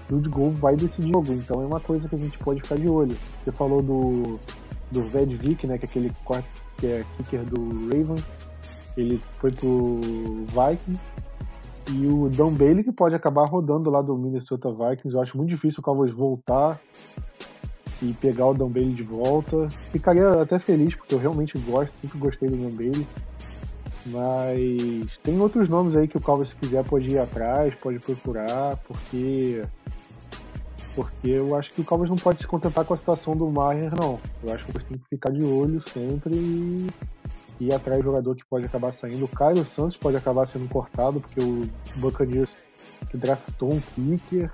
field 0.08 0.28
goal 0.30 0.50
vai 0.50 0.76
decidir 0.76 1.12
o 1.12 1.24
jogo. 1.24 1.32
Então 1.34 1.62
é 1.62 1.68
uma 1.68 1.80
coisa 1.80 2.10
que 2.10 2.16
a 2.16 2.18
gente 2.18 2.40
pode 2.40 2.60
ficar 2.60 2.78
de 2.78 2.90
olho. 2.90 3.16
Você 3.44 3.52
falou 3.52 3.84
do, 3.84 4.40
do 4.90 5.04
Vedvik, 5.12 5.68
né, 5.68 5.78
que 5.78 5.86
é 5.86 5.88
aquele 5.88 6.12
que 6.80 6.88
é 6.88 7.06
kicker 7.18 7.46
do 7.46 7.88
Raven. 7.88 8.18
Ele 8.98 9.22
foi 9.34 9.52
pro 9.52 10.02
Vikings. 10.48 11.00
E 11.92 12.08
o 12.08 12.30
Dan 12.30 12.54
Bailey 12.54 12.84
que 12.84 12.92
pode 12.92 13.14
acabar 13.14 13.46
rodando 13.46 13.90
lá 13.90 14.02
do 14.02 14.16
Minnesota 14.18 14.70
Vikings. 14.72 15.14
Eu 15.14 15.22
acho 15.22 15.38
muito 15.38 15.50
difícil 15.50 15.82
o 15.82 15.84
Cowboys 15.84 16.14
voltar 16.14 16.80
e 18.02 18.14
pegar 18.14 18.48
o 18.48 18.54
Dan 18.54 18.70
Bailey 18.70 18.94
de 18.94 19.04
volta. 19.04 19.70
Ficaria 19.92 20.30
até 20.42 20.60
feliz, 20.60 20.96
porque 20.96 21.14
eu 21.14 21.20
realmente 21.20 21.58
gosto, 21.60 21.94
sempre 22.02 22.18
gostei 22.18 22.50
do 22.50 22.58
Dan 22.58 22.76
Bailey. 22.76 23.08
Mas 24.06 25.18
tem 25.24 25.40
outros 25.40 25.70
nomes 25.70 25.96
aí 25.96 26.08
que 26.08 26.18
o 26.18 26.22
Cowboys, 26.22 26.50
se 26.50 26.56
quiser, 26.56 26.84
pode 26.84 27.08
ir 27.08 27.20
atrás, 27.20 27.74
pode 27.82 28.00
procurar, 28.00 28.78
porque 28.88 29.62
porque 30.96 31.30
eu 31.30 31.56
acho 31.56 31.72
que 31.72 31.82
o 31.82 31.84
Cowboys 31.84 32.10
não 32.10 32.18
pode 32.18 32.40
se 32.40 32.48
contentar 32.48 32.86
com 32.86 32.94
a 32.94 32.98
situação 32.98 33.36
do 33.36 33.50
Maher, 33.50 33.92
não. 34.00 34.20
Eu 34.44 34.54
acho 34.54 34.64
que 34.66 34.72
eles 34.72 34.84
tem 34.84 34.98
que 34.98 35.10
ficar 35.10 35.32
de 35.32 35.44
olho 35.44 35.82
sempre 35.90 36.36
e 36.36 36.88
atrás 37.74 38.00
de 38.00 38.06
jogador 38.06 38.36
que 38.36 38.46
pode 38.46 38.66
acabar 38.66 38.92
saindo. 38.92 39.26
O 39.26 39.28
Caio 39.28 39.64
Santos 39.64 39.98
pode 39.98 40.18
acabar 40.18 40.48
sendo 40.48 40.68
cortado, 40.68 41.22
porque 41.22 41.40
o 41.40 41.70
Buccaneers 41.98 42.50
draftou 43.14 43.74
um 43.74 43.80
kicker 43.80 44.52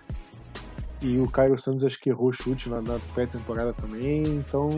e 1.01 1.17
o 1.17 1.29
Caio 1.29 1.59
Santos 1.59 1.83
acho 1.83 1.99
que 1.99 2.09
errou 2.09 2.33
chute 2.33 2.69
na, 2.69 2.81
na 2.81 2.99
pré-temporada 3.13 3.73
também. 3.73 4.23
Então 4.23 4.69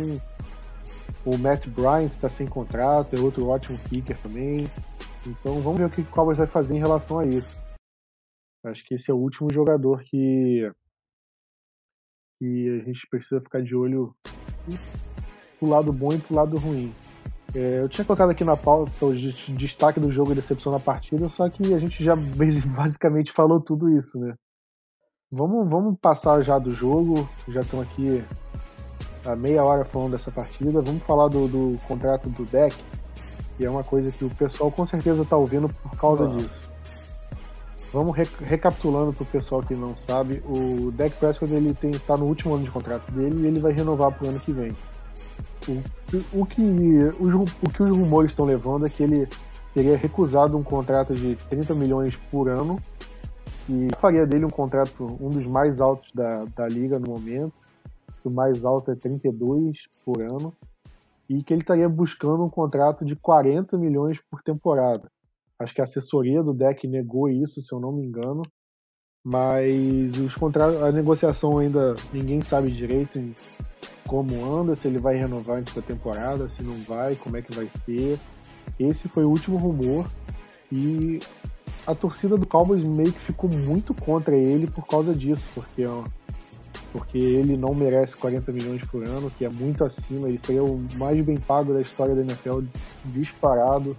o 1.26 1.38
Matt 1.38 1.68
Bryant 1.68 2.12
está 2.12 2.30
sem 2.30 2.48
contrato, 2.48 3.16
é 3.16 3.20
outro 3.20 3.48
ótimo 3.48 3.78
kicker 3.90 4.18
também. 4.22 4.68
Então 5.26 5.60
vamos 5.62 5.80
ver 5.80 5.86
o 5.86 5.90
que 5.90 6.02
o 6.02 6.06
Cowboys 6.06 6.38
vai 6.38 6.48
fazer 6.48 6.76
em 6.76 6.80
relação 6.80 7.20
a 7.20 7.26
isso. 7.26 7.60
Acho 8.64 8.84
que 8.86 8.96
esse 8.96 9.10
é 9.10 9.14
o 9.14 9.18
último 9.18 9.52
jogador 9.52 10.04
que, 10.04 10.72
que 12.40 12.82
a 12.82 12.86
gente 12.86 13.08
precisa 13.10 13.42
ficar 13.42 13.62
de 13.62 13.76
olho 13.76 14.16
pro 15.60 15.70
lado 15.70 15.92
bom 15.92 16.14
e 16.14 16.20
pro 16.20 16.36
lado 16.36 16.58
ruim. 16.58 16.94
É, 17.54 17.80
eu 17.80 17.90
tinha 17.90 18.06
colocado 18.06 18.30
aqui 18.30 18.44
na 18.44 18.56
pauta 18.56 19.06
o 19.06 19.14
destaque 19.14 20.00
do 20.00 20.12
jogo 20.12 20.32
e 20.32 20.36
decepção 20.36 20.72
na 20.72 20.80
partida, 20.80 21.28
só 21.28 21.50
que 21.50 21.74
a 21.74 21.80
gente 21.80 22.04
já 22.04 22.16
basicamente 22.66 23.32
falou 23.32 23.60
tudo 23.60 23.90
isso, 23.90 24.20
né? 24.20 24.36
Vamos, 25.30 25.70
vamos 25.70 25.98
passar 26.00 26.42
já 26.42 26.60
do 26.60 26.72
jogo, 26.72 27.28
já 27.48 27.62
estamos 27.62 27.88
aqui 27.88 28.24
há 29.26 29.36
meia 29.36 29.64
hora 29.64 29.86
falando 29.86 30.12
dessa 30.12 30.32
partida. 30.32 30.82
Vamos 30.82 31.04
falar 31.04 31.28
do, 31.30 31.48
do 31.48 31.82
contrato 31.88 32.30
do 32.30 32.44
deck, 32.46 32.76
que 33.58 33.66
é 33.66 33.70
uma 33.70 33.84
coisa 33.84 34.12
que 34.12 34.26
o 34.26 34.30
pessoal 34.30 34.72
com 34.72 34.86
certeza 34.86 35.22
está 35.22 35.38
ouvindo 35.38 35.70
por 35.70 35.98
causa 35.98 36.28
disso. 36.28 36.70
Vamos 37.94 38.16
re 38.16 38.26
recapitulando 38.42 39.12
para 39.12 39.24
o 39.24 39.26
pessoal 39.26 39.62
que 39.62 39.76
não 39.76 39.96
sabe, 39.96 40.42
o 40.46 40.92
Deck 40.92 41.18
Prescott 41.18 41.52
ele 41.52 41.76
está 41.92 42.16
no 42.16 42.26
último 42.26 42.56
ano 42.56 42.64
de 42.64 42.72
contrato 42.72 43.12
dele 43.12 43.44
e 43.44 43.48
ele 43.48 43.60
vai 43.60 43.74
renovar 43.74 44.12
para 44.14 44.28
o 44.28 44.30
ano 44.30 44.40
que 44.40 44.54
vem. 44.54 44.72
O, 45.68 46.42
o, 46.42 46.46
que, 46.46 46.62
os, 47.20 47.34
o 47.34 47.70
que 47.70 47.84
os 47.84 47.96
rumores 47.96 48.32
estão 48.32 48.46
levando 48.46 48.86
é 48.86 48.90
que 48.90 49.04
ele 49.04 49.28
teria 49.74 49.98
recusado 49.98 50.58
um 50.58 50.64
contrato 50.64 51.14
de 51.14 51.36
30 51.36 51.74
milhões 51.76 52.16
por 52.30 52.50
ano 52.50 52.80
e 53.70 53.88
faria 54.00 54.26
dele 54.26 54.46
um 54.46 54.50
contrato 54.50 55.18
um 55.20 55.30
dos 55.30 55.46
mais 55.46 55.80
altos 55.80 56.10
da, 56.14 56.46
da 56.46 56.68
liga 56.68 57.00
no 57.00 57.12
momento. 57.12 57.54
O 58.24 58.30
mais 58.30 58.66
alto 58.66 58.92
é 58.92 58.96
32 58.96 59.78
por 60.06 60.22
ano 60.22 60.54
e 61.30 61.42
que 61.42 61.54
ele 61.54 61.62
estaria 61.62 61.88
buscando 61.88 62.44
um 62.44 62.50
contrato 62.50 63.06
de 63.06 63.16
40 63.16 63.78
milhões 63.78 64.20
por 64.30 64.44
temporada. 64.44 65.10
Acho 65.58 65.74
que 65.74 65.82
a 65.82 65.86
assessoria 65.86 66.44
do 66.44 66.54
deck 66.54 66.86
negou 66.88 67.30
isso, 67.30 67.62
se 67.62 67.74
eu 67.74 67.80
não 67.80 67.92
me 67.92 68.04
engano. 68.04 68.42
Mas 69.24 70.18
os 70.18 70.36
contratos, 70.36 70.82
a 70.82 70.92
negociação 70.92 71.60
ainda 71.60 71.96
ninguém 72.12 72.42
sabe 72.42 72.72
direito 72.72 73.20
como 74.12 74.44
anda, 74.46 74.76
se 74.76 74.90
ele 74.90 74.98
vai 74.98 75.16
renovar 75.16 75.60
antes 75.60 75.74
da 75.74 75.82
temporada, 75.82 76.50
se 76.50 76.62
não 76.62 76.76
vai, 76.82 77.16
como 77.16 77.38
é 77.38 77.42
que 77.42 77.56
vai 77.56 77.70
ser. 77.86 78.20
Esse 78.78 79.08
foi 79.08 79.24
o 79.24 79.30
último 79.30 79.56
rumor 79.56 80.06
e 80.70 81.22
a 81.88 81.96
torcida 81.96 82.36
do 82.36 82.46
Cowboys 82.46 82.86
meio 82.86 83.14
que 83.14 83.20
ficou 83.22 83.50
muito 83.50 83.94
contra 83.94 84.36
ele 84.36 84.68
por 84.68 84.86
causa 84.86 85.16
disso, 85.16 85.48
porque 85.56 85.84
porque 86.92 87.18
ele 87.18 87.56
não 87.56 87.74
merece 87.74 88.18
40 88.18 88.52
milhões 88.52 88.84
por 88.84 89.08
ano, 89.08 89.32
que 89.32 89.46
é 89.46 89.50
muito 89.50 89.82
acima, 89.82 90.28
ele 90.28 90.42
seria 90.42 90.62
o 90.62 90.78
mais 90.96 91.24
bem 91.24 91.38
pago 91.38 91.74
da 91.74 91.80
história 91.80 92.14
da 92.14 92.22
NFL 92.22 92.64
disparado. 93.06 93.96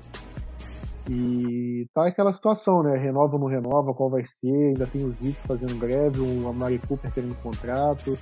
E 1.08 1.86
tá 1.94 2.06
aquela 2.06 2.34
situação, 2.34 2.82
né? 2.82 2.98
Renova 2.98 3.36
ou 3.36 3.40
não 3.40 3.46
renova, 3.46 3.94
qual 3.94 4.10
vai 4.10 4.26
ser? 4.26 4.68
Ainda 4.68 4.86
tem 4.86 5.06
o 5.06 5.10
Zeke 5.12 5.40
fazendo 5.46 5.74
greve, 5.78 6.20
o 6.20 6.46
Amari 6.46 6.78
Cooper 6.86 7.10
querendo 7.10 7.34
contrato. 7.36 8.18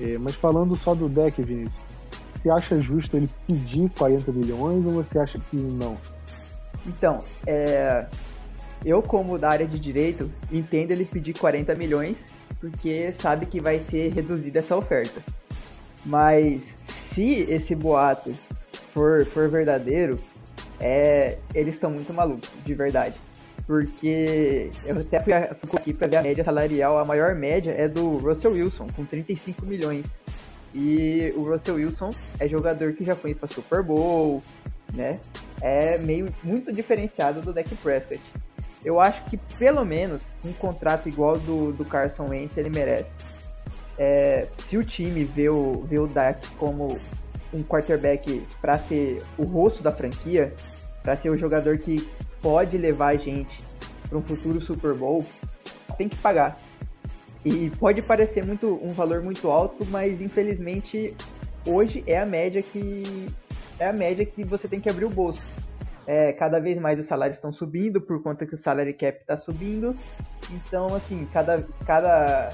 É, 0.00 0.18
mas 0.18 0.34
falando 0.34 0.74
só 0.74 0.94
do 0.94 1.08
deck, 1.08 1.40
Vinícius, 1.42 1.82
você 2.34 2.50
acha 2.50 2.80
justo 2.80 3.16
ele 3.16 3.28
pedir 3.46 3.88
40 3.90 4.32
milhões 4.32 4.84
ou 4.86 5.02
você 5.02 5.18
acha 5.18 5.38
que 5.38 5.56
não? 5.56 5.96
Então, 6.86 7.18
é, 7.46 8.06
eu 8.84 9.00
como 9.02 9.38
da 9.38 9.50
área 9.50 9.66
de 9.66 9.78
direito, 9.78 10.30
entendo 10.50 10.90
ele 10.90 11.04
pedir 11.04 11.34
40 11.34 11.74
milhões 11.74 12.16
porque 12.62 13.12
sabe 13.20 13.46
que 13.46 13.60
vai 13.60 13.80
ser 13.90 14.12
reduzida 14.12 14.60
essa 14.60 14.76
oferta. 14.76 15.20
Mas 16.06 16.62
se 17.12 17.42
esse 17.42 17.74
boato 17.74 18.32
for, 18.94 19.26
for 19.26 19.48
verdadeiro, 19.48 20.20
é, 20.78 21.38
eles 21.54 21.74
estão 21.74 21.90
muito 21.90 22.14
malucos, 22.14 22.48
de 22.64 22.72
verdade. 22.72 23.16
Porque 23.66 24.70
eu 24.84 25.00
até 25.00 25.20
fui 25.20 25.32
aqui 25.78 25.92
para 25.92 26.06
ver 26.08 26.16
a 26.16 26.22
média 26.22 26.44
salarial, 26.44 26.98
a 26.98 27.04
maior 27.04 27.34
média 27.34 27.70
é 27.70 27.88
do 27.88 28.18
Russell 28.18 28.52
Wilson, 28.52 28.86
com 28.94 29.04
35 29.04 29.64
milhões. 29.64 30.04
E 30.74 31.32
o 31.36 31.42
Russell 31.42 31.76
Wilson 31.76 32.10
é 32.40 32.48
jogador 32.48 32.92
que 32.94 33.04
já 33.04 33.14
foi 33.14 33.34
para 33.34 33.48
Super 33.48 33.82
Bowl, 33.82 34.40
né? 34.92 35.20
É 35.60 35.98
meio 35.98 36.26
muito 36.42 36.72
diferenciado 36.72 37.40
do 37.40 37.52
Dak 37.52 37.72
Prescott. 37.76 38.20
Eu 38.84 39.00
acho 39.00 39.24
que 39.26 39.36
pelo 39.58 39.84
menos 39.84 40.24
um 40.44 40.52
contrato 40.52 41.08
igual 41.08 41.38
do, 41.38 41.72
do 41.72 41.84
Carson 41.84 42.26
Wentz 42.28 42.56
ele 42.56 42.70
merece. 42.70 43.10
É, 43.96 44.48
se 44.66 44.76
o 44.76 44.82
time 44.82 45.24
vê 45.24 45.48
o, 45.48 45.84
vê 45.88 46.00
o 46.00 46.06
Dak 46.06 46.44
como 46.56 46.98
um 47.52 47.62
quarterback 47.62 48.42
para 48.60 48.78
ser 48.78 49.22
o 49.38 49.44
rosto 49.44 49.82
da 49.82 49.92
franquia, 49.92 50.52
para 51.02 51.16
ser 51.16 51.30
o 51.30 51.36
jogador 51.36 51.78
que 51.78 52.08
pode 52.42 52.76
levar 52.76 53.14
a 53.14 53.16
gente 53.16 53.58
para 54.08 54.18
um 54.18 54.22
futuro 54.22 54.60
Super 54.60 54.94
Bowl, 54.94 55.24
tem 55.96 56.08
que 56.08 56.16
pagar. 56.16 56.56
E 57.44 57.70
pode 57.70 58.02
parecer 58.02 58.44
muito 58.44 58.78
um 58.82 58.88
valor 58.88 59.22
muito 59.22 59.50
alto, 59.50 59.86
mas 59.86 60.20
infelizmente 60.20 61.16
hoje 61.66 62.04
é 62.06 62.18
a 62.18 62.26
média 62.26 62.62
que 62.62 63.26
é 63.78 63.88
a 63.88 63.92
média 63.92 64.24
que 64.24 64.44
você 64.44 64.68
tem 64.68 64.80
que 64.80 64.88
abrir 64.88 65.06
o 65.06 65.10
bolso. 65.10 65.42
É, 66.06 66.32
cada 66.32 66.58
vez 66.58 66.80
mais 66.80 66.98
os 66.98 67.06
salários 67.06 67.38
estão 67.38 67.52
subindo 67.52 68.00
por 68.00 68.22
conta 68.22 68.44
que 68.44 68.54
o 68.54 68.58
salary 68.58 68.92
cap 68.92 69.20
está 69.20 69.36
subindo. 69.36 69.94
Então, 70.50 70.94
assim, 70.94 71.26
cada, 71.32 71.64
cada, 71.86 72.52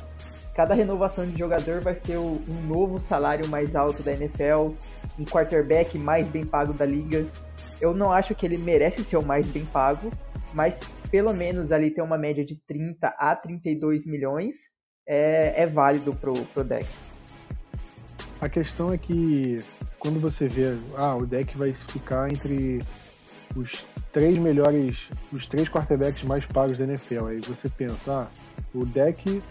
cada 0.55 0.75
renovação 0.75 1.27
de 1.27 1.37
jogador 1.37 1.81
vai 1.81 1.95
ser 2.05 2.19
um 2.19 2.41
novo 2.67 2.99
salário 3.09 3.49
mais 3.49 3.75
alto 3.75 4.03
da 4.03 4.13
NFL, 4.13 4.73
um 5.19 5.25
quarterback 5.25 5.99
mais 5.99 6.27
bem 6.27 6.45
pago 6.45 6.73
da 6.73 6.87
liga. 6.87 7.27
Eu 7.81 7.95
não 7.95 8.13
acho 8.13 8.35
que 8.35 8.45
ele 8.45 8.59
merece 8.59 9.05
ser 9.05 9.17
o 9.17 9.25
mais 9.25 9.47
bem 9.47 9.65
pago, 9.65 10.11
mas 10.53 10.79
pelo 11.11 11.33
menos 11.33 11.73
ali 11.73 11.91
ter 11.91 12.03
uma 12.03 12.19
média 12.19 12.45
de 12.45 12.57
30 12.67 13.09
a 13.09 13.35
32 13.35 14.07
milhões 14.07 14.57
é, 15.07 15.63
é 15.63 15.67
válido 15.67 16.15
pro, 16.15 16.35
pro 16.35 16.65
deck. 16.65 16.87
A 18.41 18.49
questão 18.49 18.93
é 18.93 18.99
que 18.99 19.57
quando 19.99 20.21
você 20.21 20.47
vê, 20.47 20.77
ah, 20.97 21.17
o 21.17 21.27
deck 21.27 21.57
vai 21.57 21.73
ficar 21.73 22.31
entre 22.31 22.81
os 23.57 23.85
três 24.13 24.39
melhores, 24.39 25.09
os 25.33 25.47
três 25.47 25.69
quarterbacks 25.69 26.23
mais 26.23 26.45
pagos 26.47 26.79
da 26.79 26.85
NFL, 26.85 27.27
aí 27.27 27.41
você 27.41 27.69
pensa, 27.69 28.13
ah, 28.13 28.27
o 28.75 28.85
deck 28.85 29.43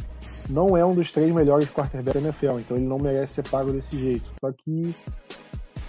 não 0.50 0.78
é 0.78 0.86
um 0.86 0.96
dos 0.96 1.12
três 1.12 1.34
melhores 1.34 1.70
quarterbacks 1.70 2.22
da 2.22 2.30
NFL, 2.30 2.60
então 2.60 2.78
ele 2.78 2.86
não 2.86 2.98
merece 2.98 3.34
ser 3.34 3.50
pago 3.50 3.72
desse 3.72 3.98
jeito. 4.00 4.30
Só 4.40 4.52
que 4.52 4.96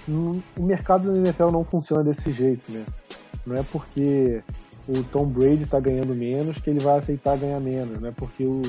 o 0.08 0.62
mercado 0.62 1.12
da 1.12 1.18
NFL 1.18 1.50
não 1.50 1.64
funciona 1.64 2.02
desse 2.02 2.32
jeito, 2.32 2.70
né? 2.72 2.84
Não 3.46 3.56
é 3.56 3.62
porque 3.62 4.42
o 4.88 5.02
Tom 5.04 5.26
Brady 5.26 5.64
está 5.64 5.78
ganhando 5.78 6.14
menos 6.14 6.58
que 6.58 6.70
ele 6.70 6.80
vai 6.80 6.98
aceitar 6.98 7.36
ganhar 7.36 7.60
menos, 7.60 8.00
não 8.00 8.08
é 8.08 8.12
porque 8.12 8.44
o, 8.44 8.62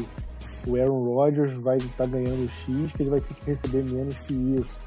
o 0.68 0.76
Aaron 0.76 1.04
Rodgers 1.04 1.54
vai 1.62 1.78
estar 1.78 2.04
tá 2.04 2.06
ganhando 2.06 2.50
X 2.50 2.92
que 2.92 3.04
ele 3.04 3.10
vai 3.10 3.22
ter 3.22 3.34
que 3.34 3.46
receber 3.46 3.84
menos 3.84 4.18
que 4.20 4.34
isso. 4.34 4.78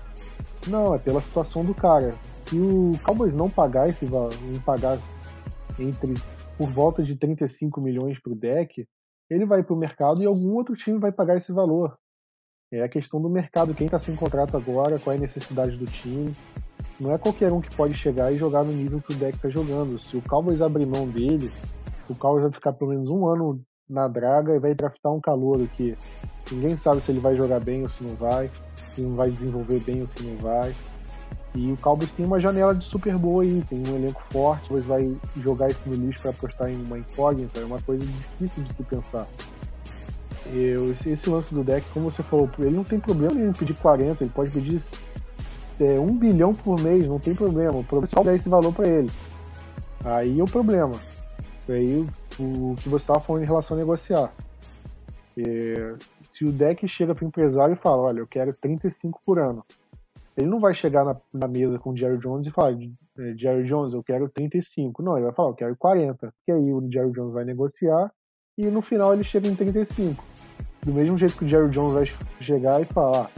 Não, 0.69 0.95
é 0.95 0.99
pela 0.99 1.21
situação 1.21 1.65
do 1.65 1.75
cara. 1.75 2.13
Se 2.47 2.57
o 2.57 2.93
Cowboys 3.03 3.35
não 3.35 3.49
pagar 3.51 3.89
esse 3.89 4.05
valor, 4.05 4.33
pagar 4.65 4.99
entre 5.79 6.15
por 6.57 6.69
volta 6.71 7.03
de 7.03 7.17
35 7.17 7.81
milhões 7.81 8.21
para 8.21 8.33
o 8.33 8.37
deck, 8.37 8.87
ele 9.31 9.47
vai 9.47 9.63
para 9.63 9.75
o 9.75 9.79
mercado 9.79 10.23
e 10.23 10.27
algum 10.27 10.55
outro 10.55 10.77
time 10.77 10.99
vai 10.99 11.11
pagar 11.11 11.39
esse 11.39 11.51
valor. 11.51 11.99
É 12.73 12.83
a 12.83 12.89
questão 12.89 13.21
do 13.21 13.29
mercado, 13.29 13.75
quem 13.75 13.85
está 13.85 13.99
sem 13.99 14.17
contrato 14.17 14.57
agora, 14.57 14.99
qual 14.99 15.13
é 15.13 15.19
a 15.19 15.21
necessidade 15.21 15.77
do 15.77 15.85
time. 15.85 16.33
Não 16.99 17.13
é 17.13 17.19
qualquer 17.19 17.53
um 17.53 17.61
que 17.61 17.75
pode 17.77 17.93
chegar 17.93 18.33
e 18.33 18.39
jogar 18.39 18.65
no 18.65 18.73
nível 18.73 18.99
que 18.99 19.13
o 19.13 19.17
deck 19.17 19.37
está 19.37 19.51
jogando. 19.51 19.99
Se 19.99 20.17
o 20.17 20.23
Cowboys 20.23 20.63
abrir 20.63 20.87
mão 20.87 21.07
dele, 21.07 21.53
o 22.09 22.15
Cowboys 22.15 22.45
vai 22.45 22.53
ficar 22.53 22.73
pelo 22.73 22.89
menos 22.89 23.11
um 23.11 23.27
ano 23.27 23.61
na 23.87 24.09
draga 24.09 24.57
e 24.57 24.59
vai 24.59 24.75
draftar 24.75 25.13
um 25.13 25.21
calor 25.21 25.59
que 25.75 25.95
ninguém 26.51 26.79
sabe 26.79 27.03
se 27.03 27.13
ele 27.13 27.21
vai 27.21 27.37
jogar 27.37 27.61
bem 27.61 27.83
ou 27.83 27.91
se 27.91 28.03
não 28.03 28.15
vai, 28.15 28.51
se 28.95 29.03
não 29.03 29.17
vai 29.17 29.31
desenvolver 29.31 29.81
bem 29.81 30.01
ou 30.01 30.07
se 30.07 30.23
não 30.23 30.37
vai. 30.37 30.75
E 31.55 31.71
o 31.71 31.77
Cowboys 31.77 32.13
tem 32.13 32.25
uma 32.25 32.41
janela 32.41 32.75
de 32.75 32.87
super 32.87 33.19
boa 33.19 33.43
aí, 33.43 33.63
tem 33.69 33.83
um 33.87 33.97
elenco 33.97 34.23
forte, 34.31 34.63
depois 34.63 34.85
vai 34.87 35.15
jogar 35.37 35.71
isso 35.71 35.87
no 35.91 35.95
lixo 35.95 36.23
para 36.23 36.31
apostar 36.31 36.71
em 36.71 36.83
uma 36.87 36.99
incógnita, 36.99 37.61
é 37.61 37.65
uma 37.67 37.83
coisa 37.83 38.03
difícil 38.03 38.65
de 38.65 38.73
se 38.73 38.83
pensar. 38.83 39.27
Eu, 40.47 40.91
esse, 40.91 41.31
lance 41.31 41.55
do 41.55 41.63
deck, 41.63 41.87
como 41.93 42.11
você 42.11 42.23
falou, 42.23 42.51
ele 42.59 42.77
não 42.77 42.85
tem 42.85 42.99
problema 42.99 43.41
em 43.41 43.53
pedir 43.53 43.75
40, 43.75 44.25
ele 44.25 44.31
pode 44.31 44.51
pedir 44.51 44.83
é, 45.79 45.99
1 45.99 46.19
bilhão 46.19 46.53
por 46.53 46.81
mês, 46.81 47.07
não 47.07 47.21
tem 47.21 47.35
problema. 47.35 47.79
O 47.79 47.85
problema 47.85 48.11
é 48.11 48.15
só 48.17 48.25
dar 48.25 48.35
esse 48.35 48.49
valor 48.49 48.73
para 48.73 48.89
ele. 48.89 49.11
Aí 50.05 50.41
é 50.41 50.43
o 50.43 50.47
problema. 50.47 50.95
Aí 51.69 52.05
o, 52.39 52.73
o 52.73 52.77
que 52.77 52.89
você 52.89 53.05
estava 53.05 53.21
falando 53.21 53.43
em 53.43 53.47
relação 53.47 53.77
a 53.77 53.81
negociar. 53.81 54.33
É, 55.39 55.95
se 56.37 56.45
o 56.45 56.53
deck 56.53 56.87
chega 56.89 57.15
para 57.15 57.25
o 57.25 57.29
empresário 57.29 57.75
e 57.75 57.79
fala, 57.79 58.03
olha, 58.03 58.19
eu 58.19 58.27
quero 58.27 58.53
35 58.53 59.21
por 59.25 59.39
ano. 59.39 59.65
Ele 60.37 60.49
não 60.49 60.59
vai 60.59 60.75
chegar 60.75 61.05
na, 61.05 61.17
na 61.33 61.47
mesa 61.47 61.79
com 61.79 61.91
o 61.91 61.97
Jerry 61.97 62.19
Jones 62.19 62.47
e 62.47 62.51
falar, 62.51 62.73
é, 62.73 63.35
Jerry 63.37 63.65
Jones, 63.69 63.95
eu 63.95 64.03
quero 64.03 64.29
35. 64.29 65.03
Não, 65.03 65.17
ele 65.17 65.27
vai 65.27 65.35
falar, 65.35 65.51
eu 65.51 65.55
quero 65.55 65.77
40. 65.77 66.35
Que 66.45 66.53
aí 66.53 66.73
o 66.73 66.91
Jerry 66.91 67.13
Jones 67.13 67.33
vai 67.33 67.45
negociar 67.45 68.11
e 68.59 68.67
no 68.67 68.83
final 68.83 69.13
ele 69.13 69.25
chega 69.25 69.49
em 69.49 69.55
35. 69.55 70.23
Do 70.83 70.93
mesmo 70.93 71.17
jeito 71.17 71.37
que 71.37 71.45
o 71.45 71.49
Jerry 71.49 71.71
Jones 71.71 71.95
vai 71.95 72.13
chegar 72.41 72.81
e 72.81 72.85
falar, 72.85 73.31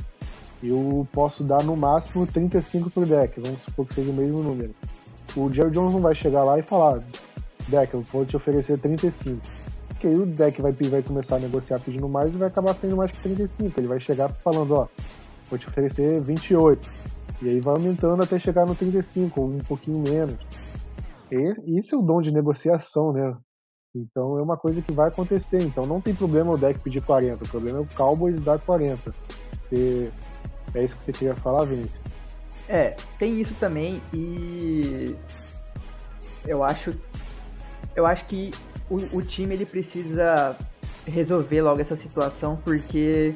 eu 0.62 1.06
posso 1.12 1.44
dar 1.44 1.62
no 1.62 1.76
máximo 1.76 2.26
35 2.26 2.90
pro 2.90 3.06
deck, 3.06 3.38
vamos 3.40 3.60
supor 3.60 3.86
que 3.86 3.94
seja 3.94 4.10
o 4.10 4.14
mesmo 4.14 4.42
número. 4.42 4.74
O 5.36 5.52
Jerry 5.52 5.70
Jones 5.70 5.92
não 5.92 6.00
vai 6.00 6.14
chegar 6.14 6.42
lá 6.42 6.58
e 6.58 6.62
falar, 6.62 7.00
deck, 7.68 7.92
eu 7.94 8.00
vou 8.02 8.24
te 8.24 8.36
oferecer 8.36 8.78
35. 8.78 9.40
Porque 9.88 10.06
aí 10.06 10.16
o 10.16 10.26
deck 10.26 10.60
vai, 10.60 10.72
vai 10.72 11.02
começar 11.02 11.36
a 11.36 11.40
negociar 11.40 11.80
pedindo 11.80 12.08
mais 12.08 12.34
e 12.34 12.38
vai 12.38 12.48
acabar 12.48 12.74
saindo 12.74 12.96
mais 12.96 13.10
que 13.10 13.18
35. 13.18 13.78
Ele 13.78 13.88
vai 13.88 14.00
chegar 14.00 14.28
falando, 14.28 14.74
ó, 14.74 14.88
vou 15.48 15.58
te 15.58 15.66
oferecer 15.68 16.20
28. 16.20 16.88
E 17.42 17.48
aí 17.48 17.60
vai 17.60 17.74
aumentando 17.74 18.22
até 18.22 18.38
chegar 18.38 18.64
no 18.66 18.74
35, 18.74 19.40
ou 19.40 19.48
um 19.48 19.58
pouquinho 19.58 19.98
menos. 19.98 20.38
E 21.30 21.78
isso 21.78 21.94
é 21.94 21.98
o 21.98 22.02
dom 22.02 22.22
de 22.22 22.30
negociação, 22.30 23.12
né? 23.12 23.36
Então 23.94 24.38
é 24.38 24.42
uma 24.42 24.56
coisa 24.56 24.82
que 24.82 24.92
vai 24.92 25.08
acontecer. 25.08 25.62
Então 25.62 25.86
não 25.86 26.00
tem 26.00 26.14
problema 26.14 26.52
o 26.52 26.58
deck 26.58 26.80
pedir 26.80 27.02
40, 27.02 27.44
o 27.44 27.48
problema 27.48 27.78
é 27.78 27.80
o 27.82 27.88
Cowboys 27.94 28.40
dar 28.40 28.60
40. 28.60 29.12
E 29.72 30.10
é 30.74 30.84
isso 30.84 30.96
que 30.96 31.04
você 31.04 31.12
queria 31.12 31.34
falar, 31.34 31.64
Vinícius? 31.64 32.04
É, 32.68 32.96
tem 33.18 33.40
isso 33.40 33.54
também 33.60 34.00
e 34.12 35.14
eu 36.46 36.64
acho 36.64 36.94
eu 37.94 38.06
acho 38.06 38.24
que 38.24 38.50
o, 38.90 39.18
o 39.18 39.22
time 39.22 39.54
ele 39.54 39.66
precisa 39.66 40.56
resolver 41.06 41.60
logo 41.60 41.80
essa 41.80 41.96
situação 41.96 42.58
porque 42.64 43.34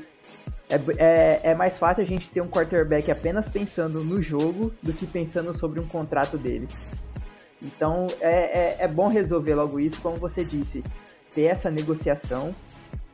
é, 0.71 0.77
é, 0.99 1.41
é, 1.51 1.55
mais 1.55 1.79
fácil 1.79 2.03
a 2.03 2.07
gente 2.07 2.29
ter 2.29 2.41
um 2.41 2.49
quarterback 2.49 3.11
apenas 3.11 3.49
pensando 3.49 4.03
no 4.03 4.21
jogo 4.21 4.73
do 4.83 4.93
que 4.93 5.07
pensando 5.07 5.57
sobre 5.57 5.81
um 5.81 5.87
contrato 5.87 6.37
dele. 6.37 6.69
Então 7.63 8.07
é, 8.21 8.35
é, 8.35 8.77
é 8.81 8.89
bom 8.89 9.09
resolver 9.09 9.55
logo 9.55 9.81
isso, 9.81 10.01
como 10.01 10.17
você 10.17 10.45
disse, 10.45 10.83
ter 11.35 11.45
essa 11.45 11.71
negociação. 11.71 12.55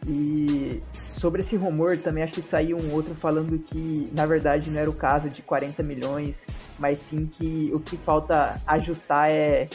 E 0.06 0.82
sobre 1.14 1.42
esse 1.42 1.56
rumor 1.56 1.96
também 1.96 2.22
acho 2.22 2.34
que 2.34 2.42
saiu 2.42 2.76
um 2.76 2.92
outro 2.92 3.14
falando 3.14 3.58
que 3.58 4.08
na 4.12 4.26
verdade 4.26 4.70
não 4.70 4.78
era 4.78 4.90
o 4.90 4.94
caso 4.94 5.30
de 5.30 5.40
40 5.40 5.82
milhões, 5.82 6.34
mas 6.78 6.98
sim 7.08 7.26
que 7.26 7.70
o 7.74 7.80
que 7.80 7.96
falta 7.96 8.60
ajustar 8.66 9.30
é 9.30 9.68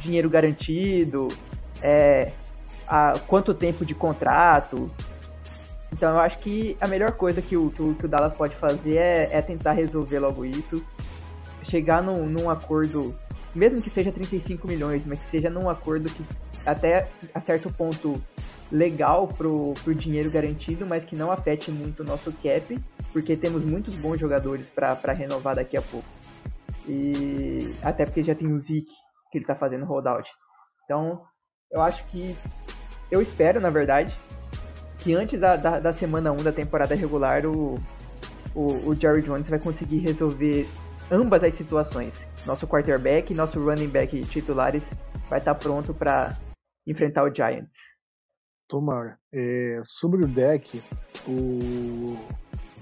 dinheiro 0.00 0.28
garantido, 0.28 1.28
é 1.80 2.32
a, 2.88 3.18
quanto 3.26 3.54
tempo 3.54 3.84
de 3.84 3.94
contrato. 3.94 4.86
Então 5.92 6.14
eu 6.14 6.20
acho 6.20 6.38
que 6.38 6.76
a 6.80 6.88
melhor 6.88 7.12
coisa 7.12 7.40
que 7.40 7.56
o, 7.56 7.70
que 7.70 7.82
o, 7.82 7.94
que 7.94 8.04
o 8.04 8.08
Dallas 8.08 8.34
pode 8.34 8.56
fazer 8.56 8.96
é, 8.96 9.28
é, 9.32 9.42
tentar 9.42 9.72
resolver 9.72 10.18
logo 10.18 10.44
isso, 10.44 10.84
chegar 11.64 12.02
num, 12.02 12.26
num 12.26 12.50
acordo 12.50 13.14
mesmo 13.58 13.82
que 13.82 13.90
seja 13.90 14.12
35 14.12 14.66
milhões, 14.66 15.02
mas 15.04 15.18
que 15.18 15.28
seja 15.28 15.50
num 15.50 15.68
acordo 15.68 16.08
que 16.08 16.24
até 16.64 17.08
a 17.34 17.40
certo 17.40 17.70
ponto 17.72 18.22
legal 18.70 19.26
pro, 19.26 19.74
pro 19.82 19.94
dinheiro 19.94 20.30
garantido, 20.30 20.86
mas 20.86 21.04
que 21.04 21.16
não 21.16 21.30
afete 21.30 21.70
muito 21.70 22.00
o 22.00 22.06
nosso 22.06 22.32
cap, 22.32 22.78
porque 23.12 23.36
temos 23.36 23.64
muitos 23.64 23.94
bons 23.96 24.18
jogadores 24.18 24.64
para 24.66 25.12
renovar 25.12 25.56
daqui 25.56 25.76
a 25.76 25.82
pouco. 25.82 26.08
E 26.86 27.74
até 27.82 28.04
porque 28.04 28.22
já 28.22 28.34
tem 28.34 28.52
o 28.52 28.60
Zeke 28.60 28.86
que 29.30 29.38
ele 29.38 29.44
tá 29.44 29.54
fazendo 29.54 29.84
holdout. 29.84 30.28
Então, 30.84 31.22
eu 31.70 31.82
acho 31.82 32.06
que 32.06 32.34
eu 33.10 33.20
espero, 33.20 33.60
na 33.60 33.70
verdade, 33.70 34.14
que 34.98 35.14
antes 35.14 35.38
da, 35.38 35.56
da, 35.56 35.80
da 35.80 35.92
semana 35.92 36.32
1 36.32 36.36
da 36.36 36.52
temporada 36.52 36.94
regular 36.94 37.44
o, 37.46 37.74
o, 38.54 38.88
o 38.88 38.94
Jerry 38.94 39.22
Jones 39.22 39.48
vai 39.48 39.58
conseguir 39.58 39.98
resolver 39.98 40.66
ambas 41.10 41.44
as 41.44 41.54
situações 41.54 42.27
nosso 42.46 42.66
quarterback 42.66 43.32
nosso 43.34 43.58
running 43.60 43.88
back 43.88 44.20
titulares 44.26 44.84
vai 45.28 45.38
estar 45.38 45.54
pronto 45.54 45.92
para 45.92 46.36
enfrentar 46.86 47.24
o 47.24 47.34
Giants. 47.34 47.70
Tomara. 48.66 49.18
É, 49.32 49.80
sobre 49.84 50.24
o 50.24 50.28
deck, 50.28 50.82
o 51.26 52.16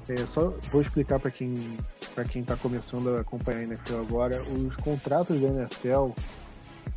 é, 0.09 0.17
só 0.27 0.51
vou 0.71 0.81
explicar 0.81 1.19
para 1.19 1.31
quem 1.31 1.55
para 2.15 2.25
quem 2.25 2.41
está 2.41 2.57
começando 2.57 3.15
a 3.15 3.21
acompanhar 3.21 3.61
a 3.61 3.65
NFL 3.65 3.97
agora, 3.97 4.43
os 4.43 4.75
contratos 4.77 5.39
da 5.41 5.49
NFL 5.49 6.13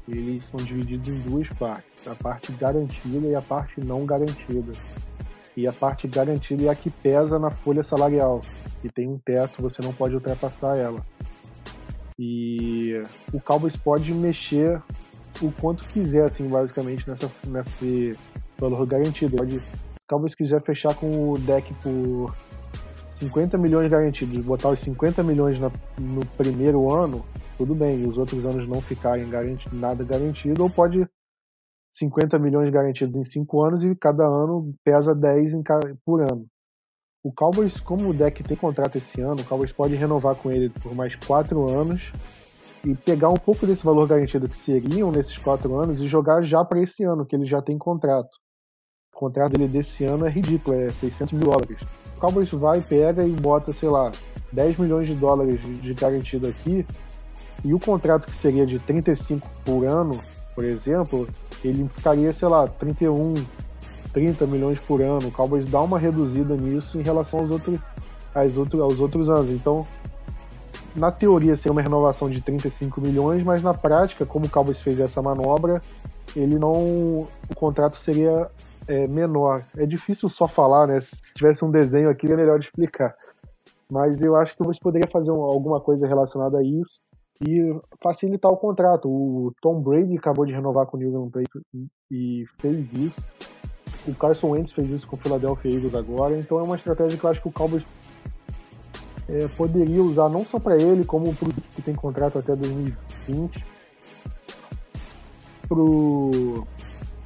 eles 0.08 0.48
são 0.48 0.58
divididos 0.58 1.08
em 1.08 1.20
duas 1.20 1.48
partes, 1.50 2.08
a 2.08 2.16
parte 2.16 2.52
garantida 2.54 3.28
e 3.28 3.36
a 3.36 3.42
parte 3.42 3.80
não 3.82 4.06
garantida. 4.06 4.72
E 5.56 5.68
a 5.68 5.74
parte 5.74 6.08
garantida 6.08 6.66
é 6.66 6.70
a 6.70 6.76
que 6.76 6.90
pesa 6.90 7.38
na 7.38 7.52
folha 7.52 7.84
salarial, 7.84 8.42
e 8.84 8.90
tem 8.90 9.08
um 9.08 9.20
teto, 9.20 9.62
você 9.62 9.82
não 9.82 9.94
pode 9.94 10.16
ultrapassar 10.16 10.78
ela. 10.78 11.06
E 12.22 13.02
o 13.32 13.40
Cowboys 13.40 13.78
pode 13.78 14.14
mexer 14.14 14.84
o 15.42 15.50
quanto 15.54 15.88
quiser, 15.88 16.26
assim, 16.26 16.50
basicamente, 16.50 17.08
nessa, 17.08 17.32
nesse 17.48 18.12
valor 18.60 18.86
garantido. 18.86 19.38
Pode, 19.38 19.56
o 19.56 19.62
Cowboys 20.06 20.36
quiser 20.36 20.62
fechar 20.64 20.94
com 20.96 21.32
o 21.32 21.40
deck 21.40 21.74
por 21.76 22.36
50 23.22 23.58
milhões 23.58 23.90
garantidos, 23.90 24.46
botar 24.46 24.68
os 24.68 24.82
50 24.82 25.24
milhões 25.24 25.58
na, 25.58 25.72
no 25.98 26.26
primeiro 26.36 26.94
ano, 26.94 27.26
tudo 27.58 27.74
bem, 27.74 28.02
e 28.02 28.06
os 28.06 28.18
outros 28.18 28.46
anos 28.46 28.68
não 28.68 28.82
ficarem 28.82 29.30
garanti, 29.30 29.74
nada 29.74 30.04
garantido, 30.04 30.64
ou 30.64 30.70
pode 30.70 31.08
50 31.96 32.38
milhões 32.38 32.70
garantidos 32.70 33.16
em 33.16 33.24
5 33.24 33.64
anos 33.64 33.84
e 33.84 33.96
cada 33.96 34.26
ano 34.26 34.74
pesa 34.84 35.16
10 35.16 35.54
em, 35.54 35.64
por 36.06 36.22
ano. 36.22 36.46
O 37.22 37.34
Cowboys, 37.34 37.80
como 37.80 38.10
o 38.10 38.14
deck 38.14 38.42
tem 38.44 38.56
contrato 38.56 38.98
esse 38.98 39.20
ano, 39.20 39.42
o 39.42 39.46
Cowboys 39.46 39.74
pode 39.74 39.96
renovar 39.96 40.36
com 40.36 40.50
ele 40.50 40.70
por 40.70 40.96
mais 40.96 41.16
quatro 41.16 41.70
anos 41.70 42.12
e 42.86 42.96
pegar 42.96 43.30
um 43.30 43.36
pouco 43.36 43.68
desse 43.68 43.84
valor 43.84 44.08
garantido 44.08 44.48
que 44.48 44.56
seriam 44.56 45.12
nesses 45.12 45.38
quatro 45.38 45.78
anos 45.78 46.00
e 46.00 46.08
jogar 46.08 46.44
já 46.44 46.64
para 46.64 46.82
esse 46.82 47.04
ano, 47.04 47.26
que 47.26 47.36
ele 47.36 47.46
já 47.46 47.62
tem 47.62 47.78
contrato. 47.78 48.30
O 49.14 49.20
contrato 49.20 49.52
dele 49.52 49.68
desse 49.68 50.06
ano 50.06 50.26
é 50.26 50.30
ridículo, 50.30 50.78
é 50.78 50.90
600 50.90 51.34
mil 51.38 51.50
dólares. 51.50 51.78
O 52.16 52.20
Cowboys 52.22 52.50
vai, 52.52 52.80
pega 52.80 53.26
e 53.26 53.32
bota, 53.32 53.74
sei 53.74 53.90
lá, 53.90 54.12
10 54.54 54.78
milhões 54.78 55.08
de 55.08 55.16
dólares 55.16 55.60
de 55.62 55.94
garantido 55.94 56.48
aqui 56.48 56.86
e 57.66 57.74
o 57.74 57.80
contrato 57.80 58.28
que 58.28 58.36
seria 58.36 58.66
de 58.66 58.80
35 58.80 59.46
por 59.66 59.84
ano, 59.86 60.18
por 60.56 60.64
exemplo, 60.64 61.28
ele 61.64 61.88
ficaria, 61.90 62.32
sei 62.32 62.48
lá, 62.48 62.66
31, 62.66 63.34
30 64.14 64.46
milhões 64.46 64.80
por 64.80 65.02
ano. 65.02 65.28
O 65.28 65.32
Cowboys 65.32 65.70
dá 65.70 65.82
uma 65.82 66.00
reduzida 66.00 66.56
nisso 66.56 67.00
em 67.00 67.04
relação 67.04 67.40
aos 67.40 67.50
outros, 67.50 67.80
aos 68.34 68.58
outros, 68.58 68.82
aos 68.82 69.00
outros 69.00 69.30
anos. 69.30 69.50
Então, 69.50 69.86
na 70.96 71.12
teoria 71.12 71.56
seria 71.56 71.72
uma 71.72 71.82
renovação 71.82 72.30
de 72.30 72.42
35 72.42 73.00
milhões, 73.02 73.44
mas 73.44 73.62
na 73.62 73.74
prática, 73.74 74.26
como 74.26 74.46
o 74.46 74.50
Cowboys 74.50 74.82
fez 74.82 75.00
essa 75.00 75.22
manobra, 75.22 75.82
ele 76.36 76.58
não. 76.58 76.74
O 76.74 77.56
contrato 77.56 77.98
seria 77.98 78.50
é, 78.88 79.08
menor. 79.08 79.64
É 79.78 79.86
difícil 79.86 80.28
só 80.30 80.48
falar, 80.48 80.88
né? 80.88 81.00
Se 81.00 81.16
tivesse 81.36 81.64
um 81.64 81.72
desenho 81.72 82.10
aqui, 82.10 82.32
é 82.32 82.36
melhor 82.36 82.60
de 82.60 82.66
explicar. 82.66 83.16
Mas 83.90 84.22
eu 84.22 84.36
acho 84.36 84.56
que 84.56 84.64
você 84.64 84.80
poderia 84.80 85.10
fazer 85.12 85.32
um, 85.32 85.42
alguma 85.42 85.80
coisa 85.80 86.08
relacionada 86.08 86.60
a 86.60 86.64
isso 86.64 87.00
e 87.48 87.74
facilitar 88.04 88.52
o 88.52 88.58
contrato. 88.58 89.08
O 89.08 89.54
Tom 89.62 89.82
Brady 89.82 90.18
acabou 90.18 90.46
de 90.46 90.54
renovar 90.54 90.86
com 90.86 90.98
o 90.98 91.00
New 91.00 91.10
England 91.10 91.30
Patriots 91.30 91.90
e 92.12 92.46
fez 92.60 92.92
isso. 92.94 93.22
O 94.08 94.16
Carson 94.16 94.50
Wentz 94.50 94.72
fez 94.72 94.90
isso 94.90 95.08
com 95.08 95.16
o 95.16 95.20
Philadelphia 95.20 95.72
Eagles 95.72 95.94
agora, 95.94 96.38
então 96.38 96.60
é 96.60 96.64
uma 96.64 96.76
estratégia 96.76 97.18
que 97.18 97.24
eu 97.24 97.30
acho 97.30 97.42
que 97.42 97.48
o 97.48 97.52
Cowboys 97.52 97.84
é, 99.28 99.48
poderia 99.50 100.02
usar 100.02 100.30
não 100.30 100.44
só 100.44 100.60
para 100.60 100.76
ele, 100.76 101.06
como 101.06 101.34
para 101.36 101.50
o 101.50 101.54
que 101.54 101.82
tem 101.82 101.94
contrato 101.94 102.40
até 102.40 102.56
2020. 102.56 103.66
Pro, 105.68 106.68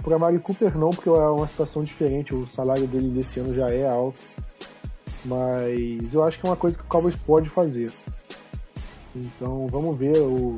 Para 0.03 0.19
Mari 0.19 0.39
Cooper 0.39 0.77
não, 0.77 0.89
porque 0.89 1.07
é 1.07 1.11
uma 1.11 1.47
situação 1.47 1.81
diferente, 1.81 2.35
o 2.35 2.45
salário 2.47 2.85
dele 2.87 3.09
desse 3.09 3.39
ano 3.39 3.53
já 3.55 3.69
é 3.69 3.87
alto. 3.87 4.19
Mas 5.23 6.13
eu 6.13 6.23
acho 6.23 6.39
que 6.39 6.45
é 6.45 6.49
uma 6.49 6.57
coisa 6.57 6.77
que 6.77 6.83
o 6.83 6.87
Cowboys 6.87 7.15
pode 7.25 7.49
fazer. 7.49 7.93
Então 9.15 9.67
vamos 9.67 9.95
ver. 9.95 10.17
O... 10.17 10.57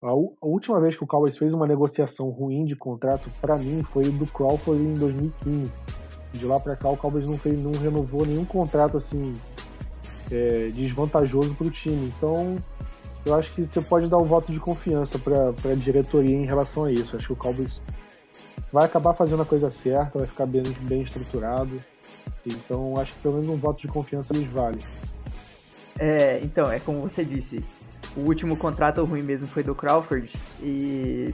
A, 0.00 0.08
a 0.10 0.46
última 0.46 0.80
vez 0.80 0.96
que 0.96 1.02
o 1.02 1.06
Cowboys 1.06 1.36
fez 1.36 1.52
uma 1.52 1.66
negociação 1.66 2.30
ruim 2.30 2.64
de 2.64 2.76
contrato, 2.76 3.30
para 3.40 3.56
mim, 3.58 3.82
foi 3.82 4.04
do 4.04 4.26
Crawford 4.26 4.80
em 4.80 4.94
2015. 4.94 5.72
De 6.32 6.44
lá 6.44 6.60
para 6.60 6.76
cá 6.76 6.88
o 6.88 6.96
Cowboys 6.96 7.28
não, 7.28 7.36
fez, 7.36 7.58
não 7.58 7.72
renovou 7.72 8.24
nenhum 8.24 8.44
contrato 8.44 8.96
assim 8.96 9.32
é, 10.30 10.68
desvantajoso 10.68 11.54
para 11.54 11.66
o 11.66 11.70
time. 11.70 12.12
Então 12.16 12.54
eu 13.26 13.34
acho 13.34 13.52
que 13.54 13.64
você 13.64 13.80
pode 13.80 14.08
dar 14.08 14.18
um 14.18 14.24
voto 14.24 14.52
de 14.52 14.60
confiança 14.60 15.18
para 15.18 15.48
a 15.48 15.74
diretoria 15.74 16.36
em 16.36 16.44
relação 16.44 16.84
a 16.84 16.92
isso. 16.92 17.16
Acho 17.16 17.26
que 17.26 17.32
o 17.32 17.36
Cowboys 17.36 17.82
vai 18.72 18.84
acabar 18.84 19.14
fazendo 19.14 19.42
a 19.42 19.46
coisa 19.46 19.70
certa, 19.70 20.18
vai 20.18 20.28
ficar 20.28 20.46
bem, 20.46 20.62
bem 20.82 21.02
estruturado. 21.02 21.76
Então 22.46 22.96
acho 22.98 23.14
que 23.14 23.20
pelo 23.20 23.34
menos 23.34 23.48
um 23.48 23.56
voto 23.56 23.80
de 23.80 23.88
confiança 23.88 24.32
eles 24.32 24.46
vale. 24.48 24.78
É, 25.98 26.38
então, 26.44 26.70
é 26.70 26.78
como 26.78 27.00
você 27.00 27.24
disse, 27.24 27.64
o 28.18 28.26
último 28.26 28.56
contrato 28.56 29.04
ruim 29.04 29.22
mesmo 29.22 29.46
foi 29.46 29.62
do 29.62 29.74
Crawford 29.74 30.30
e 30.60 31.32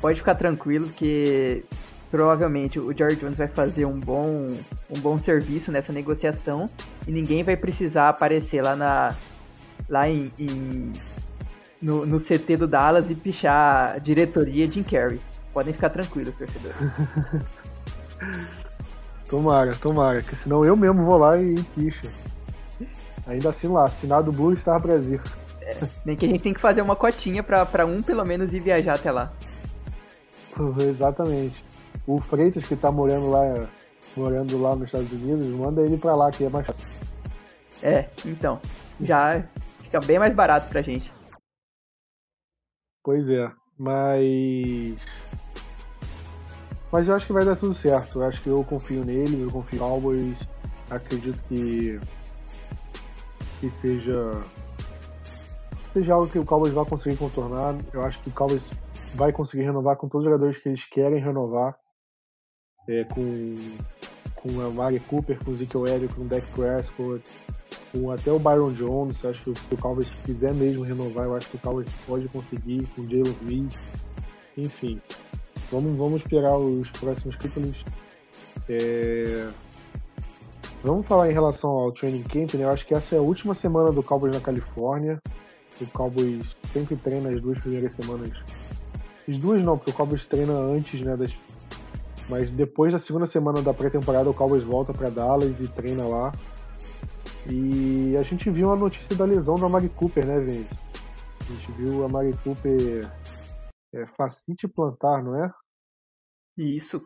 pode 0.00 0.18
ficar 0.18 0.34
tranquilo 0.34 0.88
que 0.88 1.64
provavelmente 2.10 2.78
o 2.78 2.96
George 2.96 3.16
Jones 3.16 3.36
vai 3.36 3.48
fazer 3.48 3.84
um 3.84 3.98
bom, 3.98 4.46
um 4.90 5.00
bom 5.00 5.18
serviço 5.18 5.70
nessa 5.70 5.92
negociação 5.92 6.68
e 7.06 7.12
ninguém 7.12 7.44
vai 7.44 7.56
precisar 7.56 8.08
aparecer 8.08 8.62
lá 8.62 8.74
na 8.74 9.14
lá 9.88 10.08
em, 10.08 10.32
em 10.38 10.92
no, 11.80 12.04
no, 12.04 12.18
CT 12.18 12.56
do 12.56 12.66
Dallas 12.66 13.08
e 13.08 13.14
pichar 13.14 13.94
a 13.94 13.98
diretoria 13.98 14.70
Jim 14.70 14.82
Carrey. 14.82 15.20
Podem 15.52 15.72
ficar 15.72 15.90
tranquilos, 15.90 16.34
torcedores. 16.34 16.76
tomara, 19.30 19.74
tomara, 19.76 20.22
que 20.22 20.34
senão 20.34 20.64
eu 20.64 20.76
mesmo 20.76 21.04
vou 21.04 21.16
lá 21.16 21.40
e 21.40 21.54
picho. 21.74 22.10
Ainda 23.26 23.50
assim 23.50 23.68
lá, 23.68 23.84
assinado 23.84 24.32
Blue 24.32 24.56
Star 24.56 24.80
Brasil. 24.80 25.20
É, 25.66 25.76
nem 26.04 26.14
que 26.14 26.24
a 26.24 26.28
gente 26.28 26.42
tem 26.42 26.54
que 26.54 26.60
fazer 26.60 26.80
uma 26.80 26.94
cotinha 26.94 27.42
pra, 27.42 27.66
pra 27.66 27.84
um 27.84 28.00
pelo 28.00 28.24
menos 28.24 28.52
ir 28.52 28.60
viajar 28.60 28.94
até 28.94 29.10
lá. 29.10 29.32
Exatamente. 30.80 31.64
O 32.06 32.20
Freitas 32.20 32.64
que 32.66 32.76
tá 32.76 32.92
morando 32.92 33.28
lá, 33.28 33.66
morando 34.16 34.62
lá 34.62 34.76
nos 34.76 34.86
Estados 34.86 35.10
Unidos, 35.10 35.44
manda 35.46 35.82
ele 35.82 35.98
pra 35.98 36.14
lá 36.14 36.30
que 36.30 36.44
é 36.44 36.48
mais 36.48 36.64
fácil. 36.64 36.86
É, 37.82 38.08
então. 38.24 38.60
Já 39.00 39.44
fica 39.82 39.98
bem 40.00 40.20
mais 40.20 40.32
barato 40.32 40.68
pra 40.68 40.82
gente. 40.82 41.12
Pois 43.02 43.28
é, 43.28 43.50
mas. 43.76 44.96
Mas 46.92 47.08
eu 47.08 47.16
acho 47.16 47.26
que 47.26 47.32
vai 47.32 47.44
dar 47.44 47.56
tudo 47.56 47.74
certo. 47.74 48.20
Eu 48.20 48.28
acho 48.28 48.40
que 48.40 48.48
eu 48.48 48.62
confio 48.62 49.04
nele, 49.04 49.42
eu 49.42 49.50
confio 49.50 49.80
no 49.80 49.84
Cowboys. 49.84 50.36
Acredito 50.88 51.38
que 51.48 51.98
que 53.60 53.70
seja 53.70 54.30
seja 55.96 56.12
algo 56.12 56.28
que 56.28 56.38
o 56.38 56.44
Cowboys 56.44 56.74
vai 56.74 56.84
conseguir 56.84 57.16
contornar. 57.16 57.74
Eu 57.90 58.02
acho 58.02 58.20
que 58.20 58.28
o 58.28 58.32
Cowboys 58.32 58.62
vai 59.14 59.32
conseguir 59.32 59.62
renovar 59.62 59.96
com 59.96 60.08
todos 60.08 60.26
os 60.26 60.30
jogadores 60.30 60.58
que 60.58 60.68
eles 60.68 60.84
querem 60.84 61.22
renovar. 61.22 61.74
É, 62.86 63.02
com, 63.04 63.54
com 64.36 64.60
a 64.60 64.70
Mari 64.70 65.00
Cooper, 65.00 65.42
com 65.42 65.50
o 65.50 65.54
Ezekiel 65.54 65.86
Elliott, 65.86 66.14
com 66.14 66.22
o 66.22 66.24
Dak 66.26 66.46
Prescott, 66.52 67.22
com 67.90 68.10
até 68.10 68.30
o 68.30 68.38
Byron 68.38 68.72
Jones. 68.72 69.24
Acho 69.24 69.42
que 69.42 69.58
se 69.58 69.74
o 69.74 69.78
Cowboys 69.78 70.08
quiser 70.24 70.52
mesmo 70.52 70.84
renovar, 70.84 71.24
eu 71.24 71.34
acho 71.34 71.48
que 71.48 71.56
o 71.56 71.60
Cowboys 71.60 71.88
pode 72.06 72.28
conseguir 72.28 72.86
com 72.94 73.00
o 73.00 73.04
Jalen 73.04 73.32
Smith. 73.40 73.78
Enfim, 74.56 75.00
vamos, 75.70 75.96
vamos 75.96 76.22
esperar 76.22 76.56
os 76.58 76.90
próximos 76.90 77.36
títulos. 77.36 77.82
É, 78.68 79.48
Vamos 80.84 81.06
falar 81.06 81.28
em 81.28 81.32
relação 81.32 81.70
ao 81.70 81.90
training 81.90 82.22
camp, 82.22 82.54
né? 82.54 82.64
Eu 82.64 82.70
acho 82.70 82.86
que 82.86 82.94
essa 82.94 83.16
é 83.16 83.18
a 83.18 83.22
última 83.22 83.54
semana 83.54 83.90
do 83.90 84.04
Cowboys 84.04 84.34
na 84.34 84.40
Califórnia. 84.40 85.20
O 85.80 85.86
Cowboys 85.86 86.44
sempre 86.72 86.96
treina 86.96 87.30
as 87.30 87.40
duas 87.40 87.58
primeiras 87.58 87.94
semanas. 87.94 88.30
As 89.28 89.38
duas 89.38 89.62
não, 89.62 89.76
porque 89.76 89.90
o 89.90 89.94
Cowboys 89.94 90.24
treina 90.26 90.52
antes, 90.52 91.00
né? 91.04 91.16
Das... 91.16 91.32
Mas 92.28 92.50
depois 92.50 92.92
da 92.92 92.98
segunda 92.98 93.26
semana 93.26 93.62
da 93.62 93.74
pré-temporada, 93.74 94.28
o 94.30 94.34
Cowboys 94.34 94.64
volta 94.64 94.92
para 94.92 95.10
Dallas 95.10 95.60
e 95.60 95.68
treina 95.68 96.06
lá. 96.06 96.32
E 97.48 98.16
a 98.16 98.22
gente 98.22 98.50
viu 98.50 98.72
a 98.72 98.76
notícia 98.76 99.14
da 99.14 99.24
lesão 99.24 99.54
da 99.54 99.68
Mari 99.68 99.88
Cooper, 99.90 100.26
né, 100.26 100.40
Vince? 100.40 100.74
A 101.40 101.44
gente 101.44 101.72
viu 101.72 102.04
a 102.04 102.08
Mari 102.08 102.32
Cooper 102.42 103.08
é, 103.94 104.06
facite 104.16 104.66
plantar, 104.66 105.22
não 105.22 105.44
é? 105.44 105.52
Isso. 106.56 107.00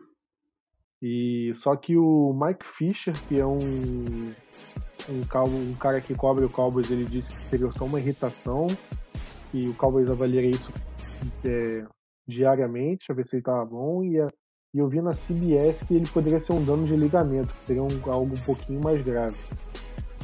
E 1.01 1.53
só 1.55 1.75
que 1.75 1.95
o 1.97 2.33
Mike 2.33 2.65
Fisher, 2.77 3.13
que 3.27 3.39
é 3.39 3.45
um 3.45 3.59
um, 5.11 5.71
um 5.71 5.75
cara 5.75 6.01
que 6.01 6.15
cobre 6.15 6.45
o 6.45 6.49
Cowboys, 6.49 6.89
ele 6.89 7.05
disse 7.05 7.29
que 7.29 7.49
seria 7.49 7.71
só 7.71 7.85
uma 7.85 7.99
irritação 7.99 8.67
e 9.53 9.67
o 9.67 9.73
Cowboys 9.73 10.09
avaliaria 10.09 10.51
isso 10.51 10.71
é, 11.45 11.83
diariamente, 12.27 13.11
a 13.11 13.13
ver 13.13 13.25
se 13.25 13.35
ele 13.35 13.41
estava 13.41 13.65
bom 13.65 14.03
e, 14.03 14.19
a, 14.19 14.27
e 14.73 14.79
eu 14.79 14.87
vi 14.87 15.01
na 15.01 15.11
CBS 15.11 15.83
que 15.83 15.93
ele 15.93 16.07
poderia 16.07 16.39
ser 16.39 16.53
um 16.53 16.63
dano 16.63 16.87
de 16.87 16.95
ligamento, 16.95 17.53
que 17.53 17.63
seria 17.63 17.83
um, 17.83 17.89
algo 18.07 18.33
um 18.33 18.41
pouquinho 18.41 18.81
mais 18.81 19.01
grave. 19.01 19.35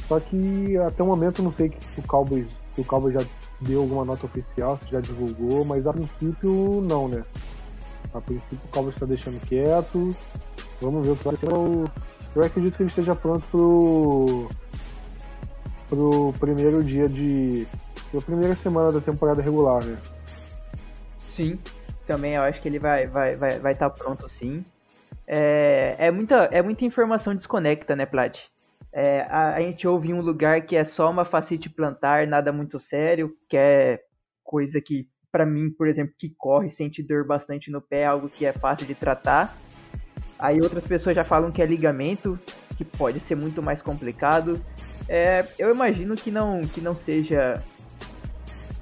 Só 0.07 0.19
que 0.19 0.77
até 0.77 1.03
o 1.03 1.07
momento 1.07 1.39
eu 1.39 1.45
não 1.45 1.51
sei 1.51 1.69
que 1.69 1.77
o 1.99 2.07
Cowboys, 2.07 2.47
se 2.71 2.81
o 2.81 2.85
Cowboys 2.85 3.13
já 3.13 3.27
deu 3.59 3.81
alguma 3.81 4.05
nota 4.05 4.25
oficial, 4.25 4.77
se 4.77 4.89
já 4.89 5.01
divulgou, 5.01 5.65
mas 5.65 5.85
a 5.85 5.91
princípio 5.91 6.81
não, 6.81 7.09
né? 7.09 7.23
A 8.13 8.21
princípio 8.21 8.59
o 8.65 8.71
Cowboys 8.71 8.95
está 8.95 9.05
deixando 9.05 9.41
quieto, 9.45 10.15
Vamos 10.81 11.05
ver 11.05 11.13
o 11.13 11.15
que 11.15 11.23
vai 11.23 11.37
ser. 11.37 11.47
Eu 11.51 12.43
acredito 12.43 12.75
que 12.75 12.83
ele 12.83 12.89
esteja 12.89 13.15
pronto 13.15 13.43
pro, 13.49 14.49
pro 15.87 16.33
primeiro 16.39 16.83
dia 16.83 17.07
de. 17.07 17.67
a 18.15 18.21
primeira 18.21 18.55
semana 18.55 18.91
da 18.91 19.01
temporada 19.01 19.41
regular, 19.41 19.83
né? 19.83 19.97
Sim, 21.35 21.57
também 22.05 22.35
eu 22.35 22.41
acho 22.41 22.61
que 22.61 22.67
ele 22.67 22.79
vai 22.79 23.07
vai 23.07 23.35
vai 23.35 23.59
vai 23.59 23.71
estar 23.71 23.89
tá 23.89 23.95
pronto 23.95 24.27
sim. 24.29 24.63
É, 25.27 25.95
é, 25.99 26.09
muita, 26.09 26.35
é 26.53 26.61
muita 26.61 26.85
informação 26.85 27.35
desconecta, 27.35 27.95
né, 27.97 28.05
Plat? 28.05 28.39
É, 28.93 29.21
a, 29.29 29.55
a, 29.55 29.59
gente 29.59 29.85
ouve 29.85 30.09
em 30.09 30.13
um 30.13 30.21
lugar 30.21 30.61
que 30.61 30.75
é 30.75 30.85
só 30.85 31.11
uma 31.11 31.25
facite 31.25 31.69
plantar, 31.69 32.25
nada 32.25 32.53
muito 32.53 32.79
sério, 32.79 33.35
que 33.49 33.57
é 33.57 33.99
coisa 34.41 34.79
que, 34.79 35.09
para 35.29 35.45
mim, 35.45 35.69
por 35.69 35.87
exemplo, 35.87 36.15
que 36.17 36.33
corre, 36.37 36.71
sente 36.71 37.03
dor 37.03 37.27
bastante 37.27 37.69
no 37.69 37.81
pé, 37.81 38.01
é 38.01 38.05
algo 38.05 38.29
que 38.29 38.45
é 38.45 38.53
fácil 38.53 38.87
de 38.87 38.95
tratar. 38.95 39.55
Aí 40.39 40.61
outras 40.61 40.87
pessoas 40.87 41.15
já 41.15 41.25
falam 41.25 41.51
que 41.51 41.61
é 41.61 41.65
ligamento, 41.65 42.39
que 42.77 42.85
pode 42.85 43.19
ser 43.19 43.35
muito 43.35 43.61
mais 43.61 43.81
complicado. 43.81 44.61
É, 45.09 45.45
eu 45.57 45.71
imagino 45.71 46.15
que 46.15 46.29
não, 46.29 46.61
que 46.61 46.81
não 46.81 46.95
seja 46.95 47.61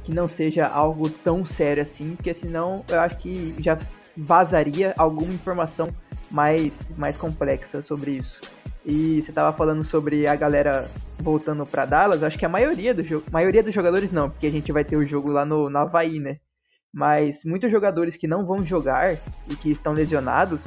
que 0.04 0.14
não 0.14 0.30
seja 0.30 0.68
algo 0.68 1.10
tão 1.10 1.44
sério 1.46 1.82
assim, 1.82 2.16
porque 2.16 2.34
senão 2.36 2.86
eu 2.88 3.00
acho 3.00 3.18
que 3.18 3.56
já 3.60 3.78
vazaria 4.16 4.94
alguma 4.98 5.34
informação 5.34 5.88
mais, 6.30 6.74
mais 6.96 7.18
complexa 7.18 7.82
sobre 7.82 8.12
isso. 8.12 8.40
E 8.86 9.24
você 9.24 9.32
estava 9.32 9.56
falando 9.56 9.84
sobre 9.84 10.28
a 10.28 10.36
galera 10.36 10.88
voltando 11.18 11.66
para 11.66 11.86
Dallas, 11.86 12.22
acho 12.22 12.38
que 12.38 12.46
a 12.46 12.50
maioria, 12.50 12.94
do 12.94 13.24
maioria 13.32 13.64
dos 13.64 13.74
jogadores 13.74 14.12
não, 14.12 14.30
porque 14.30 14.46
a 14.46 14.52
gente 14.52 14.72
vai 14.72 14.84
ter 14.84 14.96
o 14.96 15.08
jogo 15.08 15.30
lá 15.32 15.44
no, 15.44 15.72
no 15.72 15.78
Havaí, 15.80 16.20
né? 16.20 16.38
Mas 16.94 17.44
muitos 17.44 17.72
jogadores 17.72 18.16
que 18.16 18.28
não 18.28 18.46
vão 18.46 18.64
jogar 18.64 19.18
e 19.50 19.56
que 19.56 19.72
estão 19.72 19.92
lesionados 19.92 20.62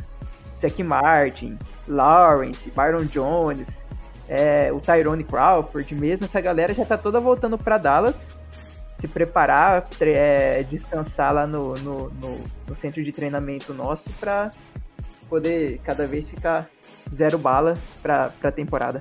Zach 0.61 0.83
Martin, 0.83 1.57
Lawrence, 1.87 2.71
Byron 2.71 3.05
Jones, 3.05 3.69
é, 4.29 4.73
o 4.73 4.81
Tyrone 4.81 5.25
Crawford 5.25 5.95
mesmo, 5.95 6.27
essa 6.27 6.41
galera 6.41 6.75
já 6.75 6.85
tá 6.85 6.97
toda 6.99 7.21
voltando 7.21 7.57
para 7.57 7.79
Dallas, 7.79 8.15
se 9.01 9.09
preparar, 9.09 9.87
é, 10.01 10.63
descansar 10.65 11.33
lá 11.33 11.47
no, 11.47 11.75
no, 11.75 12.11
no, 12.11 12.41
no, 12.69 12.77
centro 12.77 13.03
de 13.03 13.13
treinamento 13.13 13.73
nosso 13.73 14.11
para 14.19 14.51
poder 15.29 15.81
cada 15.85 16.07
vez 16.07 16.29
ficar 16.29 16.69
zero 17.15 17.39
bala 17.39 17.75
pra, 18.03 18.31
pra 18.41 18.51
temporada. 18.51 19.01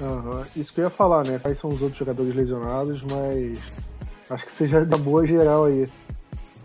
Uhum. 0.00 0.44
Isso 0.56 0.72
que 0.72 0.80
eu 0.80 0.84
ia 0.84 0.90
falar, 0.90 1.26
né? 1.26 1.38
Quais 1.38 1.58
são 1.58 1.70
os 1.70 1.80
outros 1.80 1.98
jogadores 1.98 2.34
lesionados, 2.34 3.02
mas 3.02 3.58
acho 4.28 4.44
que 4.44 4.52
você 4.52 4.66
já 4.66 4.80
dá 4.80 4.96
boa 4.96 5.24
geral 5.24 5.64
aí. 5.64 5.86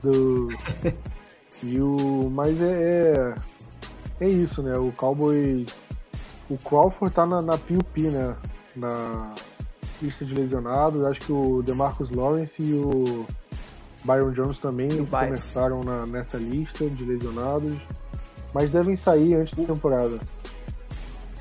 Do... 0.02 0.50
e 1.64 1.80
o... 1.80 2.30
Mas 2.30 2.62
é, 2.62 3.14
é 3.14 3.34
é 4.20 4.28
isso, 4.28 4.62
né? 4.62 4.78
O 4.78 4.92
Cowboy. 4.92 5.66
O 6.50 6.58
Crawford 6.58 7.14
tá 7.14 7.26
na, 7.26 7.42
na 7.42 7.58
PUP, 7.58 8.02
né? 8.02 8.36
Na 8.76 9.36
lista 10.02 10.26
de 10.26 10.34
lesionados. 10.34 11.04
Acho 11.04 11.20
que 11.20 11.32
o 11.32 11.62
DeMarcus 11.62 12.10
Lawrence 12.10 12.62
e 12.62 12.74
o 12.74 13.26
Byron 14.04 14.32
Jones 14.32 14.60
também 14.60 14.90
começaram 15.06 15.84
na, 15.84 16.06
nessa 16.06 16.38
lista 16.38 16.90
de 16.90 17.06
lesionados. 17.06 17.78
Mas 18.54 18.72
devem 18.72 18.98
sair 18.98 19.36
antes 19.36 19.54
da 19.54 19.64
temporada. 19.64 20.20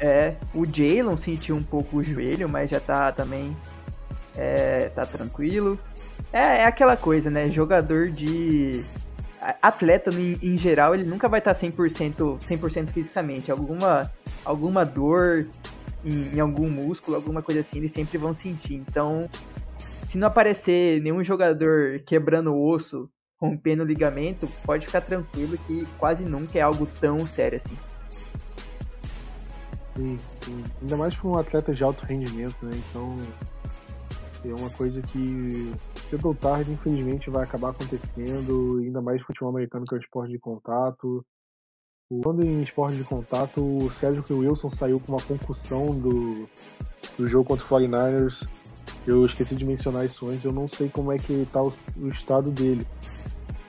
É, 0.01 0.37
o 0.55 0.65
Jalen 0.65 1.17
sentiu 1.17 1.57
um 1.57 1.63
pouco 1.63 1.97
o 1.97 2.03
joelho, 2.03 2.49
mas 2.49 2.71
já 2.71 2.79
tá 2.79 3.11
também. 3.11 3.57
É, 4.37 4.89
tá 4.91 5.05
tranquilo. 5.05 5.79
É, 6.33 6.59
é 6.59 6.65
aquela 6.67 6.97
coisa, 6.97 7.31
né? 7.31 7.51
Jogador 7.51 8.09
de 8.09 8.85
atleta 9.63 10.11
em, 10.11 10.39
em 10.43 10.57
geral, 10.57 10.95
ele 10.95 11.05
nunca 11.05 11.29
vai 11.29 11.39
estar 11.39 11.55
100%, 11.55 12.41
100 12.41 12.87
fisicamente. 12.87 13.51
Alguma, 13.51 14.11
alguma 14.45 14.85
dor 14.85 15.49
em, 16.05 16.37
em, 16.37 16.41
algum 16.41 16.69
músculo, 16.69 17.17
alguma 17.17 17.43
coisa 17.43 17.61
assim, 17.61 17.79
eles 17.79 17.93
sempre 17.93 18.19
vão 18.19 18.35
sentir. 18.35 18.75
Então, 18.75 19.29
se 20.11 20.19
não 20.19 20.29
aparecer 20.29 21.01
nenhum 21.03 21.23
jogador 21.23 22.01
quebrando 22.07 22.53
o 22.53 22.69
osso, 22.69 23.09
rompendo 23.41 23.83
o 23.83 23.87
ligamento, 23.87 24.49
pode 24.65 24.87
ficar 24.87 25.01
tranquilo 25.01 25.57
que 25.67 25.87
quase 25.99 26.25
nunca 26.25 26.59
é 26.59 26.63
algo 26.63 26.87
tão 27.01 27.27
sério 27.27 27.59
assim. 27.59 27.77
Sim, 29.95 30.17
sim. 30.45 30.65
Ainda 30.81 30.97
mais 30.97 31.15
para 31.15 31.29
um 31.29 31.39
atleta 31.39 31.75
de 31.75 31.83
alto 31.83 32.05
rendimento, 32.05 32.65
né? 32.65 32.73
Então 32.75 33.17
é 34.45 34.55
uma 34.55 34.71
coisa 34.71 35.01
que 35.01 35.73
cedo 36.09 36.29
ou 36.29 36.35
tarde, 36.35 36.73
infelizmente, 36.73 37.31
vai 37.31 37.45
acabar 37.45 37.71
acontecendo, 37.71 38.79
ainda 38.81 39.01
mais 39.01 39.21
futebol 39.23 39.51
americano 39.51 39.85
que 39.85 39.95
é 39.95 39.99
um 39.99 40.01
esporte 40.01 40.33
de 40.33 40.39
contato. 40.39 41.25
Quando 42.23 42.45
em 42.45 42.63
esporte 42.63 42.97
de 42.97 43.05
contato, 43.05 43.61
o 43.61 43.91
Sérgio 43.91 44.25
Wilson 44.31 44.71
saiu 44.71 44.99
com 44.99 45.13
uma 45.13 45.21
concussão 45.21 45.95
do, 45.95 46.49
do 47.19 47.27
jogo 47.27 47.45
contra 47.45 47.65
o 47.65 47.69
49ers. 47.69 48.49
Eu 49.07 49.27
esqueci 49.27 49.55
de 49.55 49.65
mencionar 49.65 50.07
isso 50.07 50.27
antes, 50.29 50.45
eu 50.45 50.53
não 50.53 50.69
sei 50.69 50.89
como 50.89 51.13
é 51.13 51.19
que 51.19 51.33
está 51.33 51.63
o, 51.63 51.73
o 51.97 52.09
estado 52.09 52.51
dele. 52.51 52.87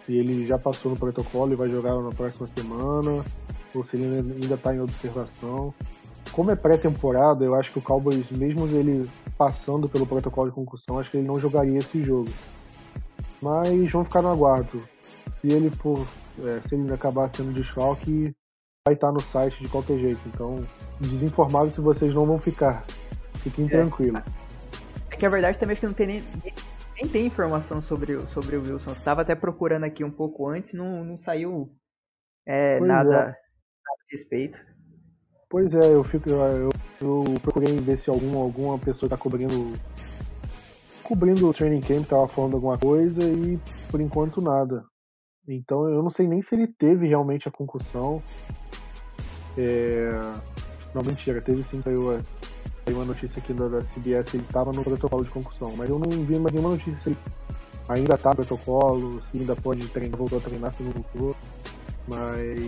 Se 0.04 0.14
ele 0.14 0.46
já 0.46 0.58
passou 0.58 0.92
no 0.92 0.98
protocolo 0.98 1.52
e 1.52 1.56
vai 1.56 1.70
jogar 1.70 1.94
na 2.02 2.12
próxima 2.12 2.48
semana, 2.48 3.26
ou 3.74 3.84
se 3.84 3.98
ele 3.98 4.32
ainda 4.42 4.56
está 4.56 4.74
em 4.74 4.80
observação. 4.80 5.74
Como 6.32 6.52
é 6.52 6.56
pré-temporada, 6.56 7.44
eu 7.44 7.56
acho 7.56 7.72
que 7.72 7.80
o 7.80 7.82
Cowboys, 7.82 8.30
mesmo 8.32 8.68
ele 8.68 9.10
passando 9.40 9.88
pelo 9.88 10.06
protocolo 10.06 10.50
de 10.50 10.56
concussão, 10.56 11.00
acho 11.00 11.10
que 11.10 11.16
ele 11.16 11.26
não 11.26 11.40
jogaria 11.40 11.80
esse 11.80 12.04
jogo. 12.04 12.30
Mas 13.42 13.90
vamos 13.90 14.10
ficar 14.10 14.22
no 14.22 14.28
aguardo. 14.28 14.86
Se 15.40 15.50
ele, 15.50 15.72
por, 15.72 16.06
é, 16.40 16.60
se 16.68 16.76
ele 16.76 16.92
acabar 16.94 17.34
sendo 17.34 17.54
desfalque, 17.54 18.36
vai 18.86 18.96
estar 18.96 19.14
no 19.14 19.22
site 19.22 19.64
de 19.64 19.70
qualquer 19.70 19.98
jeito. 19.98 20.20
Então, 20.28 20.58
desinformado 21.00 21.72
se 21.72 21.80
vocês 21.80 22.14
não 22.14 22.26
vão 22.26 22.38
ficar. 22.38 22.84
Fiquem 23.36 23.66
é. 23.68 23.70
tranquilos. 23.70 24.22
É 25.10 25.16
que 25.16 25.26
a 25.26 25.30
verdade 25.30 25.58
também 25.58 25.78
é 25.78 25.80
que 25.80 25.86
não 25.86 25.94
tem 25.94 26.08
nem, 26.08 26.24
nem 26.96 27.08
tem 27.10 27.26
informação 27.26 27.82
sobre, 27.82 28.18
o, 28.18 28.28
sobre 28.28 28.58
o 28.58 28.62
Wilson. 28.62 28.92
Estava 28.92 29.22
até 29.22 29.36
procurando 29.36 29.86
aqui 29.86 30.04
um 30.04 30.12
pouco 30.12 30.50
antes, 30.50 30.74
não, 30.74 31.06
não 31.06 31.18
saiu 31.18 31.74
é, 32.46 32.78
nada, 32.82 33.10
é. 33.10 33.18
nada 33.18 33.32
a 33.32 34.12
respeito. 34.12 34.60
Pois 35.50 35.74
é, 35.74 35.94
eu 35.96 36.04
fico. 36.04 36.30
Eu, 36.30 36.70
eu 37.02 37.40
procurei 37.42 37.76
ver 37.78 37.98
se 37.98 38.10
algum, 38.10 38.38
alguma 38.38 38.78
pessoa 38.78 39.10
tá 39.10 39.18
cobrindo. 39.18 39.74
Cobrindo 41.04 41.50
o 41.50 41.54
training 41.54 41.82
camp, 41.82 42.06
tava 42.06 42.28
falando 42.28 42.54
alguma 42.54 42.78
coisa 42.78 43.24
e 43.24 43.60
por 43.90 44.00
enquanto 44.00 44.40
nada. 44.40 44.86
Então 45.48 45.90
eu 45.90 46.04
não 46.04 46.10
sei 46.12 46.28
nem 46.28 46.40
se 46.40 46.54
ele 46.54 46.68
teve 46.68 47.08
realmente 47.08 47.48
a 47.48 47.52
concussão. 47.52 48.22
É... 49.58 50.10
Não, 50.94 51.02
mentira, 51.04 51.42
teve 51.42 51.64
sim, 51.64 51.82
saiu, 51.82 52.22
saiu 52.86 52.98
uma 52.98 53.06
notícia 53.06 53.40
aqui 53.40 53.54
da, 53.54 53.68
da 53.68 53.82
CBS, 53.82 54.34
ele 54.36 54.44
tava 54.52 54.72
no 54.72 54.84
protocolo 54.84 55.24
de 55.24 55.32
concussão, 55.32 55.76
mas 55.76 55.90
eu 55.90 55.98
não 55.98 56.10
vi 56.10 56.38
mais 56.38 56.54
nenhuma 56.54 56.72
notícia 56.72 56.98
se 57.00 57.10
ele 57.10 57.18
ainda 57.88 58.18
tá 58.18 58.30
no 58.30 58.36
protocolo, 58.38 59.22
se 59.24 59.40
ainda 59.40 59.56
pode 59.56 59.88
treinar, 59.88 60.18
voltou 60.18 60.38
a 60.38 60.42
treinar, 60.42 60.74
se 60.74 60.84
não 60.84 60.92
voltou. 60.92 61.36
Mas. 62.08 62.60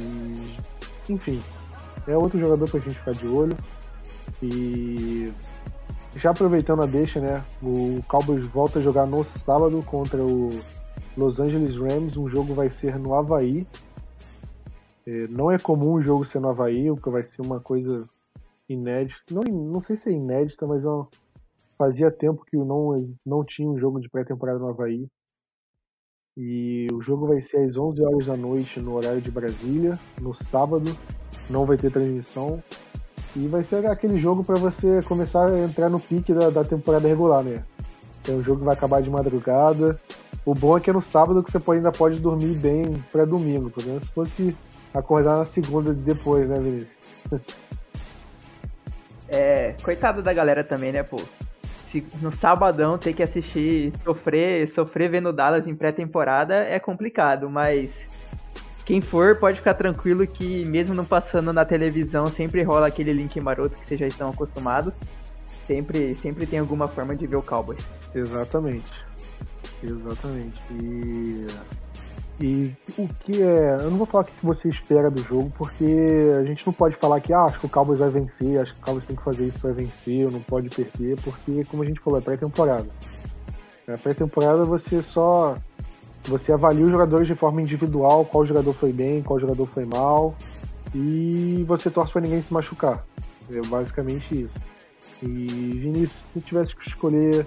Enfim, 1.09 1.41
é 2.07 2.17
outro 2.17 2.39
jogador 2.39 2.69
pra 2.69 2.79
gente 2.79 2.95
ficar 2.95 3.11
de 3.11 3.27
olho. 3.27 3.55
E 4.41 5.31
já 6.15 6.31
aproveitando 6.31 6.83
a 6.83 6.85
deixa, 6.85 7.19
né? 7.19 7.43
O 7.61 8.01
Cowboys 8.07 8.45
volta 8.47 8.79
a 8.79 8.81
jogar 8.81 9.05
no 9.05 9.23
sábado 9.23 9.83
contra 9.85 10.21
o 10.21 10.49
Los 11.15 11.39
Angeles 11.39 11.75
Rams. 11.75 12.17
Um 12.17 12.27
jogo 12.27 12.53
vai 12.53 12.71
ser 12.71 12.97
no 12.97 13.13
Havaí. 13.13 13.65
É, 15.05 15.27
não 15.27 15.51
é 15.51 15.57
comum 15.57 15.93
o 15.93 16.03
jogo 16.03 16.25
ser 16.25 16.39
no 16.39 16.49
Havaí, 16.49 16.87
porque 16.87 17.09
vai 17.09 17.23
ser 17.23 17.41
uma 17.41 17.59
coisa 17.59 18.07
inédita. 18.67 19.21
Não, 19.31 19.43
não 19.43 19.81
sei 19.81 19.95
se 19.95 20.09
é 20.09 20.13
inédita, 20.13 20.65
mas 20.65 20.85
ó, 20.85 21.07
fazia 21.77 22.11
tempo 22.11 22.45
que 22.45 22.57
não, 22.57 22.99
não 23.25 23.43
tinha 23.43 23.69
um 23.69 23.77
jogo 23.77 23.99
de 23.99 24.09
pré-temporada 24.09 24.59
no 24.59 24.69
Havaí. 24.69 25.07
E 26.37 26.87
o 26.93 27.01
jogo 27.01 27.27
vai 27.27 27.41
ser 27.41 27.57
às 27.57 27.77
11 27.77 28.03
horas 28.03 28.25
da 28.27 28.37
noite 28.37 28.79
no 28.79 28.95
horário 28.95 29.21
de 29.21 29.29
Brasília, 29.29 29.99
no 30.21 30.33
sábado 30.33 30.95
não 31.49 31.65
vai 31.65 31.77
ter 31.77 31.91
transmissão. 31.91 32.61
E 33.35 33.47
vai 33.47 33.63
ser 33.63 33.85
aquele 33.85 34.17
jogo 34.19 34.43
para 34.43 34.55
você 34.55 35.01
começar 35.03 35.47
a 35.47 35.59
entrar 35.59 35.89
no 35.89 35.99
pique 35.99 36.33
da, 36.33 36.49
da 36.49 36.63
temporada 36.63 37.07
regular, 37.07 37.43
né? 37.43 37.63
É 38.27 38.31
um 38.31 38.43
jogo 38.43 38.59
que 38.59 38.65
vai 38.65 38.75
acabar 38.75 39.01
de 39.01 39.09
madrugada. 39.09 39.97
O 40.45 40.53
bom 40.53 40.77
é 40.77 40.81
que 40.81 40.89
é 40.89 40.93
no 40.93 41.01
sábado 41.01 41.41
que 41.43 41.51
você 41.51 41.59
ainda 41.71 41.91
pode 41.91 42.19
dormir 42.19 42.55
bem 42.55 43.03
para 43.11 43.25
domingo, 43.25 43.69
por 43.69 43.81
exemplo, 43.83 44.01
se 44.01 44.11
fosse 44.11 44.57
acordar 44.93 45.37
na 45.37 45.45
segunda 45.45 45.93
depois, 45.93 46.47
né, 46.47 46.55
Vinícius? 46.59 46.97
É, 49.33 49.75
coitado 49.81 50.21
da 50.21 50.33
galera 50.33 50.61
também, 50.61 50.91
né, 50.91 51.03
pô? 51.03 51.17
Se 51.89 52.05
no 52.21 52.33
sabadão 52.33 52.97
ter 52.97 53.13
que 53.13 53.23
assistir, 53.23 53.93
sofrer, 54.03 54.69
sofrer 54.69 55.09
vendo 55.09 55.31
Dallas 55.31 55.67
em 55.67 55.75
pré-temporada 55.75 56.55
é 56.55 56.79
complicado, 56.79 57.49
mas 57.49 57.91
quem 58.91 58.99
for 58.99 59.37
pode 59.37 59.59
ficar 59.59 59.73
tranquilo 59.73 60.27
que 60.27 60.65
mesmo 60.65 60.93
não 60.93 61.05
passando 61.05 61.53
na 61.53 61.63
televisão, 61.63 62.27
sempre 62.27 62.61
rola 62.61 62.87
aquele 62.87 63.13
link 63.13 63.39
maroto 63.39 63.79
que 63.79 63.87
vocês 63.87 63.97
já 63.97 64.05
estão 64.05 64.29
acostumados. 64.31 64.93
Sempre, 65.65 66.13
sempre 66.15 66.45
tem 66.45 66.59
alguma 66.59 66.87
forma 66.87 67.15
de 67.15 67.25
ver 67.25 67.37
o 67.37 67.41
Cowboys. 67.41 67.79
Exatamente. 68.13 69.05
Exatamente. 69.81 70.61
E 70.73 71.47
e 72.41 72.75
o 72.97 73.07
que 73.07 73.41
é. 73.41 73.77
Eu 73.79 73.91
não 73.91 73.97
vou 73.97 74.05
falar 74.05 74.25
o 74.25 74.27
que 74.27 74.33
você 74.45 74.67
espera 74.67 75.09
do 75.09 75.23
jogo, 75.23 75.49
porque 75.57 76.29
a 76.37 76.43
gente 76.43 76.67
não 76.67 76.73
pode 76.73 76.97
falar 76.97 77.21
que 77.21 77.31
ah, 77.31 77.45
acho 77.45 77.61
que 77.61 77.67
o 77.67 77.69
Cowboys 77.69 77.99
vai 77.99 78.09
vencer, 78.09 78.59
acho 78.59 78.73
que 78.73 78.79
o 78.81 78.83
Cowboys 78.83 79.05
tem 79.05 79.15
que 79.15 79.23
fazer 79.23 79.47
isso 79.47 79.59
para 79.59 79.71
vencer, 79.71 80.29
não 80.29 80.41
pode 80.41 80.69
perder, 80.69 81.15
porque, 81.21 81.63
como 81.69 81.83
a 81.83 81.85
gente 81.85 82.01
falou, 82.01 82.19
é 82.19 82.21
pré-temporada. 82.21 82.87
É 83.87 83.95
pré-temporada 83.95 84.65
você 84.65 85.01
só 85.01 85.55
você 86.29 86.53
avalia 86.53 86.85
os 86.85 86.91
jogadores 86.91 87.27
de 87.27 87.35
forma 87.35 87.61
individual, 87.61 88.25
qual 88.25 88.45
jogador 88.45 88.73
foi 88.73 88.91
bem, 88.91 89.21
qual 89.21 89.39
jogador 89.39 89.65
foi 89.65 89.85
mal, 89.85 90.35
e 90.93 91.63
você 91.67 91.89
torce 91.89 92.13
para 92.13 92.21
ninguém 92.21 92.41
se 92.41 92.53
machucar. 92.53 93.05
É 93.51 93.61
basicamente 93.67 94.43
isso. 94.43 94.55
E 95.23 95.27
Vinícius, 95.27 96.23
se 96.33 96.41
tivesse 96.41 96.75
que 96.75 96.89
escolher 96.89 97.45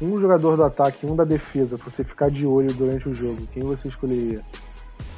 um 0.00 0.18
jogador 0.20 0.56
do 0.56 0.64
ataque 0.64 1.06
e 1.06 1.10
um 1.10 1.16
da 1.16 1.24
defesa 1.24 1.76
pra 1.76 1.90
você 1.90 2.04
ficar 2.04 2.30
de 2.30 2.46
olho 2.46 2.72
durante 2.72 3.08
o 3.08 3.14
jogo, 3.14 3.46
quem 3.52 3.62
você 3.62 3.88
escolheria? 3.88 4.40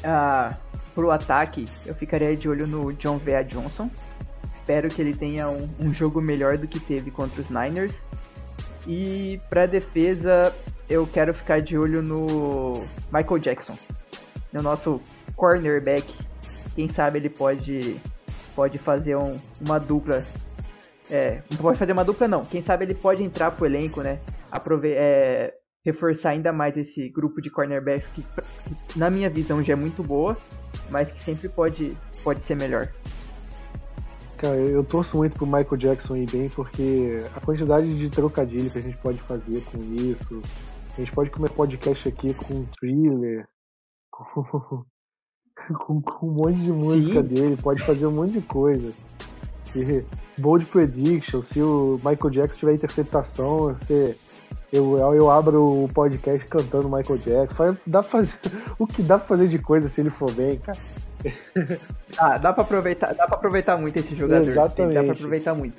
Ah, 0.02 0.56
pro 0.94 1.10
ataque, 1.10 1.66
eu 1.84 1.94
ficaria 1.94 2.34
de 2.34 2.48
olho 2.48 2.66
no 2.66 2.92
John 2.94 3.18
Vea 3.18 3.42
Johnson. 3.42 3.90
Espero 4.54 4.88
que 4.88 5.00
ele 5.02 5.14
tenha 5.14 5.48
um, 5.48 5.68
um 5.80 5.92
jogo 5.92 6.20
melhor 6.20 6.56
do 6.56 6.66
que 6.66 6.80
teve 6.80 7.10
contra 7.10 7.40
os 7.40 7.48
Niners. 7.50 7.94
E 8.86 9.40
pra 9.50 9.66
defesa, 9.66 10.54
eu 10.90 11.06
quero 11.06 11.32
ficar 11.32 11.60
de 11.60 11.78
olho 11.78 12.02
no 12.02 12.84
Michael 13.12 13.38
Jackson, 13.38 13.78
no 14.52 14.60
nosso 14.60 15.00
cornerback. 15.36 16.12
Quem 16.74 16.88
sabe 16.88 17.18
ele 17.18 17.30
pode 17.30 17.96
pode 18.56 18.76
fazer 18.78 19.16
um, 19.16 19.36
uma 19.60 19.78
dupla. 19.78 20.26
É, 21.08 21.40
não 21.48 21.58
pode 21.58 21.78
fazer 21.78 21.92
uma 21.92 22.04
dupla 22.04 22.26
não. 22.26 22.44
Quem 22.44 22.62
sabe 22.62 22.84
ele 22.84 22.94
pode 22.94 23.22
entrar 23.22 23.52
pro 23.52 23.66
elenco, 23.66 24.02
né? 24.02 24.18
Aprove 24.50 24.92
é, 24.92 25.54
reforçar 25.84 26.30
ainda 26.30 26.52
mais 26.52 26.76
esse 26.76 27.08
grupo 27.08 27.40
de 27.40 27.50
cornerbacks 27.50 28.06
que, 28.12 28.22
que, 28.22 28.98
na 28.98 29.08
minha 29.08 29.30
visão 29.30 29.62
já 29.62 29.74
é 29.74 29.76
muito 29.76 30.02
boa, 30.02 30.36
mas 30.90 31.10
que 31.10 31.22
sempre 31.22 31.48
pode 31.48 31.96
pode 32.24 32.42
ser 32.42 32.56
melhor. 32.56 32.88
Cara, 34.36 34.56
eu 34.56 34.82
torço 34.82 35.16
muito 35.16 35.36
pro 35.36 35.46
Michael 35.46 35.76
Jackson 35.76 36.16
ir 36.16 36.30
bem, 36.30 36.48
porque 36.48 37.18
a 37.36 37.40
quantidade 37.40 37.94
de 37.94 38.08
trocadilho 38.08 38.70
que 38.70 38.78
a 38.78 38.82
gente 38.82 38.96
pode 38.96 39.20
fazer 39.22 39.62
com 39.70 39.78
isso, 39.94 40.42
a 41.00 41.04
gente 41.04 41.14
pode 41.14 41.30
comer 41.30 41.50
podcast 41.50 42.08
aqui 42.08 42.34
com 42.34 42.66
thriller, 42.78 43.48
com, 44.12 44.84
com, 45.78 46.02
com 46.02 46.26
um 46.26 46.32
monte 46.32 46.60
de 46.60 46.72
música 46.72 47.22
Sim. 47.22 47.28
dele, 47.34 47.56
pode 47.56 47.82
fazer 47.82 48.06
um 48.06 48.12
monte 48.12 48.34
de 48.34 48.42
coisa. 48.42 48.92
E 49.74 50.04
bold 50.38 50.64
prediction, 50.66 51.42
se 51.42 51.62
o 51.62 51.96
Michael 52.04 52.30
Jackson 52.30 52.58
tiver 52.58 52.74
interpretação, 52.74 53.74
você, 53.74 54.16
eu, 54.70 54.98
eu 55.14 55.30
abro 55.30 55.84
o 55.84 55.88
podcast 55.88 56.44
cantando 56.46 56.88
Michael 56.88 57.18
Jackson. 57.18 57.76
Dá 57.86 58.02
pra 58.02 58.10
fazer 58.10 58.38
o 58.78 58.86
que 58.86 59.02
dá 59.02 59.16
pra 59.18 59.28
fazer 59.28 59.48
de 59.48 59.58
coisa 59.58 59.88
se 59.88 60.02
ele 60.02 60.10
for 60.10 60.30
bem, 60.32 60.58
cara. 60.58 60.78
Ah, 62.18 62.36
dá 62.36 62.52
pra 62.52 62.62
aproveitar, 62.62 63.14
dá 63.14 63.26
pra 63.26 63.36
aproveitar 63.36 63.78
muito 63.78 63.98
esse 63.98 64.14
jogador. 64.14 64.46
Exatamente. 64.46 64.94
Dá 64.94 65.02
pra 65.02 65.12
aproveitar 65.12 65.54
muito. 65.54 65.76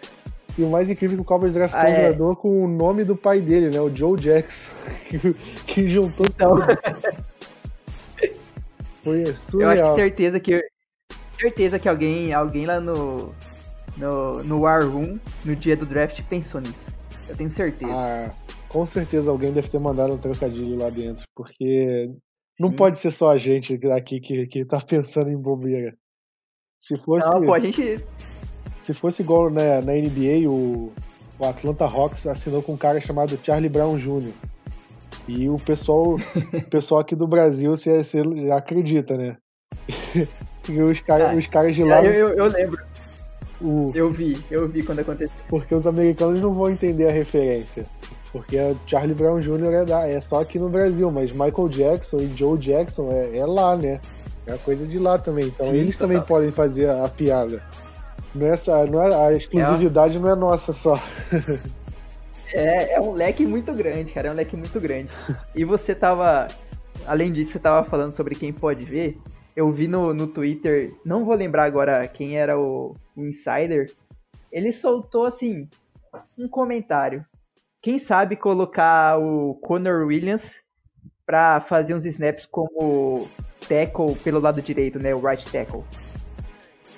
E 0.58 0.64
o 0.64 0.70
mais 0.70 0.90
incrível 0.90 1.16
é 1.16 1.18
que 1.18 1.22
o 1.22 1.26
Cowboys 1.26 1.54
draftou 1.54 1.80
ah, 1.80 1.84
um 1.84 1.88
é. 1.88 2.06
jogador 2.08 2.36
com 2.36 2.64
o 2.64 2.68
nome 2.68 3.04
do 3.04 3.16
pai 3.16 3.40
dele, 3.40 3.70
né? 3.70 3.80
O 3.80 3.94
Joe 3.94 4.20
Jackson. 4.20 4.70
Que, 5.12 5.20
que 5.68 5.88
juntou 5.90 6.26
então. 6.26 6.58
Foi 9.04 9.26
surreal. 9.34 9.74
Eu 9.74 9.86
acho 9.86 9.96
que 9.96 10.02
certeza 10.02 10.40
que 10.40 10.62
certeza 11.38 11.80
que 11.80 11.90
alguém, 11.90 12.34
alguém 12.34 12.66
lá 12.66 12.80
no 12.80 13.34
no, 13.98 14.44
no 14.44 14.62
War 14.62 14.88
Room, 14.88 15.20
no 15.44 15.56
dia 15.56 15.76
do 15.76 15.86
draft, 15.86 16.22
pensou 16.24 16.62
nisso. 16.62 16.88
Eu 17.28 17.36
tenho 17.36 17.52
certeza. 17.52 17.92
Ah, 17.94 18.32
com 18.70 18.86
certeza 18.86 19.30
alguém 19.30 19.52
deve 19.52 19.70
ter 19.70 19.80
mandado 19.80 20.14
um 20.14 20.18
trocadilho 20.18 20.78
lá 20.78 20.90
dentro, 20.90 21.26
porque 21.36 22.10
Não 22.60 22.70
Sim. 22.70 22.76
pode 22.76 22.98
ser 22.98 23.12
só 23.12 23.32
a 23.32 23.38
gente 23.38 23.80
aqui 23.88 24.20
que, 24.20 24.48
que 24.48 24.66
tá 24.66 24.80
pensando 24.86 25.30
em 25.30 25.38
bobeira. 25.38 25.96
Se 26.80 26.98
fosse, 26.98 27.28
Não, 27.28 27.46
pô, 27.46 27.54
a 27.54 27.60
gente. 27.60 28.04
Se 28.82 28.94
fosse 28.94 29.22
igual 29.22 29.50
na, 29.50 29.82
na 29.82 29.94
NBA, 29.94 30.50
o, 30.50 30.92
o 31.40 31.46
Atlanta 31.46 31.86
Hawks 31.86 32.26
assinou 32.26 32.62
com 32.62 32.74
um 32.74 32.78
cara 32.78 33.00
chamado 33.00 33.40
Charlie 33.44 33.70
Brown 33.70 33.96
Jr. 33.98 34.32
E 35.28 35.48
o 35.48 35.56
pessoal, 35.58 36.16
o 36.16 36.70
pessoal 36.70 37.02
aqui 37.02 37.16
do 37.16 37.28
Brasil 37.28 37.76
você, 37.76 38.04
você 38.04 38.22
acredita, 38.52 39.16
né? 39.16 39.38
e 40.68 40.82
os, 40.82 41.00
cara, 41.02 41.32
Ah, 41.32 41.36
os 41.36 41.48
caras 41.48 41.76
de 41.76 41.84
lá, 41.84 42.04
Eu, 42.04 42.14
eu, 42.14 42.36
eu 42.36 42.46
lembro, 42.46 42.80
o, 43.62 43.92
eu 43.94 44.10
vi, 44.10 44.38
eu 44.50 44.68
vi 44.68 44.84
quando 44.84 45.00
aconteceu. 45.00 45.36
porque 45.48 45.74
os 45.76 45.86
americanos 45.86 46.42
não 46.42 46.54
vão 46.54 46.70
entender 46.70 47.08
a 47.08 47.12
referência. 47.12 47.86
Porque 48.32 48.58
Charlie 48.88 49.14
Brown 49.14 49.40
Jr. 49.40 49.74
é, 49.74 49.86
da, 49.86 50.08
é 50.08 50.22
só 50.22 50.42
aqui 50.42 50.58
no 50.58 50.70
Brasil, 50.70 51.12
mas 51.12 51.32
Michael 51.32 51.68
Jackson 51.70 52.18
e 52.18 52.34
Joe 52.36 52.58
Jackson 52.58 53.10
é, 53.12 53.38
é 53.38 53.46
lá, 53.46 53.76
né? 53.76 54.00
É 54.48 54.54
a 54.54 54.58
coisa 54.58 54.88
de 54.88 54.98
lá 54.98 55.20
também. 55.20 55.48
Então 55.48 55.68
Sim, 55.68 55.74
eles 55.76 55.96
total. 55.98 56.08
também 56.08 56.26
podem 56.26 56.52
fazer 56.52 56.90
a, 56.90 57.06
a 57.06 57.10
piada. 57.10 57.62
Não 58.34 58.48
é, 58.48 58.52
essa, 58.52 58.86
não 58.86 59.02
é 59.02 59.28
a 59.28 59.34
exclusividade 59.34 60.18
não 60.18 60.30
é 60.30 60.36
nossa 60.36 60.74
só. 60.74 60.96
É, 62.54 62.96
é 62.96 63.02
um 63.02 63.14
leque 63.14 63.46
muito 63.46 63.74
grande, 63.74 64.12
cara. 64.12 64.28
É 64.28 64.32
um 64.32 64.36
leque 64.36 64.58
muito 64.58 64.80
grande. 64.80 65.10
E 65.56 65.64
você 65.64 65.96
tava. 65.96 66.48
Além 67.08 67.32
disso, 67.32 67.54
você 67.54 67.60
tava 67.60 67.88
falando 67.88 68.12
sobre 68.12 68.36
quem 68.36 68.52
pode 68.52 68.84
ver. 68.86 69.18
Eu 69.56 69.72
vi 69.72 69.88
no, 69.88 70.14
no 70.14 70.28
Twitter, 70.28 70.94
não 71.04 71.26
vou 71.26 71.36
lembrar 71.36 71.64
agora 71.64 72.08
quem 72.08 72.38
era 72.38 72.60
o, 72.60 72.96
o 73.16 73.26
insider. 73.26 73.92
Ele 74.52 74.72
soltou 74.72 75.26
assim 75.26 75.68
um 76.38 76.48
comentário. 76.48 77.26
Quem 77.82 77.98
sabe 78.00 78.36
colocar 78.36 79.18
o 79.18 79.56
Conor 79.56 80.06
Williams 80.06 80.56
pra 81.26 81.60
fazer 81.60 81.96
uns 81.96 82.06
snaps 82.06 82.46
como 82.46 83.28
tackle 83.68 84.16
pelo 84.24 84.40
lado 84.40 84.62
direito, 84.62 85.00
né? 85.00 85.16
O 85.16 85.26
right 85.26 85.50
tackle. 85.52 85.84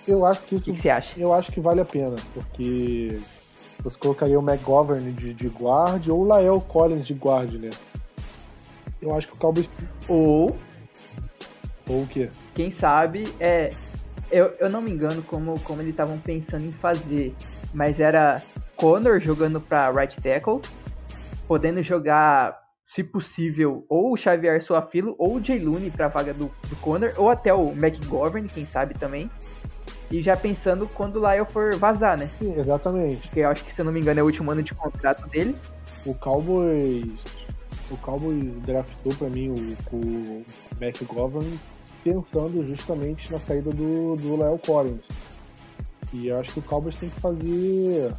Eu 0.08 0.26
acho 0.26 0.42
que 0.44 0.56
O 0.56 0.58
isso 0.58 0.66
que, 0.66 0.74
que 0.74 0.82
você 0.82 0.90
acha? 0.90 1.20
eu 1.20 1.34
acho 1.34 1.52
que 1.52 1.60
vale 1.62 1.82
a 1.82 1.86
pena, 1.86 2.16
porque 2.34 3.20
você 3.84 3.98
colocaria 3.98 4.40
o 4.40 4.44
McGovern 4.44 5.12
de, 5.12 5.34
de 5.34 5.48
guard 5.48 6.08
ou 6.10 6.22
o 6.22 6.24
Lael 6.26 6.60
Collins 6.62 7.06
de 7.08 7.14
guard, 7.14 7.54
né? 7.54 7.70
Eu 9.02 9.16
acho 9.16 9.28
que 9.28 9.34
o 9.34 9.38
Cowboys. 9.38 9.70
Ou 10.08 10.56
Ou 11.90 12.04
o 12.04 12.08
quê? 12.08 12.30
quem 12.56 12.72
sabe, 12.72 13.24
é. 13.40 13.70
Eu, 14.32 14.54
eu 14.60 14.70
não 14.70 14.82
me 14.82 14.90
engano 14.90 15.22
como, 15.22 15.60
como 15.60 15.82
eles 15.82 15.92
estavam 15.92 16.18
pensando 16.18 16.66
em 16.66 16.72
fazer, 16.72 17.36
mas 17.74 18.00
era 18.00 18.42
Connor 18.76 19.20
jogando 19.20 19.62
pra 19.62 19.92
right 19.92 20.20
tackle, 20.20 20.60
podendo 21.48 21.84
jogar, 21.84 22.58
se 22.84 23.04
possível, 23.04 23.86
ou 23.88 24.12
o 24.14 24.18
Xavier 24.18 24.60
Suafilo 24.64 25.14
ou 25.20 25.36
o 25.36 25.44
Jay 25.44 25.60
Looney 25.60 25.92
pra 25.92 26.08
vaga 26.08 26.34
do, 26.34 26.50
do 26.68 26.76
Connor, 26.78 27.14
ou 27.16 27.30
até 27.30 27.54
o 27.54 27.72
McGovern, 27.74 28.48
quem 28.50 28.66
sabe 28.66 28.96
também. 28.96 29.30
E 30.12 30.22
já 30.22 30.36
pensando 30.36 30.88
quando 30.88 31.18
o 31.18 31.32
Lyle 31.32 31.46
for 31.46 31.76
vazar, 31.76 32.18
né? 32.18 32.30
Sim, 32.40 32.54
exatamente. 32.58 33.28
Porque 33.28 33.40
eu 33.40 33.50
acho 33.50 33.64
que, 33.64 33.74
se 33.74 33.82
eu 33.82 33.86
não 33.86 33.92
me 33.92 34.00
engano, 34.00 34.20
é 34.20 34.24
o 34.24 34.26
último 34.26 34.52
ano 34.52 34.62
de 34.62 34.74
contrato 34.74 35.28
dele. 35.28 35.56
O 36.06 36.14
Cowboys. 36.14 37.14
O 37.90 37.98
Cowboys 37.98 38.44
draftou 38.66 39.14
pra 39.16 39.30
mim 39.30 39.50
o, 39.50 39.96
o 39.96 40.46
McGovern 40.80 41.60
pensando 42.04 42.68
justamente 42.68 43.32
na 43.32 43.40
saída 43.40 43.72
do, 43.72 44.16
do 44.16 44.36
Lyle 44.36 44.60
Collins. 44.66 45.06
E 46.12 46.28
eu 46.28 46.40
acho 46.40 46.54
que 46.54 46.60
o 46.60 46.64
Cowboys 46.64 46.98
tem 46.98 47.10
que 47.10 47.20
fazer. 47.20 48.14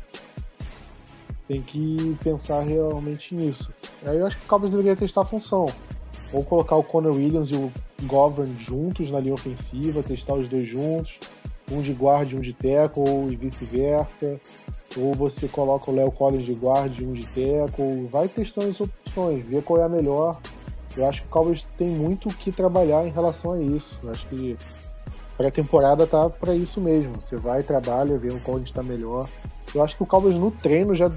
Tem 1.47 1.61
que 1.61 2.16
pensar 2.24 2.61
realmente 2.62 3.35
nisso. 3.35 3.70
Aí 4.05 4.18
eu 4.18 4.26
acho 4.26 4.37
que 4.37 4.45
o 4.45 4.49
Cowboys 4.49 4.70
deveria 4.72 4.97
testar 4.97 5.20
a 5.20 5.26
função. 5.26 5.66
Ou 6.32 6.43
colocar 6.43 6.76
o 6.76 6.82
Conor 6.82 7.14
Williams 7.14 7.51
e 7.51 7.55
o 7.55 7.70
Govern 8.03 8.53
juntos 8.59 9.11
na 9.11 9.20
linha 9.20 9.35
ofensiva, 9.35 10.03
testar 10.03 10.35
os 10.35 10.49
dois 10.49 10.66
juntos. 10.66 11.20
Um 11.71 11.81
de 11.81 11.93
guard 11.93 12.33
e 12.33 12.37
um 12.37 12.41
de 12.41 12.53
tackle 12.53 13.33
e 13.33 13.37
vice-versa 13.37 14.41
ou 14.97 15.15
você 15.15 15.49
coloca 15.49 15.91
o 15.91 15.95
Léo 15.95 16.11
Collins 16.11 16.45
de 16.45 16.55
guarda 16.55 16.95
e 17.01 17.05
um 17.05 17.12
de 17.12 17.27
tackle, 17.27 18.07
vai 18.11 18.29
testando 18.29 18.69
as 18.69 18.81
opções, 18.81 19.45
vê 19.45 19.61
qual 19.61 19.81
é 19.81 19.85
a 19.85 19.89
melhor. 19.89 20.41
Eu 20.97 21.09
acho 21.09 21.23
que 21.23 21.27
o 21.27 21.31
Cowboys 21.31 21.67
tem 21.77 21.89
muito 21.89 22.29
o 22.29 22.35
que 22.35 22.53
trabalhar 22.53 23.05
em 23.05 23.11
relação 23.11 23.53
a 23.53 23.61
isso. 23.61 23.99
Eu 24.03 24.11
acho 24.11 24.27
que 24.29 24.57
pré-temporada 25.37 26.07
tá 26.07 26.31
para 26.31 26.55
isso 26.55 26.81
mesmo. 26.81 27.21
Você 27.21 27.37
vai, 27.37 27.62
trabalha, 27.62 28.17
vê 28.17 28.31
qual 28.41 28.61
está 28.61 28.83
melhor. 28.83 29.29
Eu 29.75 29.83
acho 29.83 29.97
que 29.97 30.05
o 30.05 30.07
Cowboys 30.07 30.39
no 30.39 30.53
treino 30.53 30.95
já 30.95 31.11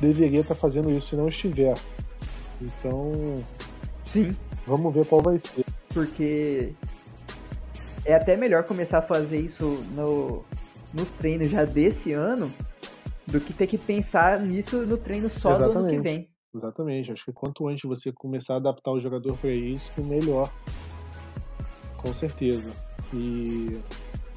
deveria 0.00 0.40
estar 0.40 0.54
fazendo 0.54 0.90
isso, 0.90 1.08
se 1.08 1.16
não 1.16 1.28
estiver. 1.28 1.74
Então, 2.60 3.10
Sim. 4.12 4.36
vamos 4.66 4.92
ver 4.92 5.06
qual 5.06 5.22
vai 5.22 5.38
ser. 5.38 5.64
Porque 5.94 6.74
é 8.04 8.14
até 8.14 8.36
melhor 8.36 8.64
começar 8.64 8.98
a 8.98 9.02
fazer 9.02 9.40
isso 9.40 9.80
no, 9.94 10.44
nos 10.92 11.08
treinos 11.18 11.48
já 11.48 11.64
desse 11.64 12.12
ano 12.12 12.50
do 13.26 13.40
que 13.40 13.52
ter 13.52 13.66
que 13.66 13.78
pensar 13.78 14.40
nisso 14.40 14.84
no 14.84 14.96
treino 14.96 15.30
só 15.30 15.56
do 15.56 15.64
ano 15.64 15.72
que 15.72 15.78
Exatamente. 15.78 16.02
vem. 16.02 16.28
Exatamente. 16.54 17.12
Acho 17.12 17.24
que 17.24 17.32
quanto 17.32 17.66
antes 17.68 17.88
você 17.88 18.12
começar 18.12 18.54
a 18.54 18.56
adaptar 18.56 18.92
o 18.92 19.00
jogador 19.00 19.36
para 19.38 19.50
isso, 19.50 20.04
melhor. 20.04 20.50
Com 21.96 22.12
certeza. 22.12 22.72
E 23.14 23.78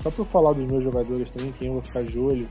só 0.02 0.12
para 0.12 0.22
eu 0.22 0.26
falar 0.26 0.54
dos 0.54 0.66
meus 0.66 0.84
jogadores 0.84 1.30
também, 1.32 1.52
quem 1.54 1.68
eu 1.68 1.74
vou 1.74 1.82
ficar 1.82 2.04
de 2.04 2.20
olho, 2.20 2.48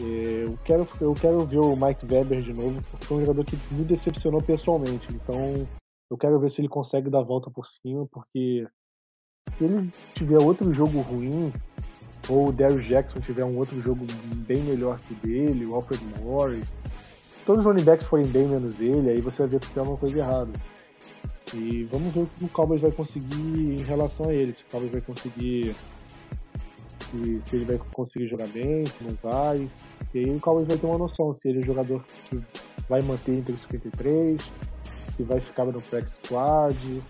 é, 0.00 0.44
eu, 0.44 0.58
quero, 0.64 0.86
eu 1.00 1.14
quero 1.14 1.44
ver 1.44 1.58
o 1.58 1.76
Mike 1.76 2.06
Weber 2.06 2.42
de 2.42 2.52
novo, 2.52 2.80
porque 2.90 3.06
foi 3.06 3.16
um 3.18 3.20
jogador 3.20 3.44
que 3.44 3.56
me 3.72 3.84
decepcionou 3.84 4.40
pessoalmente. 4.40 5.12
Então 5.12 5.66
eu 6.10 6.16
quero 6.16 6.38
ver 6.38 6.50
se 6.50 6.60
ele 6.60 6.68
consegue 6.68 7.10
dar 7.10 7.20
a 7.20 7.24
volta 7.24 7.50
por 7.50 7.66
cima, 7.66 8.06
porque 8.10 8.66
se 9.56 9.64
ele 9.64 9.90
tiver 10.14 10.38
outro 10.38 10.72
jogo 10.72 11.00
ruim, 11.00 11.52
ou 12.28 12.48
o 12.48 12.52
Darius 12.52 12.84
Jackson 12.84 13.20
tiver 13.20 13.44
um 13.44 13.56
outro 13.58 13.80
jogo 13.80 14.06
bem 14.46 14.62
melhor 14.62 14.98
que 14.98 15.12
o 15.12 15.16
dele, 15.16 15.66
o 15.66 15.74
Alfred 15.74 16.02
Morris, 16.22 16.64
todos 17.44 17.64
os 17.64 17.70
running 17.70 17.84
backs 17.84 18.06
forem 18.06 18.26
bem 18.26 18.48
menos 18.48 18.80
ele, 18.80 19.10
aí 19.10 19.20
você 19.20 19.38
vai 19.38 19.48
ver 19.48 19.60
que 19.60 19.68
tem 19.68 19.80
alguma 19.80 19.98
coisa 19.98 20.18
errada. 20.18 20.52
E 21.52 21.84
vamos 21.84 22.12
ver 22.12 22.22
o 22.22 22.26
que 22.26 22.44
o 22.44 22.48
Cowboys 22.48 22.80
vai 22.80 22.90
conseguir 22.90 23.80
em 23.80 23.82
relação 23.84 24.28
a 24.28 24.34
ele. 24.34 24.54
Se 24.54 24.62
o 24.62 24.66
Cowboys 24.70 24.90
vai 24.90 25.00
conseguir. 25.00 25.74
Se, 27.10 27.42
se 27.46 27.56
ele 27.56 27.64
vai 27.64 27.80
conseguir 27.92 28.26
jogar 28.26 28.48
bem, 28.48 28.84
se 28.86 29.04
não 29.04 29.16
vai. 29.22 29.70
E 30.12 30.18
aí 30.18 30.30
o 30.30 30.40
Cowboys 30.40 30.66
vai 30.66 30.76
ter 30.76 30.86
uma 30.86 30.98
noção 30.98 31.32
se 31.32 31.48
ele 31.48 31.58
é 31.58 31.60
um 31.60 31.64
jogador 31.64 32.04
que 32.28 32.40
vai 32.88 33.02
manter 33.02 33.36
entre 33.36 33.54
os 33.54 33.62
53, 33.62 34.40
se 35.16 35.22
vai 35.22 35.40
ficar 35.40 35.64
no 35.64 35.80
practice 35.80 36.18
squad, 36.24 37.02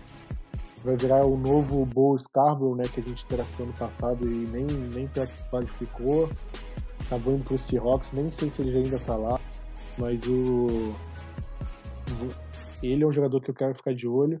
vai 0.85 0.95
virar 0.95 1.25
o 1.25 1.35
novo 1.35 1.83
Bo 1.85 2.17
Scarborough, 2.19 2.75
né, 2.75 2.83
que 2.83 2.99
a 2.99 3.03
gente 3.03 3.25
draftou 3.27 3.65
ano 3.65 3.73
passado 3.73 4.27
e 4.27 4.47
nem, 4.47 4.65
nem 4.93 5.07
practice 5.07 5.43
squad 5.43 5.67
ficou. 5.71 6.29
Acabou 7.07 7.33
indo 7.33 7.43
pro 7.43 7.57
Seahawks, 7.57 8.11
nem 8.13 8.31
sei 8.31 8.49
se 8.49 8.61
ele 8.61 8.77
ainda 8.77 8.99
tá 8.99 9.15
lá. 9.15 9.39
Mas 9.97 10.21
o. 10.27 10.93
Ele 12.83 13.03
é 13.03 13.07
um 13.07 13.13
jogador 13.13 13.41
que 13.41 13.49
eu 13.49 13.55
quero 13.55 13.75
ficar 13.75 13.93
de 13.93 14.07
olho. 14.07 14.39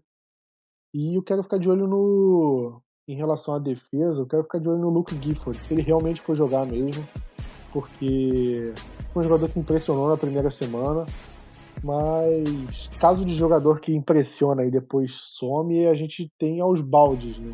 E 0.93 1.15
eu 1.15 1.23
quero 1.23 1.43
ficar 1.43 1.57
de 1.57 1.69
olho 1.69 1.87
no. 1.87 2.81
Em 3.07 3.15
relação 3.15 3.53
à 3.53 3.59
defesa, 3.59 4.21
eu 4.21 4.25
quero 4.25 4.43
ficar 4.43 4.59
de 4.59 4.67
olho 4.67 4.79
no 4.79 4.89
Luke 4.89 5.15
Gifford, 5.15 5.57
se 5.57 5.73
ele 5.73 5.81
realmente 5.81 6.21
for 6.21 6.35
jogar 6.35 6.65
mesmo. 6.65 7.03
Porque 7.71 8.73
foi 9.13 9.21
um 9.21 9.27
jogador 9.27 9.49
que 9.49 9.59
impressionou 9.59 10.09
na 10.09 10.17
primeira 10.17 10.49
semana. 10.49 11.05
Mas 11.85 12.89
caso 12.99 13.23
de 13.23 13.35
jogador 13.35 13.79
que 13.79 13.93
impressiona 13.93 14.65
e 14.65 14.71
depois 14.71 15.13
some, 15.13 15.85
a 15.85 15.93
gente 15.93 16.31
tem 16.35 16.59
aos 16.59 16.81
baldes, 16.81 17.37
né? 17.37 17.51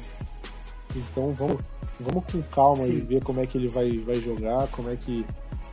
Então 0.96 1.34
vamos, 1.34 1.62
vamos 2.00 2.24
com 2.32 2.42
calma 2.44 2.88
e 2.88 2.96
ver 2.96 3.22
como 3.26 3.42
é 3.42 3.46
que 3.46 3.58
ele 3.58 3.68
vai, 3.68 3.92
vai 3.98 4.16
jogar, 4.16 4.70
como 4.70 4.90
é 4.90 4.96
que 4.96 5.26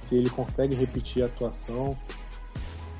se 0.09 0.17
ele 0.17 0.29
consegue 0.29 0.75
repetir 0.75 1.23
a 1.23 1.27
atuação 1.27 1.97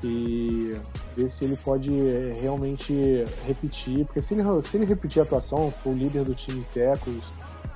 e 0.01 0.79
ver 1.17 1.29
se 1.29 1.43
ele 1.43 1.57
pode 1.57 1.91
é, 2.07 2.39
realmente 2.39 3.25
repetir, 3.45 4.05
porque 4.05 4.21
se 4.21 4.35
ele, 4.35 4.43
se 4.63 4.77
ele 4.77 4.85
repetir 4.85 5.19
a 5.19 5.25
atuação, 5.25 5.71
for 5.71 5.89
o 5.89 5.93
líder 5.93 6.23
do 6.23 6.33
time 6.33 6.59
em 6.59 6.63
tecos, 6.73 7.21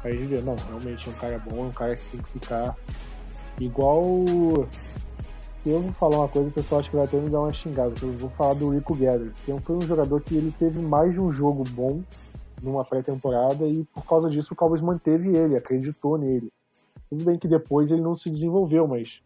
aí 0.05 0.13
a 0.13 0.15
gente 0.15 0.27
vê, 0.27 0.39
não, 0.39 0.55
realmente 0.69 1.09
é 1.09 1.11
um 1.11 1.15
cara 1.15 1.37
bom, 1.37 1.65
é 1.65 1.67
um 1.67 1.71
cara 1.71 1.97
que 1.97 2.05
tem 2.11 2.21
que 2.21 2.31
ficar 2.31 2.77
igual. 3.59 4.05
Eu 5.65 5.79
vou 5.79 5.93
falar 5.93 6.17
uma 6.17 6.27
coisa, 6.27 6.49
o 6.49 6.51
pessoal 6.51 6.81
acho 6.81 6.89
que 6.89 6.95
vai 6.97 7.05
até 7.05 7.17
me 7.17 7.29
dar 7.29 7.39
uma 7.39 7.53
xingada, 7.53 7.93
eu 8.01 8.11
vou 8.13 8.29
falar 8.31 8.53
do 8.55 8.69
Rico 8.71 8.93
Gathers, 8.93 9.39
que 9.39 9.59
foi 9.61 9.77
um 9.77 9.81
jogador 9.81 10.19
que 10.19 10.35
ele 10.35 10.51
teve 10.51 10.81
mais 10.81 11.13
de 11.13 11.21
um 11.21 11.31
jogo 11.31 11.63
bom 11.69 12.03
numa 12.61 12.83
pré-temporada 12.83 13.65
e 13.65 13.85
por 13.85 14.05
causa 14.05 14.29
disso 14.29 14.53
o 14.53 14.57
Cowboys 14.57 14.81
manteve 14.81 15.33
ele, 15.33 15.55
acreditou 15.55 16.17
nele. 16.17 16.51
Tudo 17.09 17.23
bem 17.23 17.39
que 17.39 17.47
depois 17.47 17.89
ele 17.91 18.01
não 18.01 18.13
se 18.13 18.29
desenvolveu, 18.29 18.85
mas 18.85 19.21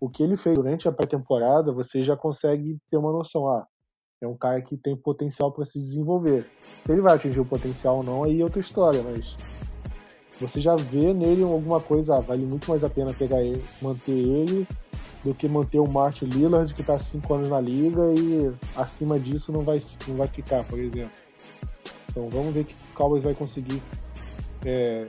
o 0.00 0.08
que 0.08 0.20
ele 0.20 0.36
fez 0.36 0.56
durante 0.56 0.88
a 0.88 0.92
pré-temporada, 0.92 1.70
você 1.70 2.02
já 2.02 2.16
consegue 2.16 2.76
ter 2.90 2.96
uma 2.96 3.12
noção. 3.12 3.48
Ah, 3.48 3.64
é 4.20 4.26
um 4.26 4.36
cara 4.36 4.60
que 4.60 4.76
tem 4.76 4.96
potencial 4.96 5.52
para 5.52 5.64
se 5.64 5.78
desenvolver. 5.78 6.44
Se 6.60 6.90
ele 6.90 7.02
vai 7.02 7.14
atingir 7.14 7.38
o 7.38 7.44
potencial 7.44 7.98
ou 7.98 8.02
não, 8.02 8.24
aí 8.24 8.40
é 8.40 8.44
outra 8.44 8.60
história, 8.60 9.00
mas 9.04 9.36
você 10.40 10.60
já 10.60 10.74
vê 10.74 11.14
nele 11.14 11.44
alguma 11.44 11.80
coisa, 11.80 12.16
ah, 12.16 12.20
vale 12.20 12.44
muito 12.44 12.68
mais 12.68 12.82
a 12.82 12.90
pena 12.90 13.14
pegar 13.14 13.40
ele, 13.40 13.62
manter 13.80 14.10
ele 14.10 14.66
do 15.24 15.34
que 15.34 15.48
manter 15.48 15.78
o 15.78 15.88
Martin 15.88 16.26
Lillard, 16.26 16.72
que 16.74 16.80
está 16.80 16.94
há 16.94 16.98
5 16.98 17.34
anos 17.34 17.50
na 17.50 17.60
liga 17.60 18.02
e 18.14 18.52
acima 18.76 19.18
disso 19.18 19.52
não 19.52 19.62
vai, 19.62 19.80
não 20.06 20.16
vai 20.16 20.28
ficar, 20.28 20.64
por 20.64 20.78
exemplo. 20.78 21.10
atenção. 22.18 22.28
Vamos 22.30 22.54
ver 22.54 22.60
o 22.62 22.64
que 22.64 22.74
o 22.74 22.94
Cowboys 22.94 23.22
vai 23.22 23.34
conseguir 23.34 23.80
é, 24.64 25.06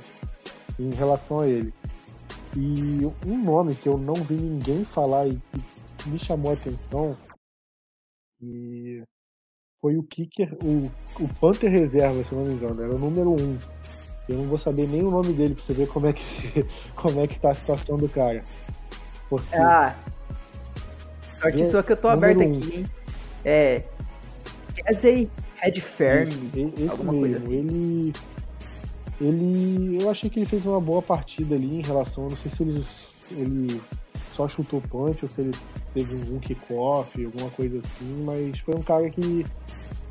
em 0.77 0.91
relação 0.91 1.39
a 1.39 1.47
ele. 1.47 1.73
E 2.55 3.05
um 3.25 3.43
nome 3.43 3.75
que 3.75 3.87
eu 3.87 3.97
não 3.97 4.15
vi 4.15 4.35
ninguém 4.35 4.83
falar 4.83 5.27
e 5.27 5.39
que 5.97 6.09
me 6.09 6.19
chamou 6.19 6.51
a 6.51 6.53
atenção 6.53 7.15
e 8.41 9.03
foi 9.81 9.97
o 9.97 10.03
kicker, 10.03 10.57
o, 10.63 10.87
o 11.23 11.33
Panther 11.39 11.69
reserva, 11.69 12.23
se 12.23 12.33
não 12.33 12.43
me 12.43 12.53
engano, 12.53 12.81
era 12.81 12.95
o 12.95 12.99
número 12.99 13.31
um. 13.31 13.57
Eu 14.27 14.37
não 14.37 14.47
vou 14.47 14.57
saber 14.59 14.87
nem 14.87 15.03
o 15.03 15.11
nome 15.11 15.33
dele 15.33 15.55
pra 15.55 15.63
você 15.63 15.73
ver 15.73 15.87
como 15.87 16.07
é 16.07 16.13
que, 16.13 16.23
como 16.95 17.19
é 17.19 17.27
que 17.27 17.39
tá 17.39 17.51
a 17.51 17.55
situação 17.55 17.97
do 17.97 18.07
cara. 18.07 18.43
Porque... 19.29 19.55
Ah, 19.55 19.95
só 21.39 21.51
que 21.51 21.69
só 21.69 21.81
que 21.81 21.91
eu 21.93 21.97
tô 21.97 22.07
aberto 22.09 22.39
um. 22.39 22.57
aqui, 22.57 22.75
hein? 22.75 22.85
É. 23.45 23.83
Casey 24.83 25.29
Red 25.57 25.79
Ferm. 25.81 26.27
Esse 26.27 27.03
mesmo, 27.03 27.45
assim. 27.45 27.53
ele 27.53 28.13
ele. 29.21 30.01
Eu 30.01 30.09
achei 30.09 30.29
que 30.29 30.39
ele 30.39 30.45
fez 30.45 30.65
uma 30.65 30.79
boa 30.79 31.01
partida 31.01 31.55
ali 31.55 31.79
em 31.79 31.81
relação. 31.81 32.29
Não 32.29 32.37
sei 32.37 32.51
se 32.51 32.63
ele, 32.63 32.85
ele 33.31 33.81
só 34.33 34.47
chutou 34.47 34.81
punch 34.81 35.23
ou 35.23 35.29
se 35.29 35.41
ele 35.41 35.51
teve 35.93 36.15
um 36.31 36.39
kickoff, 36.39 37.25
alguma 37.25 37.49
coisa 37.51 37.79
assim, 37.79 38.23
mas 38.23 38.57
foi 38.59 38.75
um 38.75 38.81
cara 38.81 39.09
que 39.09 39.45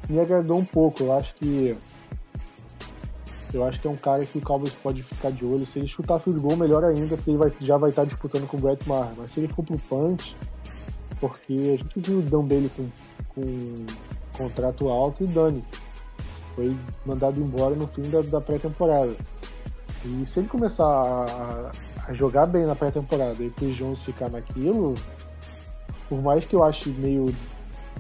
me 0.08 0.20
agradou 0.20 0.58
um 0.58 0.64
pouco. 0.64 1.04
Eu 1.04 1.12
acho 1.16 1.34
que. 1.34 1.76
Eu 3.52 3.64
acho 3.64 3.80
que 3.80 3.86
é 3.86 3.90
um 3.90 3.96
cara 3.96 4.24
que 4.24 4.38
o 4.38 4.40
Cowboys 4.40 4.72
pode 4.74 5.02
ficar 5.02 5.30
de 5.30 5.44
olho. 5.44 5.66
Se 5.66 5.78
ele 5.78 5.88
chutar 5.88 6.20
field 6.20 6.40
goal, 6.40 6.56
melhor 6.56 6.84
ainda, 6.84 7.16
porque 7.16 7.30
ele 7.30 7.38
vai, 7.38 7.52
já 7.60 7.76
vai 7.78 7.90
estar 7.90 8.04
disputando 8.04 8.46
com 8.46 8.56
o 8.56 8.60
Brett 8.60 8.86
Maher. 8.88 9.12
Mas 9.16 9.30
se 9.30 9.40
ele 9.40 9.48
for 9.48 9.64
pro 9.64 9.78
punch, 9.78 10.36
porque 11.20 11.54
a 11.54 11.76
gente 11.76 12.00
viu 12.00 12.18
o 12.18 12.22
Dan 12.22 12.44
Bailey 12.44 12.70
com, 12.76 12.88
com 13.34 13.86
contrato 14.36 14.88
alto 14.88 15.24
e 15.24 15.26
dane 15.26 15.64
foi 16.58 16.76
mandado 17.06 17.40
embora 17.40 17.76
no 17.76 17.86
fim 17.86 18.02
da, 18.02 18.20
da 18.20 18.40
pré-temporada. 18.40 19.14
E 20.04 20.26
se 20.26 20.40
ele 20.40 20.48
começar 20.48 20.84
a, 20.84 21.70
a 22.08 22.12
jogar 22.12 22.46
bem 22.46 22.66
na 22.66 22.74
pré-temporada 22.74 23.36
e 23.40 23.46
o 23.46 23.72
Jones 23.74 24.02
ficar 24.02 24.28
naquilo, 24.28 24.94
por 26.08 26.20
mais 26.20 26.44
que 26.44 26.56
eu 26.56 26.64
ache 26.64 26.90
meio, 26.90 27.26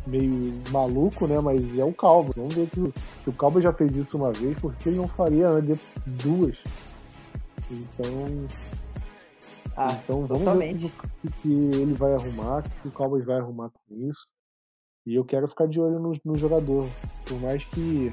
meio 0.08 0.52
maluco, 0.70 1.26
né? 1.26 1.38
Mas 1.40 1.78
é 1.78 1.84
o 1.84 1.92
Calvo. 1.92 2.32
Vamos 2.36 2.54
ver 2.54 2.68
que, 2.68 2.92
que 3.24 3.30
o 3.30 3.32
Calvo 3.32 3.60
já 3.60 3.72
fez 3.72 3.94
isso 3.96 4.16
uma 4.16 4.32
vez, 4.32 4.58
porque 4.58 4.88
ele 4.88 4.98
não 4.98 5.08
faria 5.08 5.48
duas. 6.06 6.56
Então. 7.70 8.46
Ah, 9.76 9.96
então 10.02 10.26
vamos 10.26 10.44
totalmente. 10.44 10.86
ver 10.86 11.28
o 11.28 11.30
que, 11.30 11.52
ele 11.52 11.94
vai 11.94 12.12
arrumar, 12.12 12.58
o 12.58 12.82
que 12.82 12.88
o 12.88 12.90
Cowboys 12.90 13.24
vai 13.24 13.38
arrumar 13.38 13.70
com 13.70 13.94
isso. 13.94 14.26
E 15.06 15.14
eu 15.14 15.24
quero 15.24 15.46
ficar 15.46 15.68
de 15.68 15.80
olho 15.80 16.00
no, 16.00 16.18
no 16.24 16.38
jogador. 16.38 16.84
Por 17.26 17.40
mais 17.40 17.64
que 17.64 18.12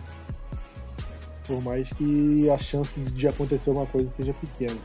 por 1.48 1.62
mais 1.62 1.90
que 1.90 2.50
a 2.50 2.58
chance 2.58 3.00
de 3.00 3.28
acontecer 3.28 3.70
alguma 3.70 3.88
coisa 3.88 4.10
seja 4.10 4.34
pequena. 4.34 4.78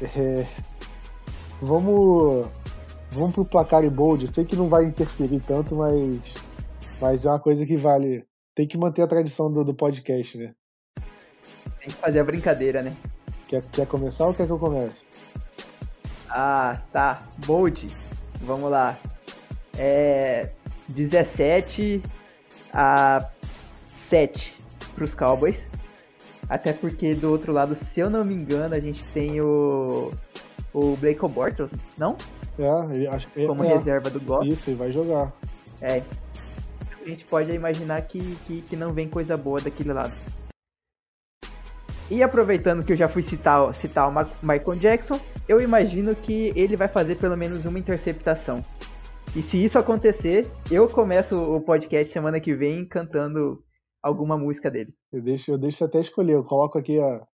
É, 0.00 0.46
vamos, 1.60 2.46
vamos 3.14 3.34
pro 3.34 3.44
placar 3.44 3.84
e 3.84 3.90
bold. 3.90 4.24
Eu 4.24 4.32
sei 4.32 4.44
que 4.44 4.56
não 4.56 4.68
vai 4.68 4.84
interferir 4.84 5.40
tanto, 5.40 5.74
mas, 5.76 6.22
mas 7.00 7.24
é 7.24 7.30
uma 7.30 7.40
coisa 7.40 7.64
que 7.64 7.76
vale. 7.76 8.26
Tem 8.54 8.66
que 8.66 8.76
manter 8.76 9.02
a 9.02 9.06
tradição 9.06 9.50
do, 9.50 9.64
do 9.64 9.74
podcast, 9.74 10.36
né? 10.36 10.54
Tem 11.78 11.88
que 11.88 11.94
fazer 11.94 12.20
a 12.20 12.24
brincadeira, 12.24 12.82
né? 12.82 12.94
Quer, 13.48 13.62
quer 13.66 13.86
começar 13.86 14.26
ou 14.26 14.34
quer 14.34 14.46
que 14.46 14.52
eu 14.52 14.58
comece? 14.58 15.04
Ah, 16.28 16.80
tá. 16.92 17.26
Bold. 17.46 17.86
Vamos 18.40 18.70
lá. 18.70 18.96
É 19.76 20.50
17 20.88 22.02
a 22.72 23.28
7 24.08 24.54
para 24.94 25.04
os 25.04 25.14
Cowboys. 25.14 25.56
Até 26.48 26.72
porque 26.72 27.14
do 27.14 27.30
outro 27.30 27.52
lado, 27.52 27.76
se 27.92 28.00
eu 28.00 28.10
não 28.10 28.24
me 28.24 28.34
engano, 28.34 28.74
a 28.74 28.80
gente 28.80 29.02
tem 29.04 29.40
o 29.40 30.12
o 30.74 30.96
Blake 30.96 31.20
Bortles, 31.28 31.70
não? 31.96 32.16
É, 32.58 32.94
ele 32.94 33.06
acho 33.08 33.28
que 33.28 33.46
como 33.46 33.64
é, 33.64 33.74
reserva 33.74 34.10
do 34.10 34.20
Goff. 34.20 34.48
Isso, 34.48 34.70
ele 34.70 34.76
vai 34.76 34.92
jogar. 34.92 35.32
É. 35.80 36.02
A 37.00 37.08
gente 37.08 37.24
pode 37.24 37.52
imaginar 37.52 38.00
que, 38.02 38.18
que, 38.46 38.62
que 38.62 38.76
não 38.76 38.90
vem 38.90 39.08
coisa 39.08 39.36
boa 39.36 39.60
daquele 39.60 39.92
lado. 39.92 40.12
E 42.10 42.22
aproveitando 42.22 42.84
que 42.84 42.92
eu 42.92 42.96
já 42.96 43.08
fui 43.08 43.22
citar, 43.22 43.74
citar 43.74 44.08
o 44.08 44.12
Michael 44.42 44.78
Jackson, 44.78 45.18
eu 45.48 45.60
imagino 45.60 46.14
que 46.14 46.52
ele 46.54 46.76
vai 46.76 46.88
fazer 46.88 47.16
pelo 47.16 47.36
menos 47.36 47.64
uma 47.64 47.78
interceptação. 47.78 48.62
E 49.34 49.42
se 49.42 49.62
isso 49.62 49.78
acontecer, 49.78 50.48
eu 50.70 50.88
começo 50.88 51.36
o 51.36 51.60
podcast 51.60 52.12
semana 52.12 52.38
que 52.38 52.54
vem 52.54 52.86
cantando 52.86 53.62
alguma 54.02 54.36
música 54.36 54.70
dele. 54.70 54.94
Eu 55.12 55.22
deixo, 55.22 55.50
eu 55.50 55.58
deixo 55.58 55.84
até 55.84 56.00
escolher, 56.00 56.34
eu 56.34 56.44
coloco 56.44 56.78
aqui 56.78 57.00
a. 57.00 57.26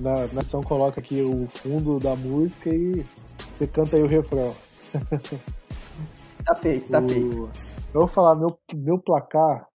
Na 0.00 0.26
nação 0.28 0.62
coloca 0.62 1.00
aqui 1.00 1.20
o 1.22 1.46
fundo 1.48 1.98
da 1.98 2.14
música 2.14 2.70
e 2.70 3.04
você 3.58 3.66
canta 3.66 3.96
aí 3.96 4.02
o 4.02 4.06
refrão. 4.06 4.54
Tá 6.44 6.54
feito, 6.54 6.90
tá 6.90 6.98
o... 6.98 7.06
feito. 7.06 7.50
Eu 7.92 8.00
vou 8.00 8.08
falar, 8.08 8.34
meu, 8.34 8.58
meu 8.74 8.98
placar. 8.98 9.68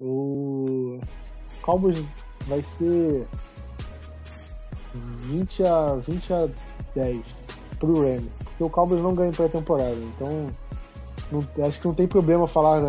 O 0.00 1.00
Cowboys 1.60 1.98
vai 2.46 2.62
ser 2.62 3.26
20 4.94 5.64
a, 5.64 5.94
20 5.96 6.32
a 6.32 6.48
10 6.94 7.20
pro 7.80 8.00
Rams. 8.00 8.38
Porque 8.44 8.62
o 8.62 8.70
Cowboys 8.70 9.02
não 9.02 9.12
ganha 9.12 9.32
pré-temporada. 9.32 9.96
Então, 9.96 10.46
não, 11.32 11.66
acho 11.66 11.80
que 11.80 11.86
não 11.88 11.94
tem 11.94 12.06
problema 12.06 12.46
falar 12.46 12.80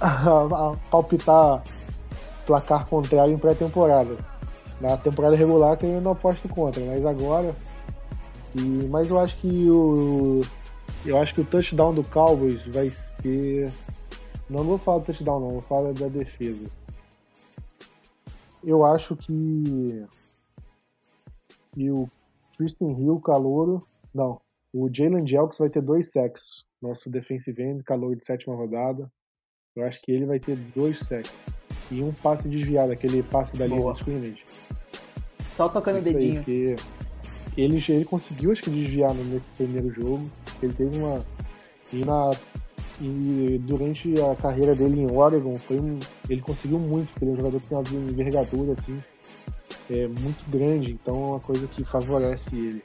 a 0.00 0.72
palpitar 0.92 1.64
placar 2.46 2.86
contrário 2.86 3.34
em 3.34 3.38
pré-temporada. 3.38 4.16
Na 4.80 4.96
temporada 4.96 5.34
regular 5.34 5.76
que 5.76 5.86
eu 5.86 6.00
não 6.00 6.12
aposto 6.12 6.48
contra, 6.48 6.80
mas 6.84 7.04
agora. 7.04 7.54
E, 8.56 8.86
mas 8.88 9.10
eu 9.10 9.18
acho 9.18 9.36
que 9.38 9.70
o. 9.70 10.40
Eu 11.04 11.18
acho 11.18 11.34
que 11.34 11.40
o 11.40 11.44
touchdown 11.44 11.92
do 11.92 12.04
Cowboys 12.04 12.66
vai 12.66 12.90
ser. 12.90 13.70
Não 14.48 14.64
vou 14.64 14.78
falar 14.78 14.98
do 14.98 15.06
touchdown 15.06 15.40
não, 15.40 15.50
vou 15.50 15.62
falar 15.62 15.92
da 15.92 16.08
defesa. 16.08 16.64
Eu 18.62 18.84
acho 18.84 19.16
que. 19.16 20.06
Que 21.72 21.90
o 21.90 22.08
Christian 22.56 22.92
Hill, 22.92 23.20
calouro. 23.20 23.86
Não. 24.14 24.40
O 24.72 24.88
Jalen 24.92 25.26
Jelks 25.26 25.58
vai 25.58 25.68
ter 25.68 25.82
dois 25.82 26.12
sacks. 26.12 26.64
Nosso 26.80 27.10
defensive 27.10 27.60
end, 27.62 27.82
calor 27.82 28.14
de 28.14 28.24
sétima 28.24 28.54
rodada. 28.54 29.10
Eu 29.74 29.84
acho 29.84 30.00
que 30.02 30.12
ele 30.12 30.26
vai 30.26 30.38
ter 30.38 30.56
dois 30.56 31.00
sacks. 31.00 31.32
E 31.90 32.02
um 32.02 32.12
passe 32.12 32.48
desviado, 32.48 32.92
aquele 32.92 33.22
passe 33.22 33.56
da 33.56 33.66
linha 33.66 33.92
de 33.92 33.98
scrimmage. 33.98 34.44
Só 35.56 35.68
tocando 35.68 35.98
o 35.98 36.02
dedinho. 36.02 36.38
Aí, 36.38 36.44
que 36.44 36.76
ele, 37.56 37.82
ele 37.88 38.04
conseguiu, 38.04 38.52
acho 38.52 38.62
que, 38.62 38.70
desviar 38.70 39.14
nesse 39.14 39.46
primeiro 39.56 39.90
jogo. 39.92 40.22
Ele 40.62 40.72
teve 40.72 40.98
uma. 40.98 41.24
E, 41.92 42.04
na, 42.04 42.30
e 43.00 43.58
durante 43.62 44.14
a 44.20 44.34
carreira 44.36 44.74
dele 44.74 45.00
em 45.00 45.10
Oregon, 45.10 45.54
foi 45.56 45.78
um, 45.78 45.98
ele 46.28 46.40
conseguiu 46.40 46.78
muito, 46.78 47.12
porque 47.12 47.24
ele 47.24 47.32
é 47.32 47.34
um 47.34 47.38
jogador 47.38 47.60
que 47.60 47.66
tem 47.68 47.78
uma 47.78 48.10
envergadura 48.10 48.72
assim, 48.72 48.98
é, 49.90 50.06
muito 50.08 50.50
grande, 50.50 50.92
então 50.92 51.14
é 51.14 51.24
uma 51.26 51.40
coisa 51.40 51.66
que 51.66 51.84
favorece 51.84 52.56
ele. 52.56 52.82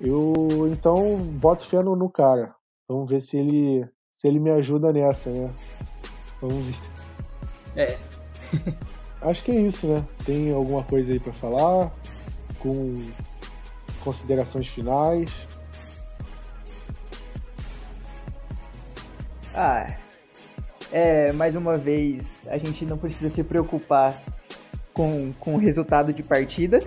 Eu 0.00 0.68
então 0.72 1.16
boto 1.18 1.66
fé 1.66 1.82
no, 1.82 1.94
no 1.94 2.08
cara. 2.08 2.54
Vamos 2.88 3.10
ver 3.10 3.20
se 3.20 3.36
ele 3.36 3.86
se 4.18 4.28
ele 4.28 4.38
me 4.38 4.50
ajuda 4.50 4.92
nessa, 4.92 5.30
né? 5.30 5.50
Vamos 6.40 6.64
ver. 6.64 6.76
É. 7.76 7.98
Acho 9.22 9.44
que 9.44 9.52
é 9.52 9.60
isso, 9.60 9.86
né? 9.86 10.04
Tem 10.24 10.52
alguma 10.52 10.82
coisa 10.82 11.12
aí 11.12 11.20
para 11.20 11.32
falar? 11.32 11.92
Com 12.60 12.94
considerações 14.04 14.68
finais? 14.68 15.30
Ah, 19.54 19.94
é, 20.92 21.32
mais 21.32 21.54
uma 21.54 21.76
vez, 21.76 22.22
a 22.46 22.56
gente 22.58 22.84
não 22.84 22.96
precisa 22.96 23.30
se 23.30 23.42
preocupar 23.42 24.16
com, 24.92 25.32
com 25.38 25.54
o 25.54 25.58
resultado 25.58 26.12
de 26.12 26.22
partida. 26.22 26.80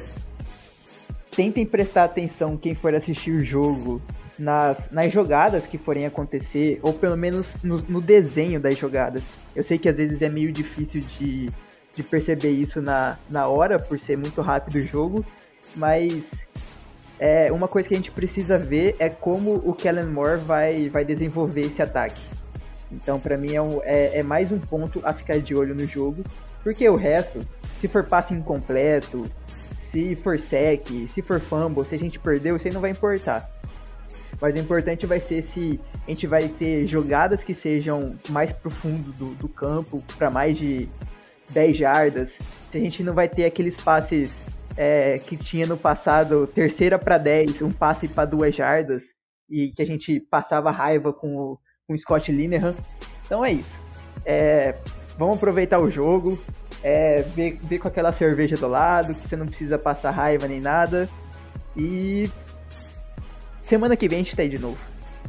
Tentem 1.35 1.65
prestar 1.65 2.05
atenção 2.05 2.57
quem 2.57 2.75
for 2.75 2.93
assistir 2.93 3.31
o 3.31 3.43
jogo 3.43 4.01
nas, 4.37 4.91
nas 4.91 5.11
jogadas 5.11 5.65
que 5.65 5.77
forem 5.77 6.05
acontecer, 6.05 6.79
ou 6.81 6.93
pelo 6.93 7.17
menos 7.17 7.47
no, 7.63 7.77
no, 7.77 8.01
desenho 8.01 8.59
das 8.59 8.77
jogadas. 8.77 9.23
Eu 9.55 9.63
sei 9.63 9.77
que 9.77 9.89
às 9.89 9.97
vezes 9.97 10.21
é 10.21 10.29
meio 10.29 10.51
difícil 10.51 11.01
de, 11.01 11.49
de 11.95 12.03
perceber 12.03 12.51
isso 12.51 12.81
na, 12.81 13.17
na 13.29 13.47
hora, 13.47 13.79
por 13.79 13.99
ser 13.99 14.17
muito 14.17 14.41
rápido 14.41 14.75
o 14.75 14.85
jogo, 14.85 15.25
mas 15.75 16.23
é, 17.19 17.51
uma 17.51 17.67
coisa 17.67 17.87
que 17.87 17.93
a 17.93 17.97
gente 17.97 18.11
precisa 18.11 18.57
ver 18.57 18.95
é 18.99 19.09
como 19.09 19.55
o 19.55 19.73
Kellen 19.73 20.07
Moore 20.07 20.39
vai, 20.39 20.89
vai 20.89 21.05
desenvolver 21.05 21.61
esse 21.61 21.81
ataque. 21.81 22.21
Então, 22.91 23.19
para 23.19 23.37
mim, 23.37 23.53
é, 23.53 23.61
um, 23.61 23.81
é, 23.83 24.19
é 24.19 24.23
mais 24.23 24.51
um 24.51 24.59
ponto 24.59 25.01
a 25.03 25.13
ficar 25.13 25.39
de 25.39 25.55
olho 25.55 25.73
no 25.73 25.87
jogo, 25.87 26.23
porque 26.63 26.87
o 26.87 26.95
resto, 26.95 27.45
se 27.81 27.87
for 27.87 28.03
passe 28.03 28.33
incompleto, 28.33 29.29
se 29.91 30.15
for 30.15 30.39
sec, 30.39 30.87
se 31.13 31.21
for 31.21 31.39
fumble, 31.39 31.85
se 31.85 31.95
a 31.95 31.99
gente 31.99 32.19
perdeu, 32.19 32.55
isso 32.55 32.67
aí 32.67 32.73
não 32.73 32.81
vai 32.81 32.91
importar 32.91 33.49
Mas 34.41 34.55
o 34.55 34.57
importante 34.57 35.05
vai 35.05 35.19
ser 35.19 35.43
se 35.43 35.79
a 36.05 36.09
gente 36.09 36.27
vai 36.27 36.47
ter 36.47 36.85
jogadas 36.85 37.43
que 37.43 37.55
sejam 37.55 38.13
mais 38.29 38.51
profundo 38.51 39.11
do, 39.13 39.33
do 39.35 39.47
campo, 39.47 40.03
para 40.17 40.29
mais 40.29 40.57
de 40.57 40.89
10 41.51 41.77
jardas. 41.77 42.31
Se 42.71 42.77
a 42.77 42.81
gente 42.81 43.03
não 43.03 43.13
vai 43.13 43.29
ter 43.29 43.45
aqueles 43.45 43.77
passes 43.77 44.31
é, 44.75 45.19
que 45.19 45.37
tinha 45.37 45.65
no 45.67 45.77
passado, 45.77 46.47
terceira 46.47 46.97
para 46.97 47.17
10, 47.17 47.61
um 47.61 47.71
passe 47.71 48.07
para 48.07 48.25
duas 48.25 48.55
jardas, 48.55 49.03
e 49.49 49.71
que 49.71 49.81
a 49.81 49.85
gente 49.85 50.19
passava 50.19 50.71
raiva 50.71 51.13
com 51.13 51.35
o, 51.35 51.59
com 51.87 51.93
o 51.93 51.97
Scott 51.97 52.31
Linehan. 52.31 52.75
Então 53.25 53.43
é 53.43 53.51
isso. 53.51 53.79
É, 54.25 54.73
vamos 55.17 55.37
aproveitar 55.37 55.79
o 55.79 55.91
jogo, 55.91 56.39
é, 56.83 57.21
ver, 57.21 57.59
ver 57.61 57.79
com 57.79 57.87
aquela 57.87 58.11
cerveja 58.11 58.55
do 58.55 58.67
lado, 58.67 59.13
que 59.13 59.27
você 59.27 59.35
não 59.35 59.45
precisa 59.45 59.77
passar 59.77 60.11
raiva 60.11 60.47
nem 60.47 60.59
nada. 60.59 61.07
E 61.75 62.29
semana 63.61 63.95
que 63.95 64.07
vem 64.07 64.19
a 64.19 64.23
gente 64.23 64.35
tá 64.35 64.41
aí 64.41 64.49
de 64.49 64.59
novo. 64.59 64.77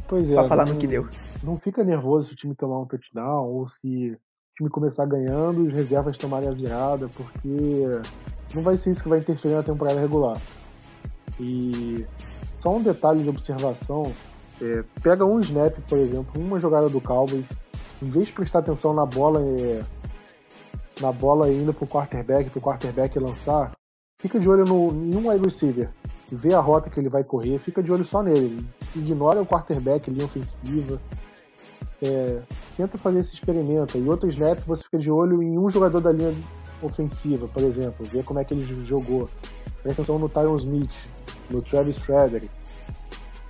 Pois 0.07 0.29
é. 0.29 0.33
Pra 0.33 0.43
falar 0.45 0.65
não, 0.65 0.73
no 0.73 0.79
que 0.79 0.87
deu. 0.87 1.07
Não 1.43 1.57
fica 1.57 1.83
nervoso 1.83 2.27
se 2.27 2.33
o 2.33 2.37
time 2.37 2.55
tomar 2.55 2.79
um 2.79 2.85
touchdown 2.85 3.47
ou 3.47 3.67
se 3.69 4.17
time 4.55 4.69
começar 4.69 5.05
ganhando 5.05 5.65
e 5.65 5.67
os 5.67 5.75
reservas 5.75 6.17
tomarem 6.17 6.49
a 6.49 6.51
virada, 6.51 7.09
porque 7.09 8.01
não 8.53 8.61
vai 8.61 8.77
ser 8.77 8.91
isso 8.91 9.03
que 9.03 9.09
vai 9.09 9.19
interferir 9.19 9.55
na 9.55 9.63
temporada 9.63 9.99
regular. 9.99 10.37
E 11.39 12.05
só 12.63 12.75
um 12.75 12.81
detalhe 12.81 13.23
de 13.23 13.29
observação, 13.29 14.11
é, 14.61 14.83
pega 15.01 15.25
um 15.25 15.39
snap, 15.41 15.77
por 15.87 15.97
exemplo, 15.97 16.41
uma 16.41 16.57
jogada 16.57 16.89
do 16.89 17.01
Cowboys, 17.01 17.45
em 18.01 18.09
vez 18.09 18.27
de 18.27 18.33
prestar 18.33 18.59
atenção 18.59 18.93
na 18.93 19.05
bola 19.05 19.41
é, 19.45 19.83
na 21.01 21.11
bola 21.11 21.51
indo 21.51 21.73
pro 21.73 21.85
quarterback, 21.85 22.49
pro 22.49 22.61
quarterback 22.61 23.19
lançar, 23.19 23.71
fica 24.21 24.39
de 24.39 24.47
olho 24.47 24.63
no, 24.63 24.91
em 24.91 25.15
um 25.15 25.29
wide 25.29 25.43
receiver, 25.43 25.89
vê 26.31 26.53
a 26.53 26.59
rota 26.59 26.89
que 26.89 26.99
ele 26.99 27.09
vai 27.09 27.23
correr, 27.23 27.59
fica 27.59 27.83
de 27.83 27.91
olho 27.91 28.05
só 28.05 28.23
nele. 28.23 28.65
Ignora 28.95 29.41
o 29.41 29.45
quarterback, 29.45 30.09
linha 30.09 30.25
ofensiva. 30.25 31.01
É, 32.01 32.41
tenta 32.75 32.97
fazer 32.97 33.19
esse 33.19 33.33
experimento. 33.33 33.97
E 33.97 34.07
outro 34.07 34.29
snap, 34.29 34.59
você 34.65 34.83
fica 34.83 34.97
de 34.97 35.11
olho 35.11 35.41
em 35.41 35.57
um 35.57 35.69
jogador 35.69 36.01
da 36.01 36.11
linha 36.11 36.33
ofensiva, 36.81 37.47
por 37.47 37.63
exemplo, 37.63 38.05
ver 38.05 38.23
como 38.23 38.39
é 38.39 38.45
que 38.45 38.53
ele 38.53 38.85
jogou. 38.85 39.29
Presta 39.81 40.01
atenção 40.01 40.19
no 40.19 40.29
Tyron 40.29 40.57
Smith, 40.57 40.95
no 41.49 41.61
Travis 41.61 41.97
Frederick. 41.97 42.49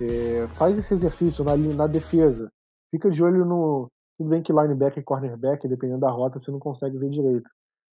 É, 0.00 0.46
faz 0.54 0.76
esse 0.78 0.92
exercício 0.92 1.44
na, 1.44 1.56
na 1.56 1.86
defesa. 1.86 2.50
Fica 2.90 3.10
de 3.10 3.22
olho 3.22 3.44
no, 3.44 3.88
tudo 4.18 4.30
bem 4.30 4.42
que 4.42 4.52
linebacker 4.52 5.02
e 5.02 5.04
cornerback, 5.04 5.68
dependendo 5.68 6.00
da 6.00 6.10
rota, 6.10 6.38
você 6.38 6.50
não 6.50 6.58
consegue 6.58 6.96
ver 6.98 7.10
direito. 7.10 7.48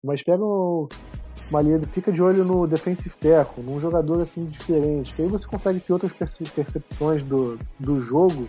Mas 0.04 0.22
pega 0.24 0.44
uma 0.44 1.62
linha, 1.62 1.82
fica 1.82 2.12
de 2.12 2.22
olho 2.22 2.44
no 2.44 2.68
defensive 2.68 3.16
tackle, 3.16 3.64
num 3.64 3.80
jogador 3.80 4.22
assim 4.22 4.46
diferente, 4.46 5.14
que 5.14 5.22
aí 5.22 5.28
você 5.28 5.48
consegue 5.48 5.80
ter 5.80 5.94
outras 5.94 6.14
percepções 6.14 7.24
do, 7.24 7.58
do 7.80 8.00
jogo 8.00 8.48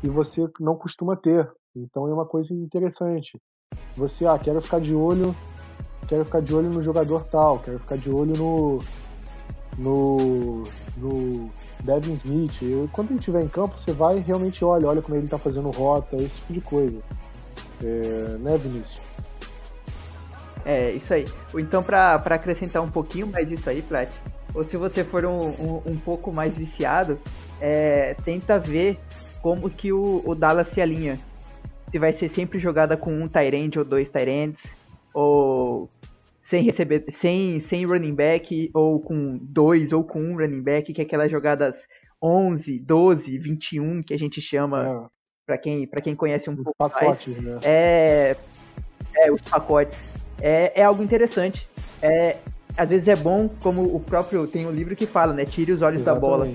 que 0.00 0.08
você 0.08 0.48
não 0.60 0.76
costuma 0.76 1.16
ter. 1.16 1.50
Então 1.74 2.06
é 2.08 2.12
uma 2.12 2.26
coisa 2.26 2.52
interessante. 2.52 3.40
Você, 3.96 4.26
ah, 4.26 4.38
quero 4.38 4.60
ficar 4.60 4.80
de 4.80 4.94
olho, 4.94 5.34
quero 6.08 6.24
ficar 6.24 6.40
de 6.40 6.54
olho 6.54 6.70
no 6.70 6.82
jogador 6.82 7.24
tal, 7.24 7.58
quero 7.58 7.78
ficar 7.78 7.96
de 7.96 8.10
olho 8.10 8.34
no 8.36 8.78
no, 9.78 10.64
no 10.96 11.50
Devin 11.82 12.14
Smith. 12.14 12.60
Quando 12.92 13.10
ele 13.10 13.18
estiver 13.18 13.42
em 13.42 13.48
campo, 13.48 13.76
você 13.76 13.92
vai 13.92 14.18
e 14.18 14.20
realmente 14.20 14.64
olha, 14.64 14.86
olha 14.86 15.02
como 15.02 15.16
ele 15.16 15.24
está 15.24 15.38
fazendo 15.38 15.70
rota, 15.70 16.16
esse 16.16 16.34
tipo 16.40 16.52
de 16.52 16.60
coisa. 16.60 16.98
É, 17.82 18.36
né, 18.38 18.58
Vinícius? 18.58 19.00
É, 20.64 20.90
isso 20.90 21.12
aí. 21.12 21.24
Então, 21.54 21.82
para 21.82 22.14
acrescentar 22.14 22.82
um 22.82 22.90
pouquinho 22.90 23.26
mais 23.26 23.50
isso 23.50 23.68
aí, 23.68 23.82
Plat, 23.82 24.08
ou 24.54 24.64
se 24.64 24.76
você 24.76 25.02
for 25.02 25.24
um, 25.24 25.40
um, 25.40 25.82
um 25.86 25.96
pouco 25.96 26.32
mais 26.32 26.54
viciado, 26.54 27.18
é, 27.60 28.14
tenta 28.22 28.58
ver 28.58 28.98
como 29.40 29.68
que 29.68 29.92
o, 29.92 30.22
o, 30.24 30.34
Dallas 30.34 30.68
se 30.68 30.80
alinha. 30.80 31.18
Se 31.92 31.98
vai 31.98 32.12
ser 32.12 32.28
sempre 32.30 32.58
jogada 32.58 32.96
com 32.96 33.12
um 33.12 33.28
Tyrant 33.28 33.76
ou 33.76 33.84
dois 33.84 34.10
Tyrants, 34.10 34.64
ou 35.14 35.88
sem 36.42 36.62
receber, 36.62 37.04
sem, 37.10 37.60
sem 37.60 37.84
running 37.84 38.14
back, 38.14 38.70
ou 38.74 38.98
com 38.98 39.38
dois, 39.40 39.92
ou 39.92 40.02
com 40.02 40.20
um 40.20 40.36
running 40.36 40.62
back, 40.62 40.92
que 40.92 41.00
é 41.00 41.04
aquelas 41.04 41.30
jogadas 41.30 41.76
11, 42.22 42.78
12, 42.78 43.38
21, 43.38 44.02
que 44.02 44.14
a 44.14 44.18
gente 44.18 44.40
chama, 44.40 44.86
é. 44.86 45.08
para 45.46 45.58
quem, 45.58 45.86
pra 45.86 46.00
quem 46.00 46.14
conhece 46.14 46.48
um 46.48 46.54
os 46.54 46.62
pouco 46.62 46.74
pacotes, 46.78 47.36
mais. 47.36 47.42
Né? 47.42 47.60
É, 47.64 48.36
é, 49.16 49.30
os 49.30 49.40
pacotes. 49.42 49.98
É, 50.40 50.80
é 50.80 50.84
algo 50.84 51.02
interessante. 51.02 51.68
É, 52.00 52.36
às 52.76 52.90
vezes 52.90 53.06
é 53.06 53.16
bom, 53.16 53.48
como 53.60 53.82
o 53.94 54.00
próprio, 54.00 54.46
tem 54.46 54.66
um 54.66 54.70
livro 54.70 54.96
que 54.96 55.06
fala, 55.06 55.32
né, 55.32 55.44
tire 55.44 55.72
os 55.72 55.82
olhos 55.82 56.00
Exatamente. 56.00 56.20
da 56.20 56.28
bola. 56.28 56.48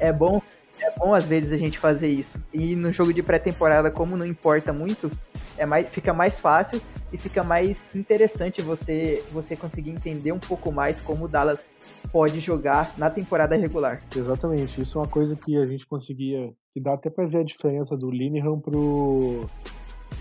É 0.00 0.12
bom, 0.12 0.42
é 0.82 0.98
bom 0.98 1.14
às 1.14 1.24
vezes 1.24 1.52
a 1.52 1.56
gente 1.56 1.78
fazer 1.78 2.08
isso. 2.08 2.42
E 2.52 2.74
no 2.74 2.92
jogo 2.92 3.12
de 3.12 3.22
pré-temporada, 3.22 3.90
como 3.90 4.16
não 4.16 4.26
importa 4.26 4.72
muito, 4.72 5.10
é 5.56 5.64
mais, 5.64 5.86
fica 5.88 6.12
mais 6.12 6.38
fácil 6.38 6.80
e 7.12 7.18
fica 7.18 7.42
mais 7.42 7.76
interessante 7.94 8.62
você, 8.62 9.22
você 9.32 9.54
conseguir 9.54 9.90
entender 9.90 10.32
um 10.32 10.38
pouco 10.38 10.72
mais 10.72 11.00
como 11.00 11.26
o 11.26 11.28
Dallas 11.28 11.64
pode 12.10 12.40
jogar 12.40 12.92
na 12.96 13.10
temporada 13.10 13.56
regular. 13.56 14.00
Exatamente, 14.14 14.80
isso 14.80 14.98
é 14.98 15.02
uma 15.02 15.08
coisa 15.08 15.36
que 15.36 15.56
a 15.56 15.66
gente 15.66 15.86
conseguia, 15.86 16.52
que 16.72 16.80
dá 16.80 16.94
até 16.94 17.10
para 17.10 17.26
ver 17.26 17.40
a 17.40 17.44
diferença 17.44 17.96
do 17.96 18.10
Linehan 18.10 18.58
pro, 18.58 19.46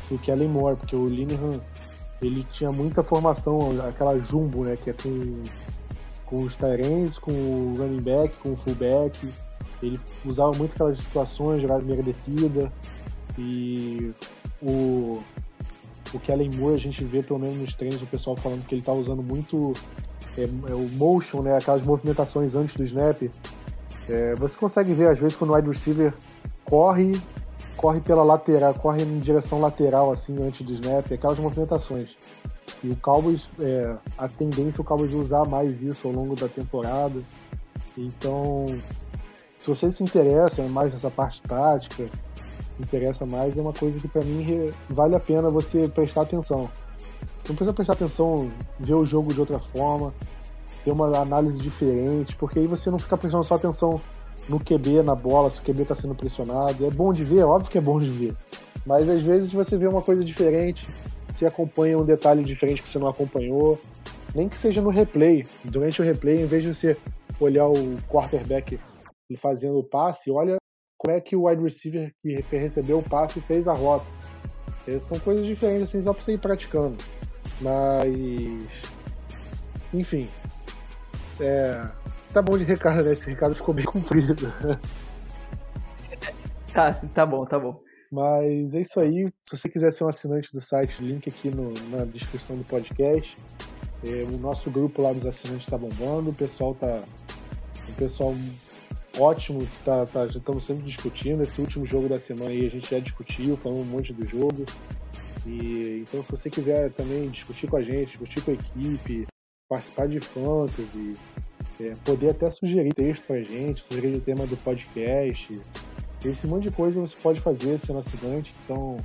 pro 0.08 0.18
Kellen 0.20 0.50
Moore, 0.50 0.78
porque 0.78 0.96
o 0.96 1.06
Linehan 1.06 1.60
ele 2.22 2.44
tinha 2.44 2.72
muita 2.72 3.02
formação, 3.02 3.60
aquela 3.88 4.18
jumbo, 4.18 4.64
né, 4.64 4.76
que 4.76 4.92
é 4.92 4.94
com, 4.94 5.44
com 6.26 6.44
os 6.44 6.56
Tyrants, 6.56 7.18
com 7.18 7.32
o 7.32 7.74
running 7.78 8.02
back, 8.02 8.38
com 8.38 8.52
o 8.52 8.56
fullback, 8.56 9.18
ele 9.82 10.00
usava 10.26 10.52
muito 10.54 10.74
aquelas 10.74 11.00
situações, 11.00 11.62
jogava 11.62 11.82
de 11.82 12.02
descida, 12.02 12.72
e 13.38 14.12
o, 14.62 15.22
o 16.14 16.20
Kellen 16.20 16.52
Moore, 16.56 16.76
a 16.76 16.80
gente 16.80 17.04
vê 17.04 17.24
pelo 17.24 17.40
menos 17.40 17.58
nos 17.58 17.74
treinos 17.74 18.02
o 18.02 18.06
pessoal 18.06 18.36
falando 18.36 18.66
que 18.66 18.76
ele 18.76 18.82
está 18.82 18.94
usando 18.94 19.24
muito 19.24 19.74
é, 20.38 20.44
é, 20.44 20.76
o 20.76 20.88
motion, 20.90 21.42
né, 21.42 21.58
aquelas 21.58 21.84
movimentações 21.84 22.56
antes 22.56 22.76
do 22.76 22.84
snap. 22.84 23.22
É, 24.10 24.36
você 24.36 24.58
consegue 24.58 24.94
ver 24.94 25.10
às 25.10 25.20
vezes 25.20 25.36
quando 25.36 25.52
o 25.52 25.56
wide 25.56 25.68
receiver 25.68 26.14
corre, 26.64 27.20
corre 27.78 28.02
pela 28.02 28.24
lateral, 28.24 28.74
corre 28.74 29.04
em 29.04 29.20
direção 29.20 29.60
lateral 29.60 30.12
assim 30.12 30.36
antes 30.42 30.66
do 30.66 30.74
snap, 30.74 31.12
aquelas 31.12 31.40
movimentações. 31.40 32.10
E 32.84 32.90
o 32.90 32.96
Cowboys, 32.96 33.48
é, 33.60 33.96
a 34.18 34.28
tendência 34.28 34.80
é 34.80 34.82
o 34.82 34.84
Cowboys 34.84 35.14
usar 35.14 35.46
mais 35.48 35.82
isso 35.82 36.08
ao 36.08 36.14
longo 36.14 36.36
da 36.36 36.48
temporada. 36.48 37.22
Então, 37.98 38.66
se 39.62 39.68
você 39.68 39.92
se 39.92 40.02
interessa 40.02 40.64
mais 40.64 40.92
nessa 40.92 41.12
parte 41.12 41.40
tática, 41.44 42.10
interessa 42.80 43.28
mais, 43.28 43.56
é 43.56 43.62
uma 43.62 43.72
coisa 43.72 44.00
que 44.00 44.08
para 44.08 44.24
mim 44.24 44.66
vale 44.90 45.16
a 45.16 45.20
pena 45.20 45.50
você 45.50 45.88
prestar 45.88 46.24
atenção. 46.24 46.68
Não 47.48 47.56
precisa 47.56 47.72
prestar 47.72 47.94
atenção, 47.94 48.50
ver 48.80 48.96
o 48.96 49.06
jogo 49.06 49.32
de 49.32 49.40
outra 49.40 49.60
forma, 49.60 50.12
ter 50.84 50.90
uma 50.90 51.16
análise 51.16 51.60
diferente, 51.60 52.36
porque 52.38 52.58
aí 52.58 52.66
você 52.66 52.90
não 52.90 52.98
fica 52.98 53.16
prestando 53.16 53.44
só 53.44 53.54
atenção 53.54 54.02
no 54.50 54.60
QB, 54.60 55.04
na 55.04 55.14
bola, 55.14 55.52
se 55.52 55.60
o 55.60 55.64
QB 55.64 55.84
está 55.84 55.96
sendo 55.96 56.16
pressionado. 56.16 56.84
É 56.84 56.90
bom 56.90 57.14
de 57.14 57.24
ver, 57.24 57.44
óbvio 57.44 57.70
que 57.70 57.78
é 57.78 57.82
bom 57.82 58.00
de 58.00 58.10
ver. 58.10 58.34
Mas 58.84 59.08
às 59.08 59.22
vezes 59.22 59.52
você 59.52 59.78
vê 59.78 59.88
uma 59.88 60.02
coisa 60.02 60.24
diferente, 60.24 60.90
você 61.32 61.46
acompanha 61.46 62.00
um 62.00 62.04
detalhe 62.04 62.44
diferente 62.44 62.82
que 62.82 62.90
você 62.90 62.98
não 62.98 63.08
acompanhou, 63.08 63.80
nem 64.34 64.50
que 64.50 64.58
seja 64.58 64.82
no 64.82 64.90
replay. 64.90 65.46
Durante 65.64 66.02
o 66.02 66.04
replay, 66.04 66.42
em 66.42 66.48
vez 66.48 66.64
de 66.64 66.74
você 66.74 66.98
olhar 67.40 67.68
o 67.68 67.98
quarterback 68.10 68.80
fazendo 69.38 69.78
o 69.78 69.84
passe, 69.84 70.32
olha 70.32 70.58
como 71.02 71.16
é 71.16 71.20
que 71.20 71.36
o 71.36 71.48
wide 71.48 71.64
receiver 71.64 72.14
que 72.22 72.56
recebeu 72.56 73.00
o 73.00 73.10
passe 73.10 73.42
fez 73.42 73.68
a 73.68 73.74
rota. 73.74 74.06
são 75.02 75.20
coisas 75.20 75.44
diferentes, 75.46 75.90
assim, 75.90 76.02
só 76.02 76.14
pra 76.14 76.22
você 76.22 76.34
ir 76.34 76.38
praticando. 76.38 76.96
Mas. 77.60 78.84
Enfim. 79.92 80.30
É, 81.40 81.82
tá 82.32 82.42
bom 82.42 82.56
de 82.56 82.64
recado, 82.64 83.04
né? 83.04 83.14
Esse 83.14 83.30
recado 83.30 83.56
ficou 83.56 83.74
bem 83.74 83.86
comprido. 83.90 84.54
Tá, 86.72 86.94
tá 86.94 87.26
bom, 87.26 87.46
tá 87.46 87.58
bom. 87.60 87.82
Mas 88.12 88.74
é 88.74 88.82
isso 88.82 89.00
aí. 89.00 89.26
Se 89.44 89.58
você 89.58 89.70
quiser 89.70 89.92
ser 89.92 90.04
um 90.04 90.10
assinante 90.10 90.54
do 90.54 90.62
site, 90.62 91.02
link 91.02 91.28
aqui 91.28 91.50
no, 91.50 91.74
na 91.90 92.06
descrição 92.06 92.58
do 92.58 92.64
podcast. 92.64 93.36
É, 94.04 94.24
o 94.24 94.38
nosso 94.38 94.70
grupo 94.70 95.02
lá 95.02 95.14
dos 95.14 95.26
assinantes 95.26 95.66
está 95.66 95.78
bombando, 95.78 96.30
o 96.30 96.34
pessoal 96.34 96.76
tá. 96.76 97.02
O 97.90 97.94
pessoal 97.94 98.36
ótimo, 99.18 99.68
tá, 99.84 100.06
tá, 100.06 100.26
estamos 100.26 100.66
sempre 100.66 100.84
discutindo. 100.84 101.44
Esse 101.44 101.60
último 101.62 101.86
jogo 101.86 102.08
da 102.08 102.20
semana 102.20 102.50
aí 102.50 102.66
a 102.66 102.70
gente 102.70 102.90
já 102.90 103.00
discutiu, 103.00 103.58
falou 103.58 103.80
um 103.80 103.86
monte 103.86 104.14
do 104.14 104.28
jogo. 104.28 104.66
E, 105.46 106.04
então, 106.08 106.24
se 106.24 106.32
você 106.32 106.50
quiser 106.50 106.92
também 106.92 107.30
discutir 107.30 107.70
com 107.70 107.78
a 107.78 107.82
gente, 107.82 108.10
discutir 108.10 108.42
com 108.42 108.52
a 108.52 108.54
equipe, 108.54 109.28
participar 109.68 110.08
de 110.08 110.20
fantasy, 110.20 111.14
é, 111.80 111.94
poder 112.06 112.30
até 112.30 112.50
sugerir 112.52 112.94
texto 112.94 113.26
pra 113.26 113.42
gente, 113.42 113.84
sugerir 113.90 114.16
o 114.16 114.22
tema 114.22 114.46
do 114.46 114.56
podcast, 114.58 115.60
esse 116.24 116.46
monte 116.46 116.70
de 116.70 116.72
coisa 116.72 117.02
você 117.02 117.16
pode 117.16 117.42
fazer 117.42 117.78
sendo 117.80 118.00
assinante. 118.00 118.52
Então, 118.64 118.98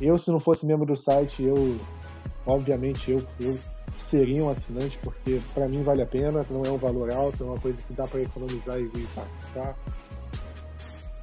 eu, 0.00 0.18
se 0.18 0.30
não 0.30 0.40
fosse 0.40 0.66
membro 0.66 0.86
do 0.86 0.96
site, 0.96 1.42
eu, 1.42 1.76
obviamente, 2.44 3.12
eu, 3.12 3.24
eu 3.38 3.56
seria 4.12 4.44
um 4.44 4.50
assinante, 4.50 4.98
porque 5.02 5.40
para 5.54 5.66
mim 5.66 5.82
vale 5.82 6.02
a 6.02 6.06
pena, 6.06 6.44
não 6.50 6.62
é 6.66 6.70
um 6.70 6.76
valor 6.76 7.10
alto, 7.10 7.42
é 7.42 7.46
uma 7.46 7.58
coisa 7.58 7.80
que 7.80 7.94
dá 7.94 8.06
para 8.06 8.20
economizar 8.20 8.78
e 8.78 8.88
participar. 9.14 9.74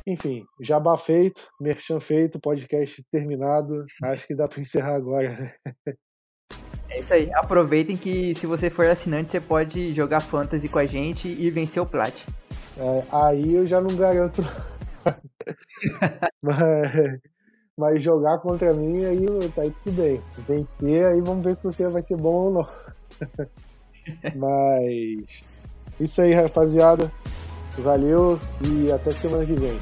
Enfim, 0.07 0.43
jabá 0.59 0.97
feito, 0.97 1.47
merchan 1.61 1.99
feito, 1.99 2.39
podcast 2.39 3.03
terminado. 3.11 3.85
Acho 4.03 4.25
que 4.25 4.33
dá 4.33 4.47
para 4.47 4.59
encerrar 4.59 4.95
agora, 4.95 5.29
né? 5.37 5.53
É 6.89 6.99
isso 6.99 7.13
aí. 7.13 7.31
Aproveitem 7.35 7.95
que 7.95 8.33
se 8.33 8.47
você 8.47 8.71
for 8.71 8.87
assinante, 8.87 9.29
você 9.29 9.39
pode 9.39 9.91
jogar 9.91 10.21
Fantasy 10.21 10.67
com 10.67 10.79
a 10.79 10.85
gente 10.87 11.27
e 11.27 11.51
vencer 11.51 11.83
o 11.83 11.85
Plat. 11.85 12.15
É, 12.75 13.03
aí 13.11 13.53
eu 13.53 13.67
já 13.67 13.79
não 13.79 13.95
garanto. 13.95 14.41
mas, 16.41 16.57
mas, 17.79 18.03
jogar 18.03 18.39
contra 18.39 18.73
mim, 18.73 19.05
aí, 19.05 19.25
tá 19.55 19.61
aí 19.61 19.73
tudo 19.85 19.95
bem. 19.95 20.21
Vencer, 20.45 21.05
aí 21.05 21.21
vamos 21.21 21.45
ver 21.45 21.55
se 21.55 21.63
você 21.63 21.87
vai 21.87 22.03
ser 22.03 22.17
bom 22.17 22.33
ou 22.33 22.51
não. 22.51 22.67
mas 24.35 25.23
isso 25.97 26.21
aí, 26.21 26.33
rapaziada. 26.33 27.09
Valeu 27.77 28.37
e 28.67 28.91
até 28.91 29.11
semana 29.11 29.45
que 29.45 29.53
vem. 29.53 29.77